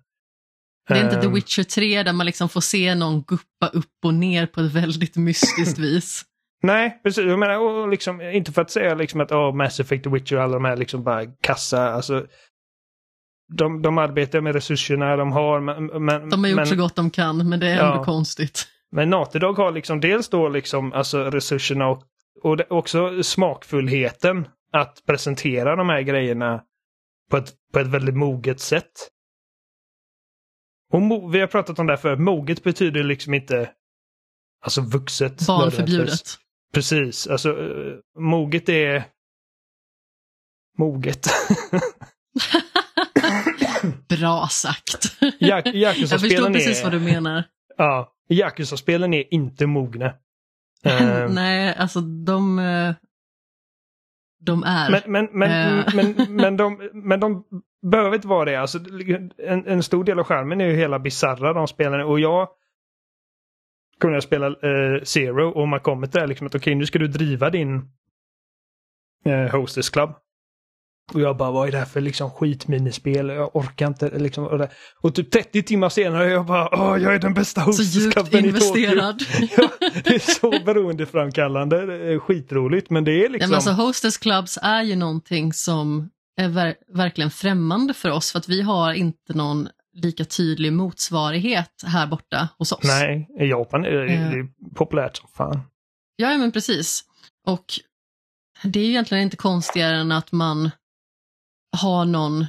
[0.88, 4.04] Det är inte The Ehm, Witcher 3 där man liksom får se någon guppa upp
[4.04, 6.22] och ner på ett väldigt mystiskt vis.
[6.62, 7.24] Nej, precis.
[7.24, 10.36] Jag menar, och liksom, inte för att säga liksom att oh, Mass Effect, The Witcher
[10.36, 11.92] och alla de här liksom bara kassa.
[11.92, 12.26] Alltså,
[13.52, 15.60] de, de arbetar med resurserna de har.
[15.60, 18.04] Men, men, De har gjort men, så gott de kan, men det är ändå Ja.
[18.04, 18.66] konstigt.
[18.92, 22.02] Men Naughty Dog har liksom dels då liksom alltså resurserna och,
[22.42, 26.62] och också smakfullheten att presentera de här grejerna
[27.30, 28.92] på ett, på ett väldigt moget sätt.
[30.92, 33.70] Och mo, vi har pratat om det här för moget betyder liksom inte
[34.64, 35.46] alltså vuxet.
[35.46, 35.96] Barn nödvändigtvis.
[35.96, 36.38] förbjudet.
[36.74, 39.04] Precis, alltså eh, moget är
[40.78, 41.26] moget.
[44.08, 45.16] Bra sagt.
[45.40, 47.44] Jak- Jag förstår precis är, vad du menar.
[47.76, 50.06] ja, Yakuza-spelen är inte mogna.
[50.86, 52.94] Eh, Nej, alltså de, eh,
[54.44, 54.90] de är.
[54.90, 55.94] Men, men, men, Eh.
[55.94, 57.44] men, men, de, men de
[57.90, 58.56] behöver inte vara det.
[58.56, 58.78] Alltså,
[59.38, 62.06] en, en stor del av skärmen är ju hela bizarra de spelarna.
[62.06, 62.48] Och jag
[64.00, 66.98] kunde spela eh, Zero och man kommer till det här liksom att okej nu ska
[66.98, 67.88] du driva din
[69.24, 70.10] eh, Hostess Club.
[71.12, 73.28] Och jag bara, vad är det här för liksom skitminispel?
[73.28, 74.44] Jag orkar inte liksom.
[74.44, 74.68] Och,
[75.00, 78.12] och typ 30 timmar senare, jag bara, åh, jag är den bästa så Cluben i
[78.12, 78.38] Tokyo.
[78.48, 79.22] investerad.
[79.56, 79.68] Ja,
[80.04, 81.86] det är så beroendeframkallande.
[81.86, 83.50] Det är skitroligt men det är Nej, liksom...
[83.50, 88.38] men alltså, hostess clubs är ju någonting som är ver verkligen främmande för oss för
[88.38, 92.80] att vi har inte någon lika tydlig motsvarighet här borta hos oss.
[92.84, 94.30] Nej, i Japan är det, Eh.
[94.30, 95.60] det är populärt som fan.
[96.16, 97.04] Ja, men precis.
[97.46, 97.64] Och
[98.62, 100.70] det är ju egentligen inte konstigare än att man
[101.74, 102.46] har någon,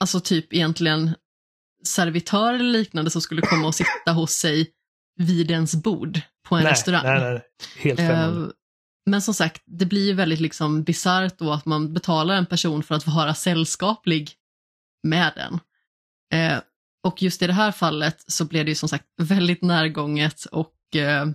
[0.00, 1.14] alltså typ egentligen
[1.84, 4.70] servitör eller liknande som skulle komma och sitta hos sig
[5.16, 7.04] vid ens bord på en nej, restaurang.
[7.04, 7.42] Nej, nej,
[7.76, 8.46] helt främmande.
[8.46, 8.52] Eh,
[9.06, 12.82] Men som sagt, det blir ju väldigt liksom bisarrt då att man betalar en person
[12.82, 14.34] för att vara sällskaplig
[15.02, 15.60] med den.
[16.32, 16.62] Eh,
[17.06, 20.96] och just i det här fallet så blev det ju som sagt väldigt närgånget och
[20.96, 21.26] eh,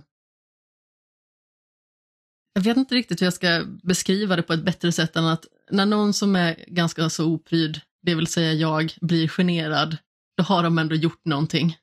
[2.52, 5.46] jag vet inte riktigt hur jag ska beskriva det på ett bättre sätt än att
[5.70, 9.96] när någon som är ganska så opryd, det vill säga jag, blir generad,
[10.36, 11.76] då har de ändå gjort någonting.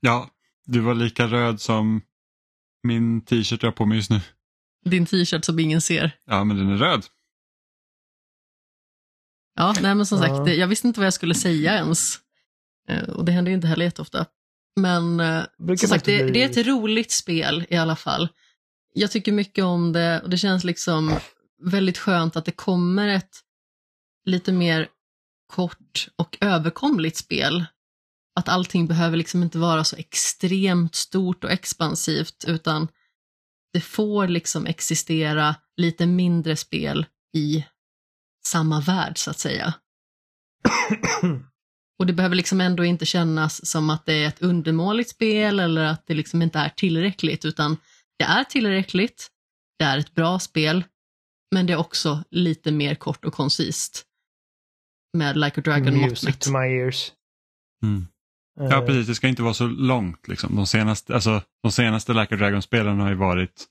[0.00, 0.30] Ja,
[0.64, 2.00] du var lika röd som
[2.82, 4.20] min t-shirt jag har på mig just nu.
[4.84, 6.18] Din t-shirt som ingen ser.
[6.24, 7.06] Ja, men den är röd.
[9.54, 12.16] Ja, nej men som sagt, jag visste inte vad jag skulle säga ens.
[12.88, 14.26] Eh, Och det händer ju inte heller jätteofta.
[14.80, 18.28] Men eh, som sagt, det, bli- det är ett roligt spel i alla fall.
[18.98, 21.18] Jag tycker mycket om det och det känns liksom
[21.62, 23.36] väldigt skönt att det kommer ett
[24.24, 24.88] lite mer
[25.52, 27.64] kort och överkomligt spel.
[28.34, 32.88] Att allting behöver liksom inte vara så extremt stort och expansivt utan
[33.72, 37.64] det får liksom existera lite mindre spel i
[38.46, 39.74] samma värld så att säga.
[41.98, 45.84] Och det behöver liksom ändå inte kännas som att det är ett undermåligt spel eller
[45.84, 47.76] att det liksom inte är tillräckligt utan
[48.18, 49.28] det är tillräckligt,
[49.78, 50.84] det är ett bra spel,
[51.54, 54.04] men det är också lite mer kort och koncist.
[55.12, 57.12] Med Like a Dragon Music mått to my ears.
[57.82, 58.06] Mm.
[58.60, 59.06] Ja, Eh, precis.
[59.06, 60.28] Det ska inte vara så långt.
[60.28, 60.56] Liksom.
[60.56, 63.66] De, senaste, alltså, de senaste Like a Dragon-spelen har ju varit,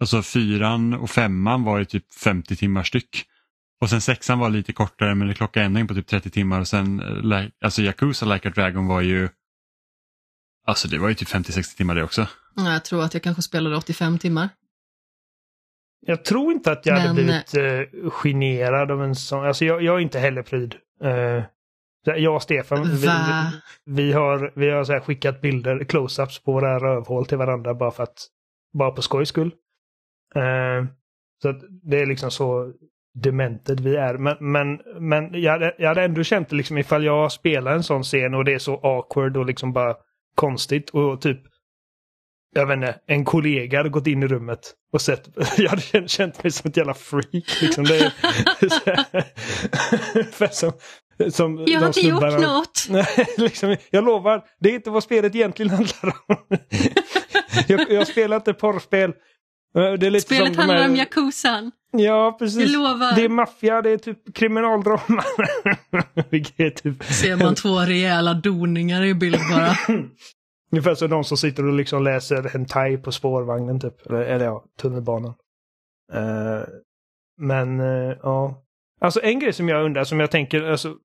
[0.00, 3.26] alltså fyran och femman var ju typ 50 timmar styck.
[3.80, 6.60] Och sen sexan var lite kortare men det klockade ändå in på typ 30 timmar
[6.60, 7.00] och sen,
[7.32, 9.28] eh, alltså Yakuza Like a Dragon var ju,
[10.66, 12.26] alltså det var ju typ 50-60 timmar det också.
[12.56, 14.48] Ja, Jag tror att jag kanske spelade 85 timmar.
[16.06, 17.54] Jag tror inte att jag hade Men- blivit
[18.02, 19.44] eh, generad av en sån.
[19.44, 20.74] Alltså jag, jag är inte heller pryd.
[21.04, 21.42] Eh,
[22.04, 23.52] jag och Stefan, vi, Va?
[23.84, 28.02] vi, har, vi har så skickat bilder, close-ups på våra rövhål till varandra bara för
[28.02, 28.26] att,
[28.72, 29.54] bara på skojs skull.
[30.34, 30.86] Eh,
[31.42, 32.72] så att det är liksom så
[33.14, 34.14] demented vi är.
[34.18, 37.82] Men, men, men jag, hade, jag hade ändå känt det liksom ifall jag spelar en
[37.82, 39.96] sån scen och det är så awkward och liksom bara
[40.34, 41.40] konstigt och typ
[42.54, 44.60] jag vet inte, en kollega hade gått in i rummet
[44.92, 47.60] och sett, jag hade känt, mig som ett jävla freak.
[47.62, 47.84] Liksom.
[47.84, 48.12] Det är,
[50.32, 50.72] för som,
[51.32, 52.88] som Jag har inte gjort något!
[53.38, 56.36] Liksom, jag lovar, det är inte vad spelet egentligen handlar om.
[57.68, 59.10] jag, jag spelar inte porrspel.
[59.78, 61.70] Eh, Det är lite Spelet som handlar här- om Yakuzan.
[61.92, 62.72] Ja, Jag precis.
[62.72, 63.14] lovar.
[63.16, 65.24] Det är maffia, det är typ kriminaldrama.
[66.30, 69.76] Vilket är typ Ser man två rejäla doningar i bild bara.
[70.72, 74.06] Ungefär som de som sitter och liksom läser hentai på spårvagnen typ.
[74.06, 75.34] Eller, eller ja, tunnelbanan.
[76.12, 76.62] Eh,
[77.38, 78.64] men eh, ja.
[79.00, 80.96] Alltså en grej som jag undrar, som jag tänker, alltså.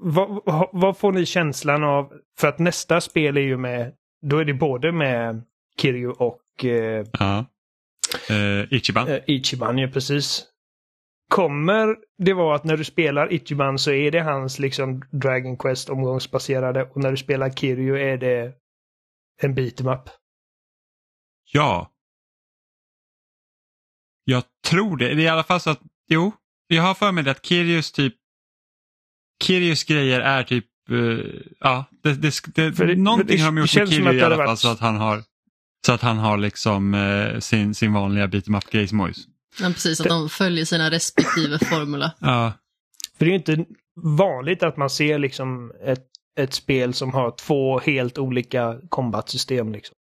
[0.00, 0.40] Vad,
[0.72, 2.12] vad, får ni känslan av?
[2.38, 3.92] För att nästa spel är ju med,
[4.22, 5.42] då är det både med
[5.80, 7.44] Kiryu och eh, Ja.
[8.70, 9.08] Ichiban.
[9.26, 10.46] Ichiban ju precis.
[11.28, 15.90] Kommer det vara att när du spelar Ichiban så är det hans liksom Dragon Quest
[15.90, 18.52] omgångsbaserade och när du spelar Kiryu är det
[19.42, 20.08] en beat'em up?
[21.52, 21.92] Ja.
[24.24, 25.14] Jag tror det.
[25.14, 26.32] Det är i alla fall så att, jo,
[26.66, 28.14] jag har för mig det att Kirius typ,
[29.42, 30.96] Kirius grejer är typ, eh,
[31.60, 34.16] ja, det, det, det, För det- någonting det har de gjort med som att i
[34.16, 35.22] det alla fall varit- så att han har,
[35.86, 39.18] så att han har liksom eh, sin, sin vanliga beat'em up grejsmojs.
[39.60, 42.12] Men precis, att de följer sina respektive formula.
[42.20, 42.52] Ja,
[43.18, 43.64] För det är ju inte
[44.02, 46.06] vanligt att man ser liksom ett,
[46.38, 49.72] ett spel som har två helt olika combat-system.
[49.72, 49.94] Liksom.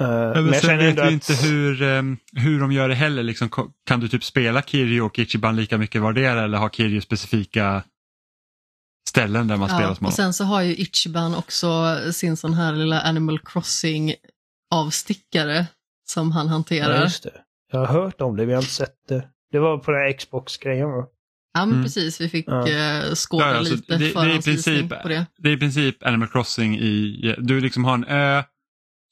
[0.00, 3.22] Eh, Eller sen vet vi att- inte hur, ehm, hur de gör det heller.
[3.22, 3.48] Liksom,
[3.86, 7.82] kan du typ spela Kiryu och Ichiban lika mycket vardera eller har Kiryu specifika
[9.08, 12.72] ställen där man spelar som och sen så har ju Ichiban också sin sån här
[12.72, 14.14] lilla Animal Crossing
[14.74, 15.66] avstickare
[16.08, 17.02] som han Ja, hanterar.
[17.02, 17.32] just det.
[17.72, 19.28] Jag har hört om det, vi har inte sett det.
[19.52, 21.06] Det var på den här Xbox-grejen va?
[21.54, 21.84] Ja, men Mm.
[21.84, 22.20] precis.
[22.20, 22.68] Vi fick Ja.
[22.68, 25.26] eh, skåda Ja, alltså, lite det- förhandsvisning på det.
[25.38, 28.42] Det är i princip Animal Crossing i, du liksom har en ö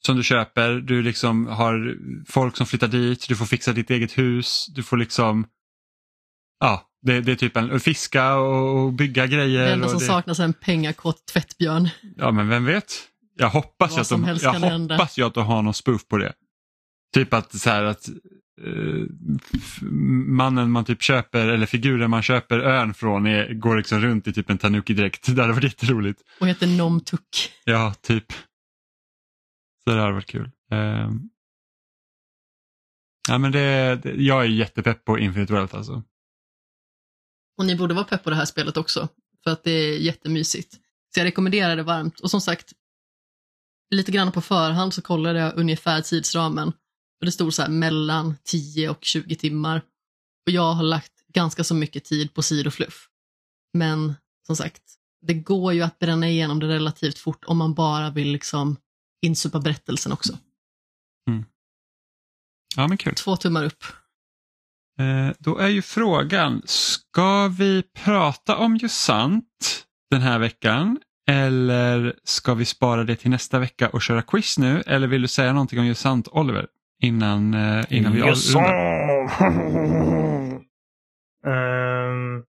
[0.05, 1.95] som du köper, du liksom har
[2.27, 5.47] folk som flyttar dit, du får fixa ditt eget hus, du får liksom,
[6.59, 9.65] ja, det, det är typ en, fiska och, bygga grejer.
[9.65, 11.89] Det enda som det, saknas är en pengakåt tvättbjörn.
[12.17, 12.93] Ja men vem vet?
[13.39, 14.53] Jag hoppas, Vad att de, jag
[14.89, 16.33] hoppas ju att de har någon spoof på det.
[17.13, 18.09] Typ att så här att
[20.27, 24.33] mannen man typ köper eller figuren man köper ön från är, går liksom runt i
[24.33, 25.27] typ en tanuki-dräkt.
[25.35, 26.21] Det hade varit jätteroligt.
[26.39, 27.51] Och heter Nomtuk.
[27.63, 28.33] Ja, typ.
[29.83, 30.51] Så det hade varit kul.
[30.71, 31.29] Ehm.
[33.29, 36.03] Ja, men det, det, jag är jättepepp på Infinite Wealth alltså.
[37.57, 39.07] Och ni borde vara pepp på det här spelet också,
[39.43, 40.73] för att det är jättemysigt.
[41.13, 42.19] Så jag rekommenderar det varmt.
[42.19, 42.73] Och som sagt,
[43.89, 46.73] lite grann på förhand så kollade jag ungefär tidsramen.
[47.19, 49.81] Och det stod så här mellan 10 och 20 timmar.
[50.45, 53.09] Och jag har lagt ganska så mycket tid på sidofluff.
[53.73, 54.13] Men
[54.47, 54.83] som sagt,
[55.21, 58.77] det går ju att bränna igenom det relativt fort om man bara vill liksom
[59.21, 60.37] insupa berättelsen också.
[62.77, 63.15] Ja, men kul.
[63.15, 63.83] Två tummar upp.
[64.99, 70.99] Eh, då är ju frågan, ska vi prata om Jusant den här veckan?
[71.29, 74.81] Eller ska vi spara det till nästa vecka och köra quiz nu?
[74.81, 76.67] Eller vill du säga någonting om Jusant, Oliver?
[77.01, 78.55] Innan, eh, innan vi Yes.
[78.55, 80.17] avrundar.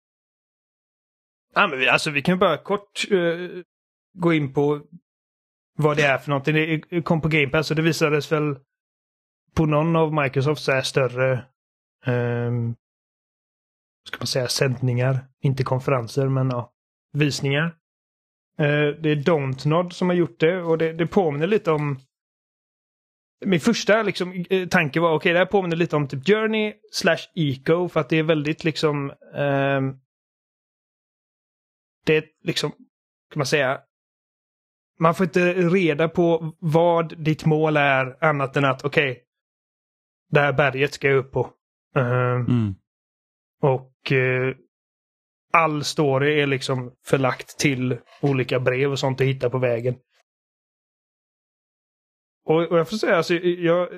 [1.56, 3.62] Ja, men vi, alltså, vi kan bara kort eh,
[4.14, 4.82] gå in på
[5.78, 6.82] vad det är för någonting.
[6.90, 8.56] Det kom på Game Pass och det visades väl
[9.56, 11.46] på någon av Microsofts här större
[12.06, 12.76] um,
[14.08, 15.20] ska man säga sändningar.
[15.42, 16.72] Inte konferenser men ja,
[17.14, 17.66] visningar.
[18.58, 22.00] Eh, det är Dontnod som har gjort det och det, det påminner lite om
[23.46, 26.74] min första liksom, eh, tanke var okej, okay, det här påminner lite om typ Journey
[26.92, 30.00] slash Eco för att det är väldigt liksom ehm,
[32.06, 32.72] Det är liksom,
[33.32, 33.80] kan man säga
[35.00, 39.24] Man får inte reda på vad ditt mål är annat än att okej okay,
[40.32, 41.50] Det här berget ska jag upp på.
[41.96, 42.76] Ehm, Mm.
[43.62, 44.56] och eh,
[45.54, 49.96] all story är liksom förlagt till olika brev och sånt du hittar på vägen.
[52.46, 53.90] Och, och jag får säga, alltså, jag...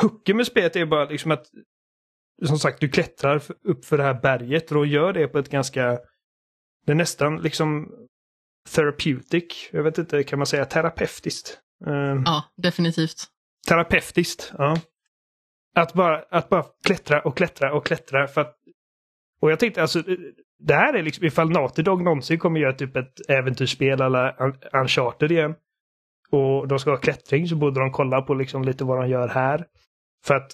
[0.00, 1.46] Hooken med spelet är bara liksom att
[2.46, 5.98] som sagt, du klättrar upp för det här berget och gör det på ett ganska...
[6.86, 7.92] Det är nästan liksom
[8.74, 9.68] therapeutic.
[9.72, 11.58] Jag vet inte, kan man säga terapeutiskt?
[11.86, 13.24] Ehm, Ja, definitivt.
[13.68, 14.52] terapeutiskt.
[14.58, 14.78] Ja.
[15.74, 18.56] Att bara, att bara klättra och klättra och klättra för att...
[19.40, 20.02] Och jag tänkte alltså,
[20.58, 24.80] det här är liksom ifall Naughty Dog någonsin kommer göra typ ett äventyrsspel eller Un-
[24.82, 25.54] Uncharted igen.
[26.32, 29.28] Och de ska ha klättring så borde de kolla på liksom lite vad de gör
[29.28, 29.66] här.
[30.26, 30.52] För att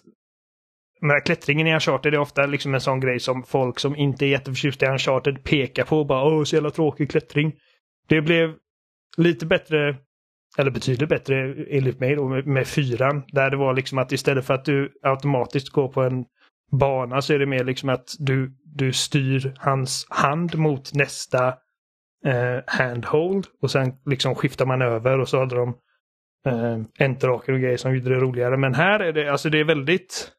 [1.01, 4.29] men klättringen i Uncharted är ofta liksom en sån grej som folk som inte är
[4.29, 6.05] jätteförtjusta i Uncharted pekar på.
[6.05, 7.53] Bara åh, så jävla tråkig klättring.
[8.09, 8.55] Det blev
[9.17, 9.97] lite bättre
[10.59, 13.23] eller betydligt bättre enligt mig då med, med fyran.
[13.29, 16.25] Där det var liksom att istället för att du automatiskt går på en
[16.73, 21.55] bana så är det mer liksom att du, du styr hans hand mot nästa
[22.24, 25.69] eh, handhold och sen liksom skiftar man över och så hade de
[26.47, 28.57] eh, enterraker och grejer som gjorde det roligare.
[28.57, 30.32] Men här är det, alltså det är väldigt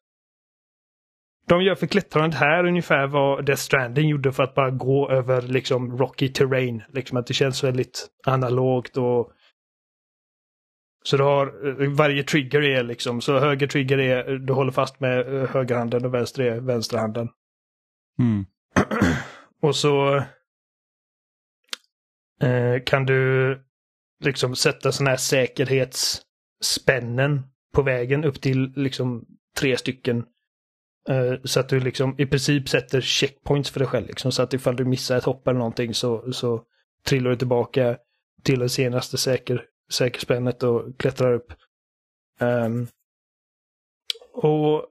[1.47, 5.41] de gör för klättrandet här ungefär vad Death Stranding gjorde för att bara gå över
[5.41, 6.83] liksom rocky terrain.
[6.93, 9.31] Liksom att det känns väldigt analogt och
[11.03, 14.99] så du har eh, varje trigger är liksom, så höger trigger är du håller fast
[14.99, 17.29] med eh, högerhanden och vänster är vänsterhanden.
[18.19, 18.45] Mm.
[19.61, 20.23] Och så
[22.41, 23.55] Eh, kan du
[24.23, 27.43] liksom sätta sådana här säkerhetsspännen
[27.73, 29.25] på vägen upp till liksom
[29.57, 30.25] tre stycken.
[31.09, 34.07] Eh, så att du liksom i princip sätter checkpoints för dig själv.
[34.07, 36.63] Liksom, så att ifall du missar ett hopp eller någonting så, så
[37.05, 37.97] trillar du tillbaka
[38.43, 41.53] till det senaste säker, säkerspännet och klättrar upp.
[42.39, 42.87] Um,
[44.33, 44.85] och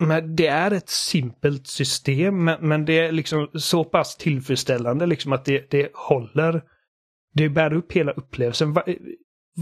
[0.00, 5.32] men det är ett simpelt system, men, men det är liksom så pass tillfredsställande liksom
[5.32, 6.62] att det, det håller.
[7.34, 8.72] Det bär upp hela upplevelsen.
[8.72, 8.96] Var,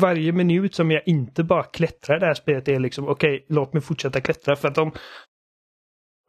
[0.00, 3.46] varje minut som jag inte bara klättrar i det här spelet är liksom okej, okay,
[3.48, 4.92] låt mig fortsätta klättra för att de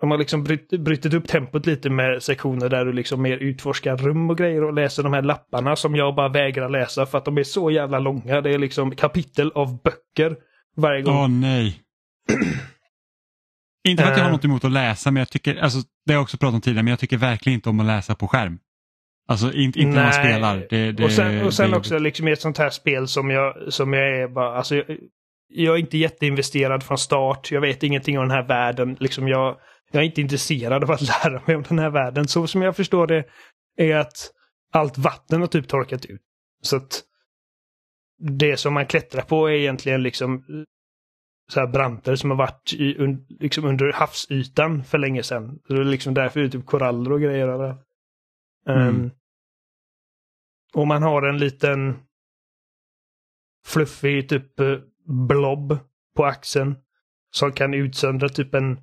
[0.01, 3.97] de har liksom bryt, brutit upp tempot lite med sektioner där du liksom mer utforskar
[3.97, 7.25] rum och grejer och läser de här lapparna som jag bara vägrar läsa för att
[7.25, 8.41] de är så jävla långa.
[8.41, 10.37] Det är liksom kapitel av böcker
[10.75, 11.15] varje gång.
[11.15, 11.81] Åh nej.
[13.87, 14.35] Inte för att jag har Eh.
[14.35, 16.83] något emot att läsa men jag tycker alltså det har jag också pratat om tidigare,
[16.83, 18.59] men jag tycker verkligen inte om att läsa på skärm.
[19.27, 20.67] Alltså inte, inte när man spelar.
[20.69, 23.29] Det, det, och sen, och sen det- också liksom i ett sånt här spel som
[23.29, 24.85] jag, som jag är bara, alltså jag,
[25.47, 27.51] jag är inte jätteinvesterad från start.
[27.51, 28.97] Jag vet ingenting om den här världen.
[28.99, 29.57] Liksom jag,
[29.91, 32.27] jag är inte intresserad av att lära mig om den här världen.
[32.27, 33.23] Så som jag förstår det
[33.77, 34.31] är att
[34.73, 36.21] allt vatten har typ torkat ut.
[36.61, 37.01] Så att
[38.39, 40.43] det som man klättrar på är egentligen liksom
[41.49, 45.59] så här branter som har varit i, un, liksom under havsytan för länge sedan.
[45.67, 47.81] Så det är liksom därför det är typ koraller och grejer överallt.
[48.67, 48.87] Mm.
[48.87, 49.11] Ehm,
[50.73, 51.97] och man har en liten
[53.65, 54.77] fluffig typ eh,
[55.27, 55.77] blob
[56.15, 56.75] på axeln.
[57.31, 58.79] Som kan utsöndra typ en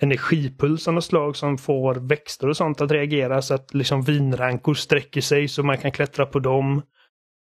[0.00, 4.74] energipuls av något slag som får växter och sånt att reagera så att liksom vinrankor
[4.74, 6.82] sträcker sig så man kan klättra på dem.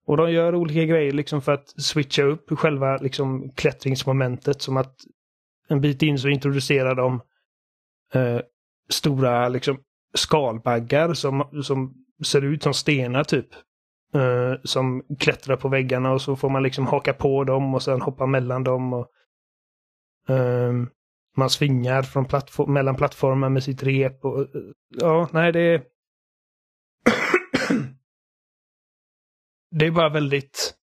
[0.06, 4.96] Och de gör olika grejer liksom för att switcha upp själva liksom klättringsmomentet som att
[5.68, 7.22] en bit in så introducerar de
[8.14, 8.40] eh,
[8.90, 9.78] stora liksom
[10.14, 11.94] skalbaggar som, som
[12.26, 13.48] ser ut som stenar typ.
[14.14, 18.02] Eh, som klättrar på väggarna och så får man liksom haka på dem och sen
[18.02, 18.94] hoppa mellan dem.
[18.94, 19.08] Och,
[20.30, 20.74] eh,
[21.38, 24.26] man svingar från plattform, mellan plattformar med sitt rep.
[24.26, 24.46] Och, eh,
[24.90, 25.82] ja, nej det är...
[29.74, 30.74] det är bara väldigt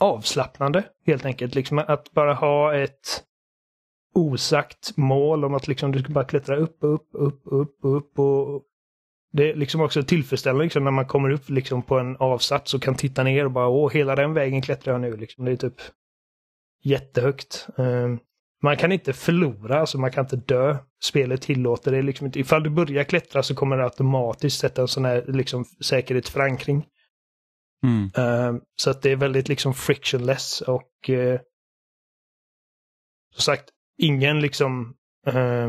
[0.00, 1.54] avslappnande helt enkelt.
[1.54, 3.24] Liksom att bara ha ett
[4.14, 8.62] osagt mål om att liksom du ska bara klättra upp, upp, upp, upp, upp och
[9.32, 12.82] det är liksom också tillfredsställande liksom, när man kommer upp liksom, på en avsats och
[12.82, 15.16] kan titta ner och bara åh, hela den vägen klättrar jag nu.
[15.16, 15.44] Liksom.
[15.44, 15.80] Det är typ
[16.82, 17.66] jättehögt.
[17.78, 18.18] Ehm,
[18.62, 20.76] man kan inte förlora, alltså man kan inte dö.
[21.02, 22.40] Spelet tillåter det liksom inte.
[22.40, 26.86] Ifall du börjar klättra så kommer det automatiskt sätta en sån här liksom, säkerhetsförankring.
[27.82, 28.04] Mm.
[28.04, 31.38] Uh, så att det är väldigt liksom frictionless och uh,
[33.34, 34.96] som sagt, ingen liksom
[35.28, 35.68] uh,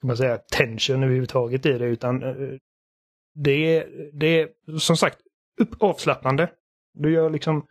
[0.00, 2.58] kan man säga, tension överhuvudtaget i det utan uh,
[3.34, 5.18] det är, det är som sagt
[5.60, 6.50] upp, avslappnande.
[6.94, 7.66] Du gör liksom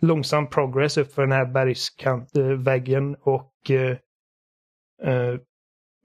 [0.00, 3.52] långsam progress upp för den här bergskantväggen eh, och,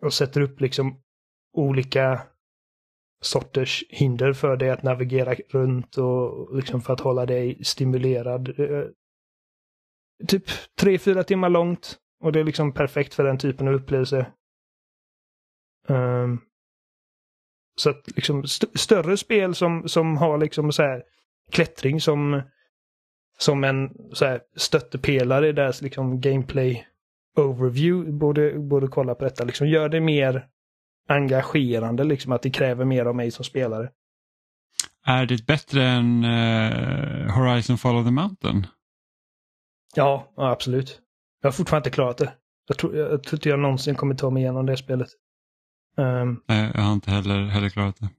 [0.02, 1.02] och sätter upp liksom
[1.54, 2.22] olika
[3.24, 8.60] sorters hinder för dig att navigera runt och liksom för att hålla dig stimulerad.
[8.60, 8.86] Eh,
[10.28, 10.44] typ
[10.80, 14.26] tre, fyra timmar långt och det är liksom perfekt för den typen av upplevelse.
[15.88, 16.42] Um,
[17.76, 21.04] så att liksom st större spel som, som har liksom så här
[21.52, 22.42] klättring som,
[23.38, 26.88] som en så här stöttepelare i deras liksom gameplay
[27.36, 29.44] overview borde, borde kolla på detta.
[29.44, 30.48] Liksom gör det mer
[31.08, 33.90] engagerande, liksom att det kräver mer av mig som spelare.
[35.06, 38.68] Är det bättre än eh, Horizon Follow the Mountain?
[39.96, 41.02] Ja, ja, absolut.
[41.42, 42.34] Jag har fortfarande inte klarat det.
[42.68, 45.08] Jag tror, jag tror inte jag någonsin kommer ta mig igenom det spelet.
[45.98, 48.10] Ehm, Nej, jag har inte heller, heller klarat det.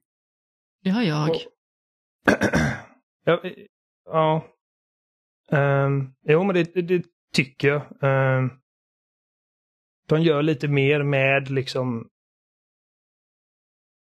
[0.83, 1.31] Det har jag.
[1.31, 1.37] Och-
[3.25, 3.41] ja.
[4.05, 4.45] ja.
[5.51, 7.83] Um, jo, men det, det, det tycker jag.
[8.03, 8.51] Ehm,
[10.09, 12.09] de gör lite mer med liksom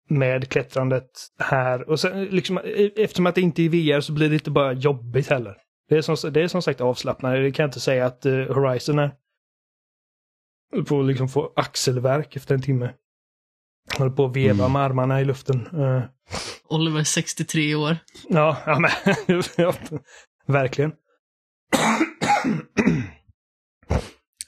[0.07, 1.09] med klättrandet
[1.39, 1.89] här.
[1.89, 4.73] Och sen liksom, e- eftersom att det inte är VR så blir det inte bara
[4.73, 5.57] jobbigt heller.
[5.89, 7.39] Det är som, det är som sagt avslappnande.
[7.41, 9.11] Det kan jag inte säga att eh, Horizon är.
[10.87, 12.93] På liksom få axelverk efter en timme.
[13.97, 14.73] Håller på att veva Mm.
[14.73, 15.67] med armarna i luften.
[15.81, 16.01] Eh,
[16.69, 17.97] Oliver 63 år.
[18.29, 18.91] Ja, ja men
[20.47, 20.91] verkligen.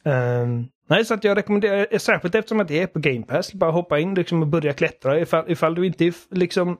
[0.06, 3.72] Ehm, nej, så att jag rekommenderar, särskilt eftersom att det är på Game Pass, bara
[3.72, 5.20] hoppa in liksom och börja klättra.
[5.20, 6.78] Ifall, ifall du inte liksom,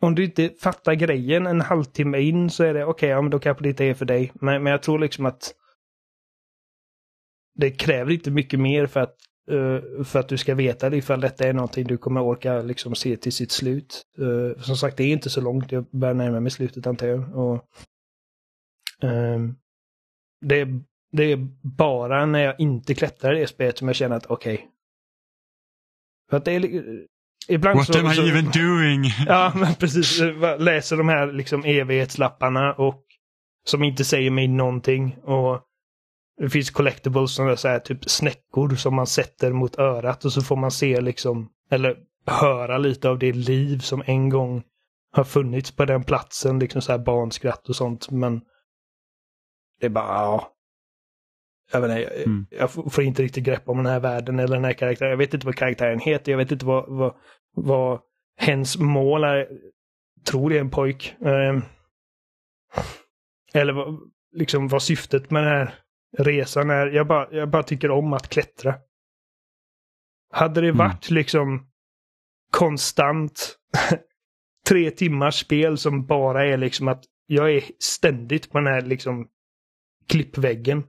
[0.00, 3.38] om du inte fattar grejen en halvtimme in så är det okej, ja men då
[3.38, 4.32] kanske det inte är för dig.
[4.34, 5.54] Men, men jag tror liksom att
[7.54, 9.16] det kräver inte mycket mer för att,
[9.50, 12.94] uh, för att du ska veta det ifall detta är någonting du kommer orka liksom
[12.94, 14.02] se till sitt slut.
[14.18, 15.72] Uh, som sagt, det är inte så långt.
[15.72, 17.36] Jag börjar närma mig slutet antar jag.
[17.36, 17.54] Och,
[19.04, 19.38] uh,
[20.40, 20.80] det, är,
[21.12, 24.68] det är bara när jag inte klättrar i det spelet som jag känner att okej.
[26.30, 26.82] För att det är...
[27.48, 29.04] Ibland What så, am I så, even doing?
[29.26, 30.20] Ja, men precis.
[30.58, 33.04] Läser de här liksom evighetslapparna och
[33.64, 35.16] som inte säger mig någonting.
[35.22, 35.60] Och
[36.40, 40.32] det finns collectibles som är så här, typ snäckor som man sätter mot örat och
[40.32, 44.62] så får man se liksom, eller höra lite av det liv som en gång
[45.12, 46.58] har funnits på den platsen.
[46.58, 48.10] Liksom så här barnskratt och sånt.
[48.10, 48.40] Men
[49.80, 50.51] det är bara, ja.
[51.72, 52.46] Jag, vet inte, jag, Mm.
[52.50, 55.10] jag får inte riktigt grepp om den här världen eller den här karaktären.
[55.10, 56.32] Jag vet inte vad karaktären heter.
[56.32, 57.14] Jag vet inte vad, vad,
[57.56, 58.00] vad
[58.38, 59.48] hens mål är.
[60.26, 61.14] Tror det är en pojk.
[61.24, 61.62] Ehm,
[63.54, 63.98] eller vad,
[64.32, 65.74] liksom vad syftet med den här
[66.18, 66.86] resan är.
[66.86, 68.74] Jag bara, jag bara tycker om att klättra.
[70.32, 70.78] Hade det Mm.
[70.78, 71.66] varit liksom
[72.52, 73.56] konstant
[74.68, 79.28] tre timmars spel som bara är liksom att jag är ständigt på den här liksom
[80.08, 80.84] klippväggen.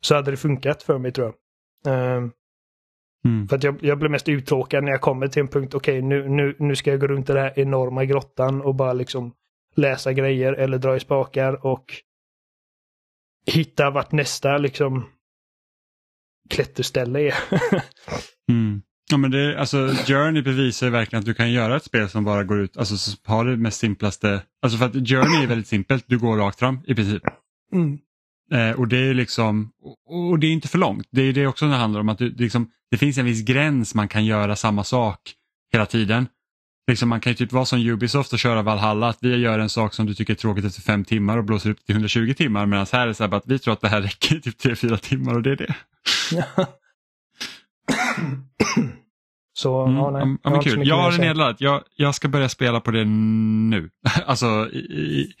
[0.00, 1.34] Så hade det funkat för mig tror
[1.84, 2.16] jag.
[2.18, 2.30] Uh,
[3.24, 3.48] Mm.
[3.48, 6.08] För att jag, jag blir mest uttråkad när jag kommer till en punkt, okej okay,
[6.08, 9.32] nu, nu, nu ska jag gå runt i den här enorma grottan och bara liksom
[9.76, 11.84] läsa grejer eller dra i spakar och
[13.46, 15.06] hitta vart nästa liksom
[16.50, 17.34] klätterställe är.
[18.50, 18.82] mm.
[19.10, 19.76] Ja men det, alltså
[20.06, 23.16] Journey bevisar ju verkligen att du kan göra ett spel som bara går ut, alltså
[23.24, 26.80] har det mest simplaste, alltså för att Journey är väldigt simpelt, du går rakt fram
[26.86, 27.22] i princip.
[27.72, 27.98] Mm.
[28.52, 29.70] Eh, och det är liksom,
[30.06, 31.08] och, det är inte för långt.
[31.10, 33.44] Det är det också det handlar om att du, det, liksom, det finns en viss
[33.44, 35.34] gräns man kan göra samma sak
[35.72, 36.28] hela tiden.
[36.88, 39.68] Liksom man kan ju typ vara som Ubisoft och köra Valhalla, att vi gör en
[39.68, 42.66] sak som du tycker är tråkigt efter fem timmar och blåser upp till 120 timmar
[42.66, 44.60] medan här är det så här att vi tror att det här räcker i typ
[44.60, 45.74] 3-4 timmar och det är det.
[49.52, 50.36] så, Mm, ja, nej.
[50.42, 50.88] ja, men kul.
[50.88, 51.60] Jag har det nedladdat.
[51.60, 53.90] Jag, jag ska börja spela på det nu.
[54.26, 55.32] alltså, i, i,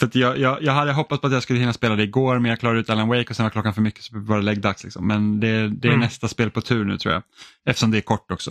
[0.00, 2.48] för jag, jag, jag hade hoppats på att jag skulle hinna spela det igår men
[2.48, 4.84] jag klarade ut Alan Wake och sen var klockan för mycket så var det läggdags.
[4.84, 5.06] Liksom.
[5.06, 6.00] Men det, det är mm.
[6.00, 7.22] nästa spel på tur nu tror jag.
[7.64, 8.50] Eftersom det är kort också.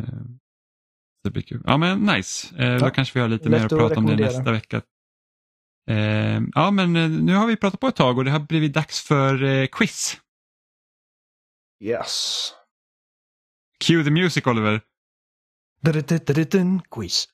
[0.00, 0.06] Uh,
[1.24, 1.62] det blir kul.
[1.66, 2.56] Ja men nice.
[2.56, 2.78] Uh, ja.
[2.78, 4.82] Då kanske vi har lite mer att prata om det nästa vecka.
[5.90, 6.92] Uh, ja men
[7.26, 10.20] nu har vi pratat på ett tag och det har blivit dags för quiz.
[11.84, 12.52] Yes.
[13.84, 14.80] Cue the music Oliver.
[16.90, 17.28] Quiz.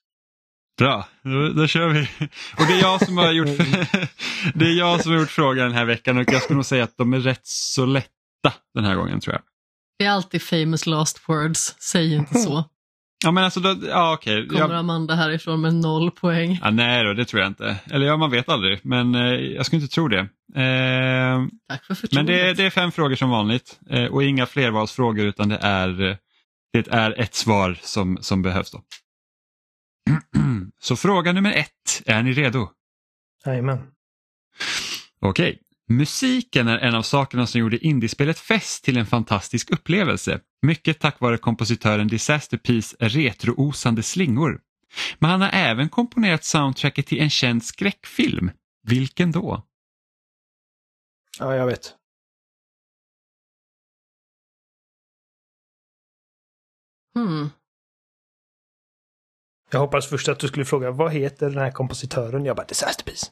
[0.79, 2.01] Bra, då, då, kör vi.
[2.59, 3.49] Och det är jag som har gjort
[4.55, 6.85] det är jag som har gjort frågan den här veckan och jag skulle nog säga
[6.85, 9.43] att de är rätt så lätta den här gången tror jag.
[9.99, 12.65] Det är alltid famous last words, säg inte så.
[13.25, 14.49] Ja men alltså, då, ja okej.
[14.49, 14.73] Kommer jag...
[14.73, 16.59] Amanda härifrån med noll poäng?
[16.63, 17.77] Ja, nej då, det tror jag inte.
[17.91, 20.19] Eller ja, man vet aldrig, men eh, jag skulle inte tro det.
[20.55, 24.47] Eh, Tack för Men det är, det är fem frågor som vanligt eh, och inga
[24.47, 26.19] flervalsfrågor utan det är,
[26.73, 28.71] det är ett svar som, som behövs.
[28.71, 28.83] då.
[30.83, 32.69] Så fråga nummer ett, är ni redo?
[33.45, 33.93] Jajamän.
[35.21, 35.63] Okej.
[35.89, 40.41] Musiken är en av sakerna som gjorde indiespelet Fest till en fantastisk upplevelse.
[40.63, 44.61] Mycket tack vare kompositören Disaster Peace retroosande slingor.
[45.19, 48.51] Men han har även komponerat soundtracket till en känd skräckfilm.
[48.83, 49.67] Vilken då?
[51.39, 51.95] Ja, jag vet.
[57.15, 57.51] Hmm.
[59.73, 62.45] Jag hoppas först att du skulle fråga vad heter den här kompositören?
[62.45, 63.27] Jag bara Disaster Piece.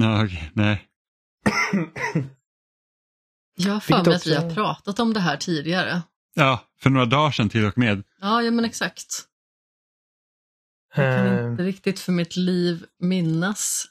[0.00, 0.50] No, okay.
[0.52, 0.88] nej.
[3.56, 6.02] Jag har för mig att vi har pratat om det här tidigare.
[6.34, 8.02] Ja, för några dagar sedan till och med.
[8.20, 9.06] Ja, ja men exakt.
[10.94, 13.84] Jag kan uh, inte riktigt för mitt liv minnas.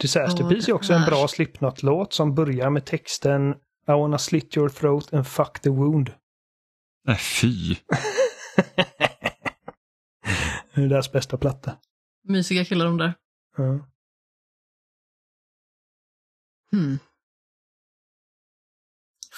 [0.00, 3.50] Disaster Piece är också en bra Slipknot-låt som börjar med texten
[3.88, 6.12] I wanna slit your throat and fuck the wound.
[7.08, 7.76] Äh, fy.
[10.74, 11.76] det är deras bästa platta.
[12.22, 13.14] Mysiga killar de där.
[13.56, 13.86] Ja.
[16.72, 16.98] Hmm.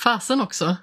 [0.05, 0.77] Fasen också.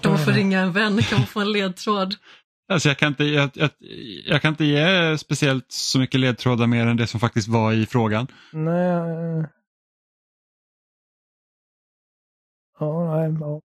[0.00, 1.02] Kan man få ringa en vän?
[1.02, 2.14] Kan man få en ledtråd?
[2.68, 3.70] Alltså jag, kan inte, jag, jag,
[4.24, 7.86] jag, kan inte ge speciellt så mycket ledtrådar mer än det som faktiskt var i
[7.86, 8.26] frågan.
[8.52, 9.46] Nej.
[12.78, 13.60] Ja, nej, ja.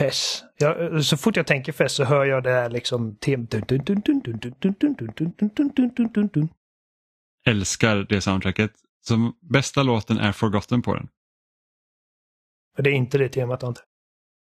[0.00, 0.44] Fess.
[0.58, 3.16] Jag, så fort jag tänker Fess så hör jag det här liksom.
[7.46, 8.72] Älskar det soundtracket.
[9.06, 11.08] Som bästa låten är Forgotten på den.
[12.78, 13.80] Det är inte det temat inte.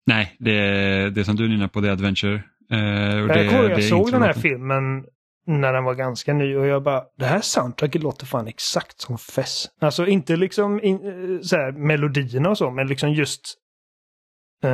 [0.05, 2.35] Nej, det är det som du nynnar på, det är Adventure.
[2.71, 5.05] Eh, och det, jag kommer, jag såg den här filmen
[5.45, 9.17] när den var ganska ny och jag bara, det här soundtracket låter fan exakt som
[9.17, 9.65] Fess.
[9.79, 10.99] Alltså inte liksom in,
[11.43, 13.62] så här, melodierna och så, men liksom just Eh,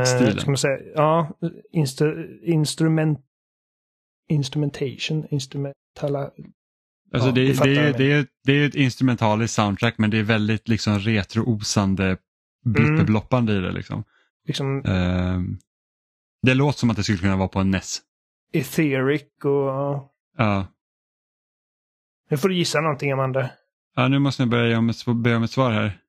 [0.06, 0.40] Stilen.
[0.40, 1.38] Ska man säga, ja,
[1.72, 3.20] instru, instrument,
[4.30, 6.32] instrumentation, instrumentala...
[7.14, 10.24] Alltså ja, det, det, är, det, är, det är ett instrumentaliskt soundtrack men det är
[10.24, 12.18] väldigt liksom retroosande
[12.66, 13.64] blipperbloppande mm.
[13.64, 13.74] i det.
[13.74, 14.04] Liksom.
[14.46, 15.42] liksom uh,
[16.42, 18.02] det låter som att det skulle kunna vara på en NES.
[18.54, 20.14] Etheric och...
[20.38, 20.68] Ja.
[22.30, 23.50] Nu får du gissa någonting Amanda.
[23.96, 26.00] Ja, nu måste jag börja om ett, börja om ett svar här.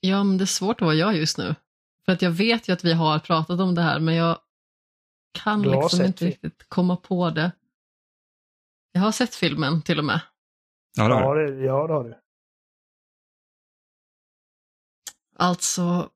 [0.00, 1.54] Ja, men det är svårt att vara jag just nu.
[2.06, 4.38] För att jag vet ju att vi har pratat om det här men jag
[5.32, 6.30] kan du liksom inte vi.
[6.30, 7.52] riktigt komma på det.
[8.92, 10.20] Jag har sett filmen till och med.
[10.96, 11.64] Ja, det har du.
[11.64, 12.14] Ja, det har du.
[15.36, 16.10] Alltså...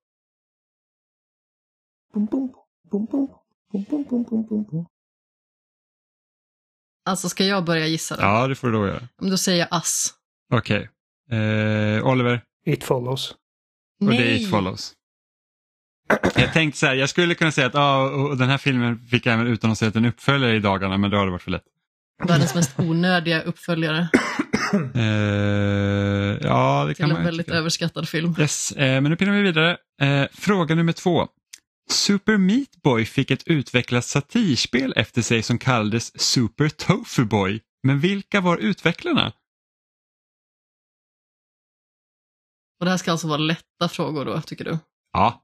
[7.05, 8.17] Alltså ska jag börja gissa?
[8.17, 8.23] Då?
[8.23, 9.09] Ja, det får du då göra.
[9.17, 10.15] Då säger jag ass.
[10.53, 10.91] Okej.
[11.27, 11.39] Okay.
[11.39, 12.45] Eh, Oliver?
[12.65, 13.35] It follows.
[13.99, 14.09] Nej.
[14.09, 14.97] Och det är It follows.
[16.35, 19.47] Jag tänkte så här, jag skulle kunna säga att ah, den här filmen fick även
[19.47, 21.65] utannonserat en uppföljare i dagarna men då har det varit för lätt.
[22.29, 24.09] Världens mest onödiga uppföljare
[24.95, 27.59] Eh, ja, det till kan man en ju väldigt tycka.
[27.59, 28.35] överskattad film.
[28.39, 29.77] Yes, eh, men nu pinnar vi vidare.
[30.01, 31.29] Eh, fråga nummer två.
[31.91, 37.61] Super Meat Boy fick ett utvecklat satirspel efter sig som kallades Super Tofu Boy.
[37.83, 39.33] Men vilka var utvecklarna?
[42.81, 44.79] Och det här ska alltså vara lätta frågor då, tycker du?
[45.13, 45.43] Ja,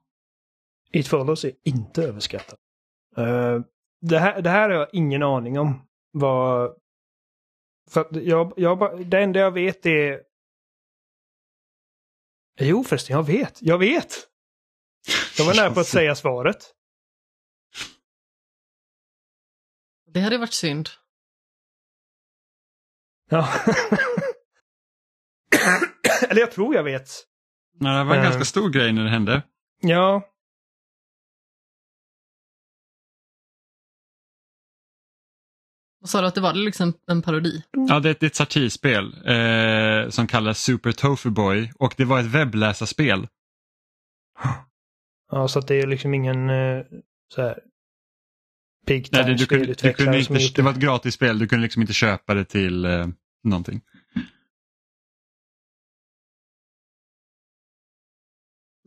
[0.92, 2.58] It Follows är inte överskattat.
[3.16, 3.60] Eh,
[4.00, 5.86] det, här, det här har jag ingen aning om.
[6.12, 6.76] Vad...
[7.90, 10.22] För jag, jag, det enda jag vet är...
[12.60, 13.62] Jo förresten, jag vet.
[13.62, 14.14] Jag vet!
[15.38, 16.72] Jag var nära på att säga svaret.
[20.06, 20.88] Det hade varit synd.
[23.30, 23.48] Ja.
[26.28, 27.08] Eller jag tror jag vet.
[27.80, 28.24] Nej, det var en Eh.
[28.24, 29.42] ganska stor grej när det hände.
[29.80, 30.22] Ja.
[36.06, 37.62] Sa du att det var liksom en parodi?
[37.88, 41.94] Ja, det, är ett- det är ett satirspel eh, som kallas Super Tofu Boy och
[41.96, 43.28] det var ett webbläsarspel.
[45.30, 46.84] Ja, så att det är liksom ingen uh,
[47.34, 47.58] så här
[48.86, 51.62] Big Nej, det, du kunde, du kunde inte, det var ett gratis spel, du kunde
[51.62, 53.06] liksom inte köpa det till eh,
[53.44, 53.80] någonting.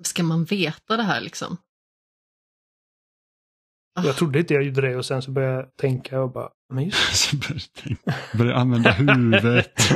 [0.04, 1.58] Ska man veta det här liksom?
[4.04, 6.84] Jag trodde inte jag gjorde det och sen så började jag tänka och bara, men
[6.86, 9.74] just Så började jag tänka- började använda huvudet.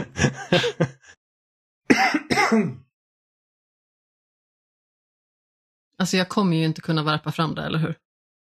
[5.98, 7.95] Alltså jag kommer ju inte kunna värpa fram det, eller hur?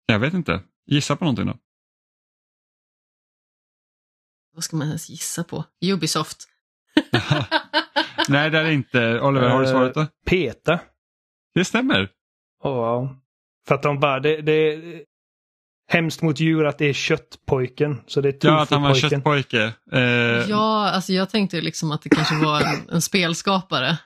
[0.06, 0.62] Jag vet inte.
[0.86, 1.58] Gissa på någonting då.
[4.54, 5.64] Vad ska man ens gissa på?
[5.84, 6.48] Ubisoft.
[8.28, 9.20] Nej, det är det inte.
[9.20, 10.06] Oliver, har du Eh, svaret då?
[10.26, 10.80] Peta.
[11.54, 12.12] Det stämmer.
[12.62, 13.16] Ja.
[13.68, 15.04] För att de bara, det, det
[15.88, 18.00] hemskt mot djur att det är köttpojken.
[18.06, 19.72] Så det är Ja, att han var köttpojke.
[19.92, 20.00] Eh,
[20.48, 23.96] Ja, alltså jag tänkte liksom att det kanske var en, en spelskapare.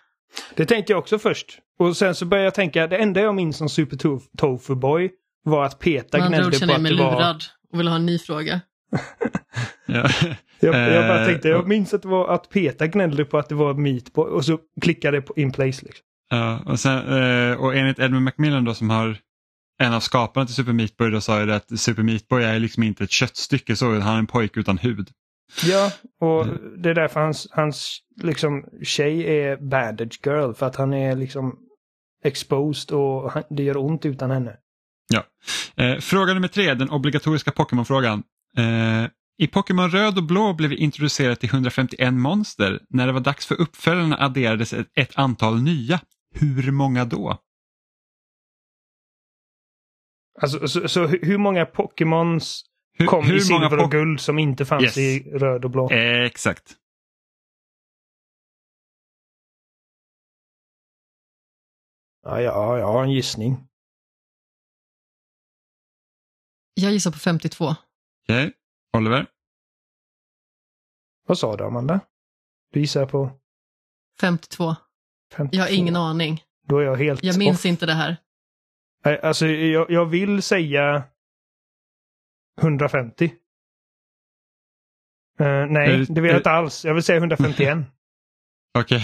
[0.56, 1.58] Det tänkte jag också först.
[1.78, 5.10] Och sen så började jag tänka, det enda jag minns om Super Tof- Tofu Boy
[5.44, 7.12] var att Peta ord gnällde känner på jag att mig det var...
[7.12, 8.60] lurad och vill ha en ny fråga.
[9.86, 10.08] ja.
[10.64, 13.48] Jag, jag bara Eh, tänkte, jag minns att det var att Peta gnällde på att
[13.48, 15.84] det var Meat Boy och så klickade jag på In Place.
[15.84, 16.04] Liksom.
[16.30, 16.98] Ja, och, sen,
[17.50, 19.16] eh, och enligt Edmund Macmillan då som har
[19.82, 22.58] en av skaparna till Super Meat Boy då sa ju att Super Meat Boy är
[22.58, 25.08] liksom inte ett köttstycke så, han är en pojke utan hud.
[25.64, 26.82] Ja, och Mm.
[26.82, 30.52] det är därför hans, hans liksom, tjej är bandage girl.
[30.52, 31.58] För att han är liksom
[32.24, 34.56] exposed och han, det gör ont utan henne.
[35.76, 38.22] Eh, fråga nummer tre, den obligatoriska Pokémon-frågan.
[38.58, 39.04] Eh,
[39.38, 42.80] I Pokémon Röd och Blå blev vi introducerade till 151 monster.
[42.88, 46.00] När det var dags för uppföljarna adderades ett, ett antal nya.
[46.34, 47.38] Hur många då?
[50.40, 54.64] Alltså, så, så hur hur många Pokémons Hur, kom i silver och guld som inte
[54.64, 54.98] fanns Yes.
[54.98, 55.90] i röd och blå?
[55.90, 56.76] Eh, exakt.
[62.22, 63.68] Ja, ja, jag har en gissning.
[66.74, 67.74] Jag gissar på 52.
[68.24, 68.52] Okej,
[68.96, 69.26] Oliver?
[71.26, 72.00] Vad sa du, Amanda?
[72.72, 73.30] Du gissar på
[74.20, 74.74] 52.
[75.32, 75.56] 52?
[75.56, 76.44] Jag har ingen aning.
[76.66, 77.64] Då är jag helt Jag minns off.
[77.66, 78.16] inte det här.
[79.04, 81.02] Nej, Alltså, jag, jag vill säga
[82.60, 83.24] 150.
[85.40, 86.36] Eh, nej, Eh, det vill jag eh.
[86.36, 86.84] inte alls.
[86.84, 87.78] Jag vill säga 151.
[88.78, 89.02] Okej.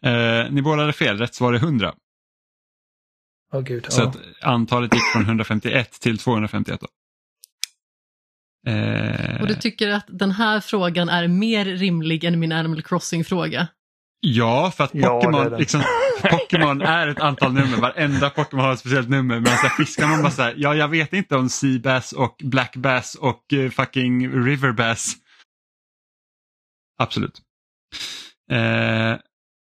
[0.00, 1.94] Eh, ni båda hade fel, rätt svar är 100.
[3.52, 3.92] Åh gud.
[3.92, 4.08] Så ja.
[4.08, 6.80] att antalet gick från 151 till 251.
[6.80, 6.86] Då.
[8.70, 13.68] Eh, Och du tycker att den här frågan är mer rimlig än min Animal Crossing-fråga?
[14.20, 15.60] Ja, för att Ja, det Pokémon, den.
[15.60, 15.80] liksom,
[16.22, 17.80] Pokémon är ett antal nummer.
[17.80, 19.40] Varenda Pokémon har ett speciellt nummer.
[19.40, 22.40] Men så här, fiskar man bara så här, ja jag vet inte om Seabass och
[22.44, 25.16] Black Bass och uh, fucking River Bass.
[26.98, 27.42] Absolut.
[28.50, 29.16] Eh,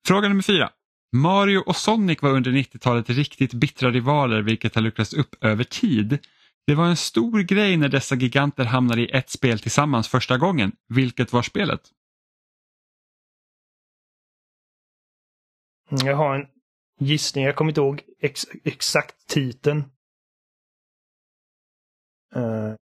[0.09, 0.71] fråga nummer fyra.
[1.17, 6.19] Mario och Sonic var under 90-talet riktigt bittra rivaler vilket har luckrats upp över tid.
[6.67, 10.73] Det var en stor grej när dessa giganter hamnade i ett spel tillsammans första gången.
[10.89, 11.81] Vilket var spelet?
[15.91, 16.47] Jag har en
[17.01, 17.45] gissning.
[17.45, 19.85] Jag kommer inte ihåg ex exakt titeln.
[22.35, 22.75] Eh,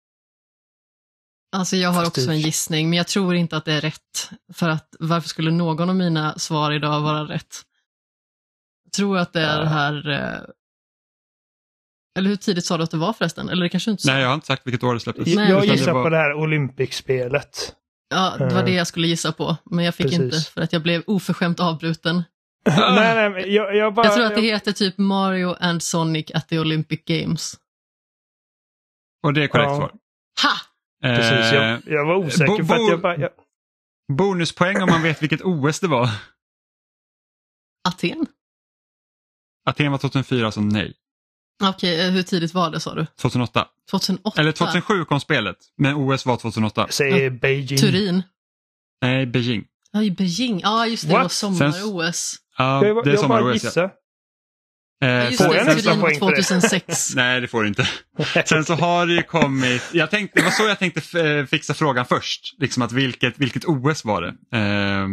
[1.51, 4.29] Alltså jag har också en gissning, men jag tror inte att det är rätt.
[4.53, 7.55] För att varför skulle någon av mina svar idag vara rätt?
[8.83, 9.63] Jag tror att det är Ja.
[9.63, 10.09] det här...
[10.09, 10.39] eh,
[12.17, 13.49] Eller hur tidigt sa du att det var förresten?
[13.49, 14.11] Eller det kanske inte sa?
[14.11, 15.35] Nej, jag har inte sagt vilket år det släpptes.
[15.35, 17.75] Nej, jag gissar var- på det här Olympic-spelet.
[18.09, 20.19] Ja, det var det jag skulle gissa på, men jag fick precis.
[20.19, 22.23] inte för att jag blev oförskämt avbruten.
[22.95, 24.05] nej, nej, jag, jag bara...
[24.05, 27.55] Jag tror att det jag, heter typ Mario and Sonic at the Olympic Games.
[29.23, 29.75] Och det är korrekt Ja.
[29.77, 29.91] svar.
[30.43, 30.53] Ha!
[31.01, 33.17] precis, Eh, jag, jag var osäker bo- för att jag bara...
[33.17, 33.29] Jag,
[34.13, 36.09] Bonuspoäng om man vet vilket OS det var.
[37.87, 38.25] Aten?
[39.69, 40.93] Aten var 2004, så nej.
[41.63, 43.05] Okej, eh, hur tidigt var det sa du?
[43.05, 43.67] 2008.
[43.91, 44.41] 2008?
[44.41, 46.81] Eller 2007 kom spelet, men OS var 2008.
[46.81, 47.77] jag säger Beijing.
[47.79, 48.23] Turin?
[49.01, 49.65] Nej, Beijing.
[49.91, 50.59] Ja, i Beijing.
[50.63, 51.23] Ja, just det, det What?
[51.23, 52.35] var sommar-OS.
[52.57, 53.83] Ja, Jag, det är jag bara gissar.
[53.83, 56.43] Eh, Ja, just Får det, Turin var poäng för det?
[56.43, 57.11] 2006.
[57.15, 57.87] Nej, det får du inte.
[58.45, 61.73] Sen så har det ju kommit, jag tänkte, det var så jag tänkte eh, fixa
[61.73, 62.55] frågan först.
[62.59, 64.57] Liksom att vilket, vilket OS var det?
[64.57, 65.07] Eh,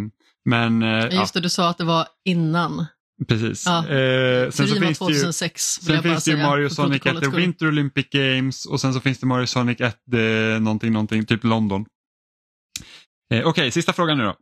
[0.44, 2.86] men eh, Just det, du sa att det var innan.
[3.28, 3.66] precis.
[3.66, 3.88] Ja.
[3.88, 5.62] Eh, sen så finns det ju, 2006.
[5.62, 7.36] sen finns det ju Mario Sonic at the skull.
[7.40, 11.44] Winter Olympic Games och sen så finns det Mario Sonic at the någonting, någonting, typ
[11.44, 11.86] London.
[13.34, 14.36] Eh, Okej, sista frågan nu då.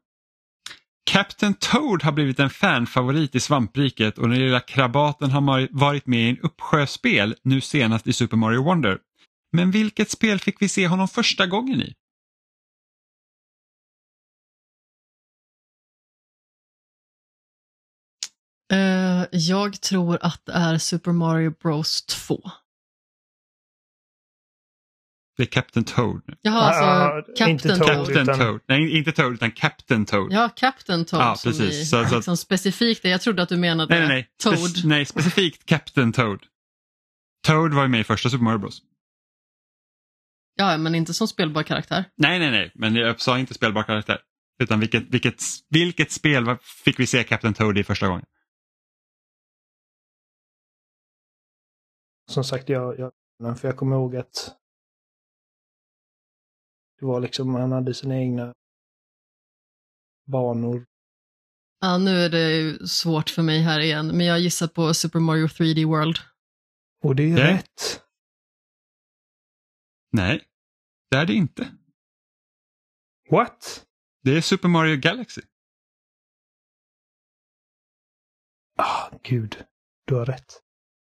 [1.04, 6.20] Captain Toad har blivit en fanfavorit i svampriket och den lilla krabaten har varit med
[6.20, 8.98] i en uppsjöspel, nu senast i Super Mario Wonder.
[9.52, 11.94] Men vilket spel fick vi se honom första gången i?
[18.72, 22.50] Uh, jag tror att det är Super Mario Bros 2.
[25.43, 26.23] Det är Captain Toad.
[26.43, 27.89] Jaha, alltså Ah, Captain inte Toad.
[27.89, 28.60] Captain utan- Toad.
[28.69, 30.32] Nej, inte Toad utan Captain Toad.
[30.32, 31.74] Ja, Captain Toad Ja, som precis.
[31.82, 33.05] i Så- så- liksom specifikt.
[33.05, 34.28] Jag trodde att du menade Nej, nej, nej.
[34.43, 34.55] Toad.
[34.59, 36.43] Spec- nej, specifikt Captain Toad.
[37.47, 38.82] Toad var ju med i första Super Mario Bros.
[40.56, 42.05] Ja, men inte som spelbar karaktär.
[42.16, 44.19] Nej, nej, nej, men jag sa inte spelbar karaktär.
[44.62, 45.40] Utan vilket, vilket,
[45.70, 48.24] vilket spel fick vi se Captain Toad i första gången?
[52.31, 53.12] Som sagt, jag, jag,
[53.60, 54.56] för jag kommer ihåg att
[57.02, 58.54] det var liksom, han hade sina egna
[60.26, 60.86] banor.
[61.80, 65.20] Ja, nu är det ju svårt för mig här igen, men jag gissar på Super
[65.20, 66.18] Mario 3D World.
[67.04, 67.54] Och det är Nej.
[67.54, 68.02] rätt.
[70.12, 70.44] Nej,
[71.10, 71.72] det är det inte.
[73.30, 73.86] What?
[74.22, 75.42] Det är Super Mario Galaxy.
[78.78, 79.64] Ah, gud.
[80.06, 80.62] Du har rätt.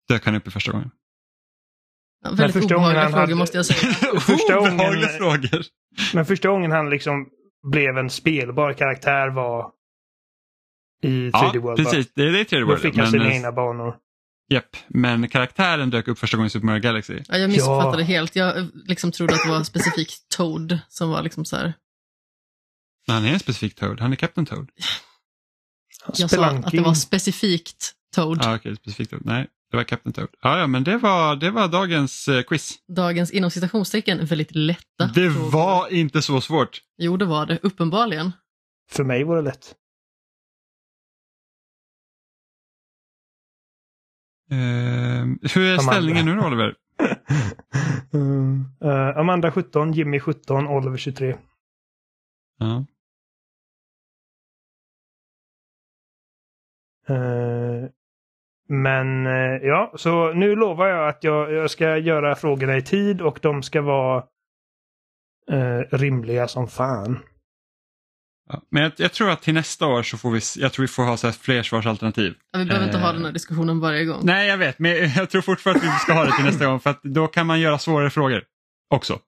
[0.08, 0.90] Dök han upp i första gången.
[2.24, 3.92] Ja, väldigt första obehagliga han frågor hade- måste jag säga.
[4.20, 5.62] Första gången- Obehagliga frågor.
[6.14, 7.26] Men första gången han liksom
[7.72, 9.70] blev en spelbar karaktär var
[11.02, 11.64] i 3D Ja, World.
[11.64, 11.76] va?
[11.76, 12.12] precis.
[12.14, 12.80] Det är det i 3D Då World.
[12.80, 13.96] fick han sina eh, egna banor.
[14.48, 17.20] Japp, men karaktären dök upp första gången i Super Mario Galaxy.
[17.28, 18.06] Ja, jag missuppfattade Ja.
[18.06, 18.36] helt.
[18.36, 21.72] Jag eh, liksom trodde att det var specifikt Toad som var liksom så här.
[23.06, 24.00] Men han är en specifik Toad.
[24.00, 24.70] Han är Captain Toad.
[26.06, 26.66] Jag sa Spelunky.
[26.66, 28.38] att det var specifikt Toad.
[28.42, 29.22] Ja, okej, specifikt Toad.
[29.24, 30.28] Nej, det var Captain Toad.
[30.40, 32.78] Ja, ja, men det var, det var dagens eh, quiz.
[32.88, 35.50] Dagens inom citationstecken väldigt lätta Det frågor.
[35.50, 36.80] var inte så svårt.
[36.98, 37.58] Jo, det var det.
[37.62, 38.32] Uppenbarligen.
[38.90, 39.74] För mig var det lätt.
[44.50, 44.56] Eh,
[45.54, 45.92] hur är Amanda.
[45.92, 46.74] ställningen nu då, Oliver?
[48.12, 48.64] Mm.
[48.84, 51.36] Eh, Amanda 17, Jimmy 17, Oliver 23.
[52.58, 52.84] Ja.
[57.08, 57.88] Eh,
[58.68, 63.20] men eh, ja, så nu lovar jag att jag, jag ska göra frågorna i tid
[63.20, 64.24] och de ska vara
[65.50, 67.18] eh, rimliga som fan.
[68.48, 68.62] Ja.
[68.70, 71.02] Men jag, jag tror att till nästa år så får vi, jag tror vi får
[71.02, 72.34] ha så här fler svarsalternativ.
[72.52, 73.14] Ja, vi behöver inte ha Eh.
[73.14, 74.20] den här diskussionen varje gång.
[74.24, 76.80] Nej, jag vet, men jag tror fortfarande att vi ska ha det till nästa gång
[76.80, 78.44] för att då kan man göra svårare frågor
[78.94, 79.20] också.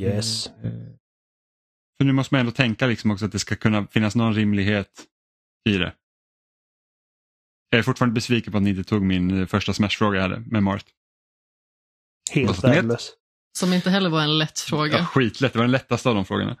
[0.00, 0.46] Yes.
[1.98, 4.90] För nu måste man ändå tänka liksom också att det ska kunna finnas någon rimlighet
[5.68, 5.92] i det.
[7.72, 10.40] Jag är fortfarande besviken på att ni inte tog min eh, första Smash-fråga jag hade
[10.46, 10.84] med Mart.
[12.30, 13.10] Helt värdelös.
[13.58, 14.98] Som inte heller var en lätt fråga.
[14.98, 16.56] Ja, skitlätt, det var den lättaste av de frågorna.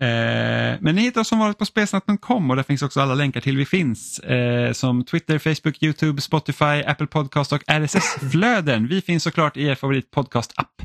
[0.00, 3.40] Eh, men ni hittar oss som vanligt på spelsnack.com och där finns också alla länkar
[3.40, 4.18] till vi finns.
[4.18, 8.88] Eh, som Twitter, Facebook, YouTube, Spotify, Apple Podcast och RSS-flöden.
[8.88, 10.82] Vi finns såklart i er favoritpodcast-app.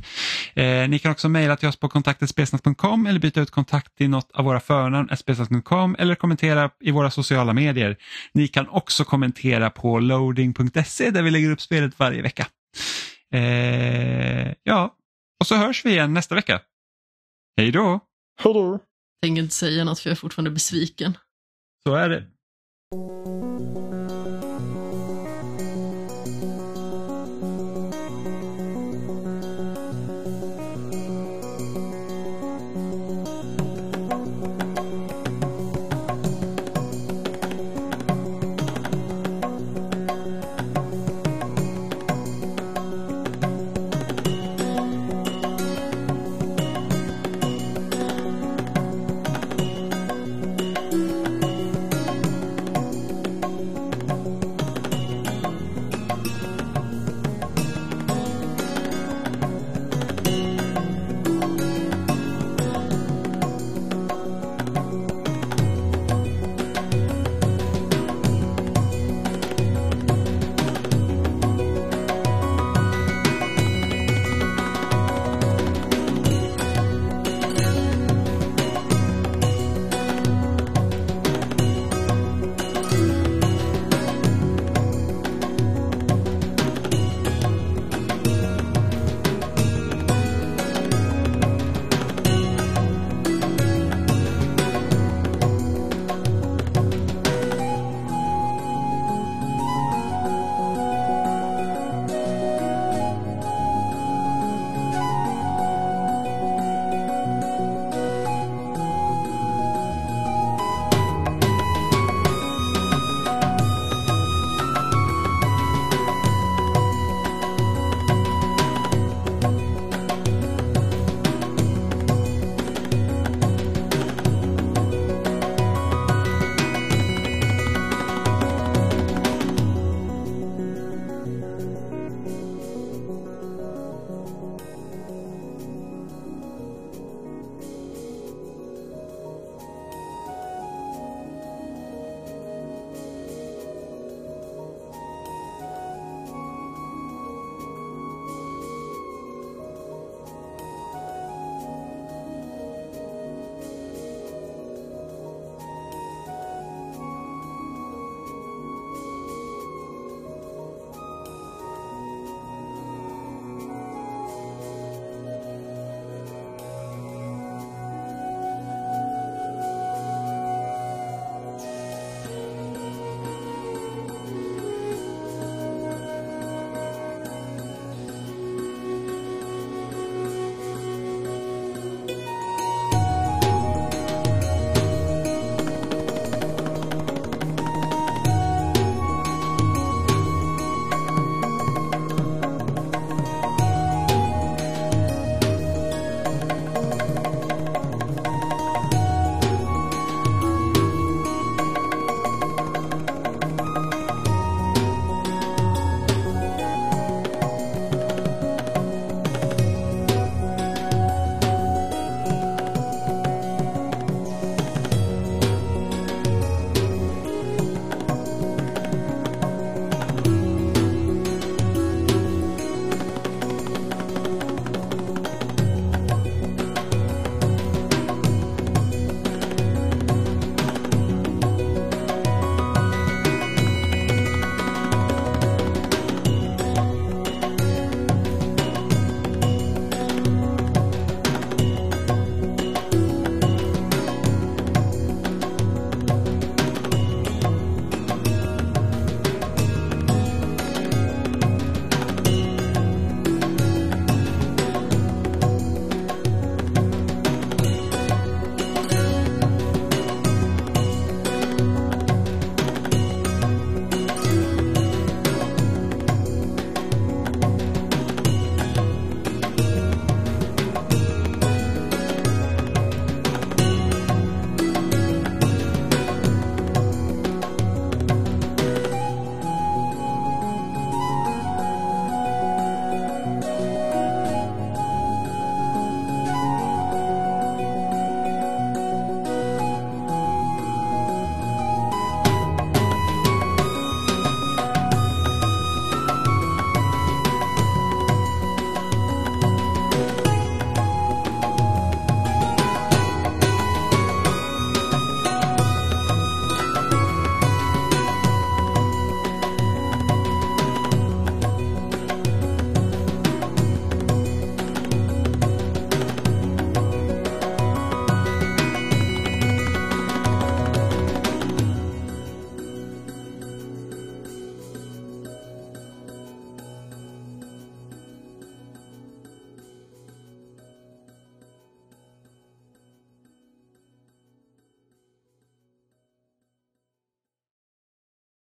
[0.53, 4.31] Eh, ni kan också mejla till oss på kontaktetspelsnack.com eller byta ut kontakt till något
[4.31, 7.97] av våra förnamn, spelsnack.com eller kommentera i våra sociala medier.
[8.33, 12.47] Ni kan också kommentera på loading.se där vi lägger upp spelet varje vecka.
[13.33, 14.95] Eh, ja,
[15.39, 16.61] och så hörs vi igen nästa vecka.
[17.57, 17.99] Hej då!
[18.43, 18.79] Hej då!
[19.21, 21.17] Tänker inte säga något för jag är fortfarande besviken.
[21.83, 22.27] Så är det.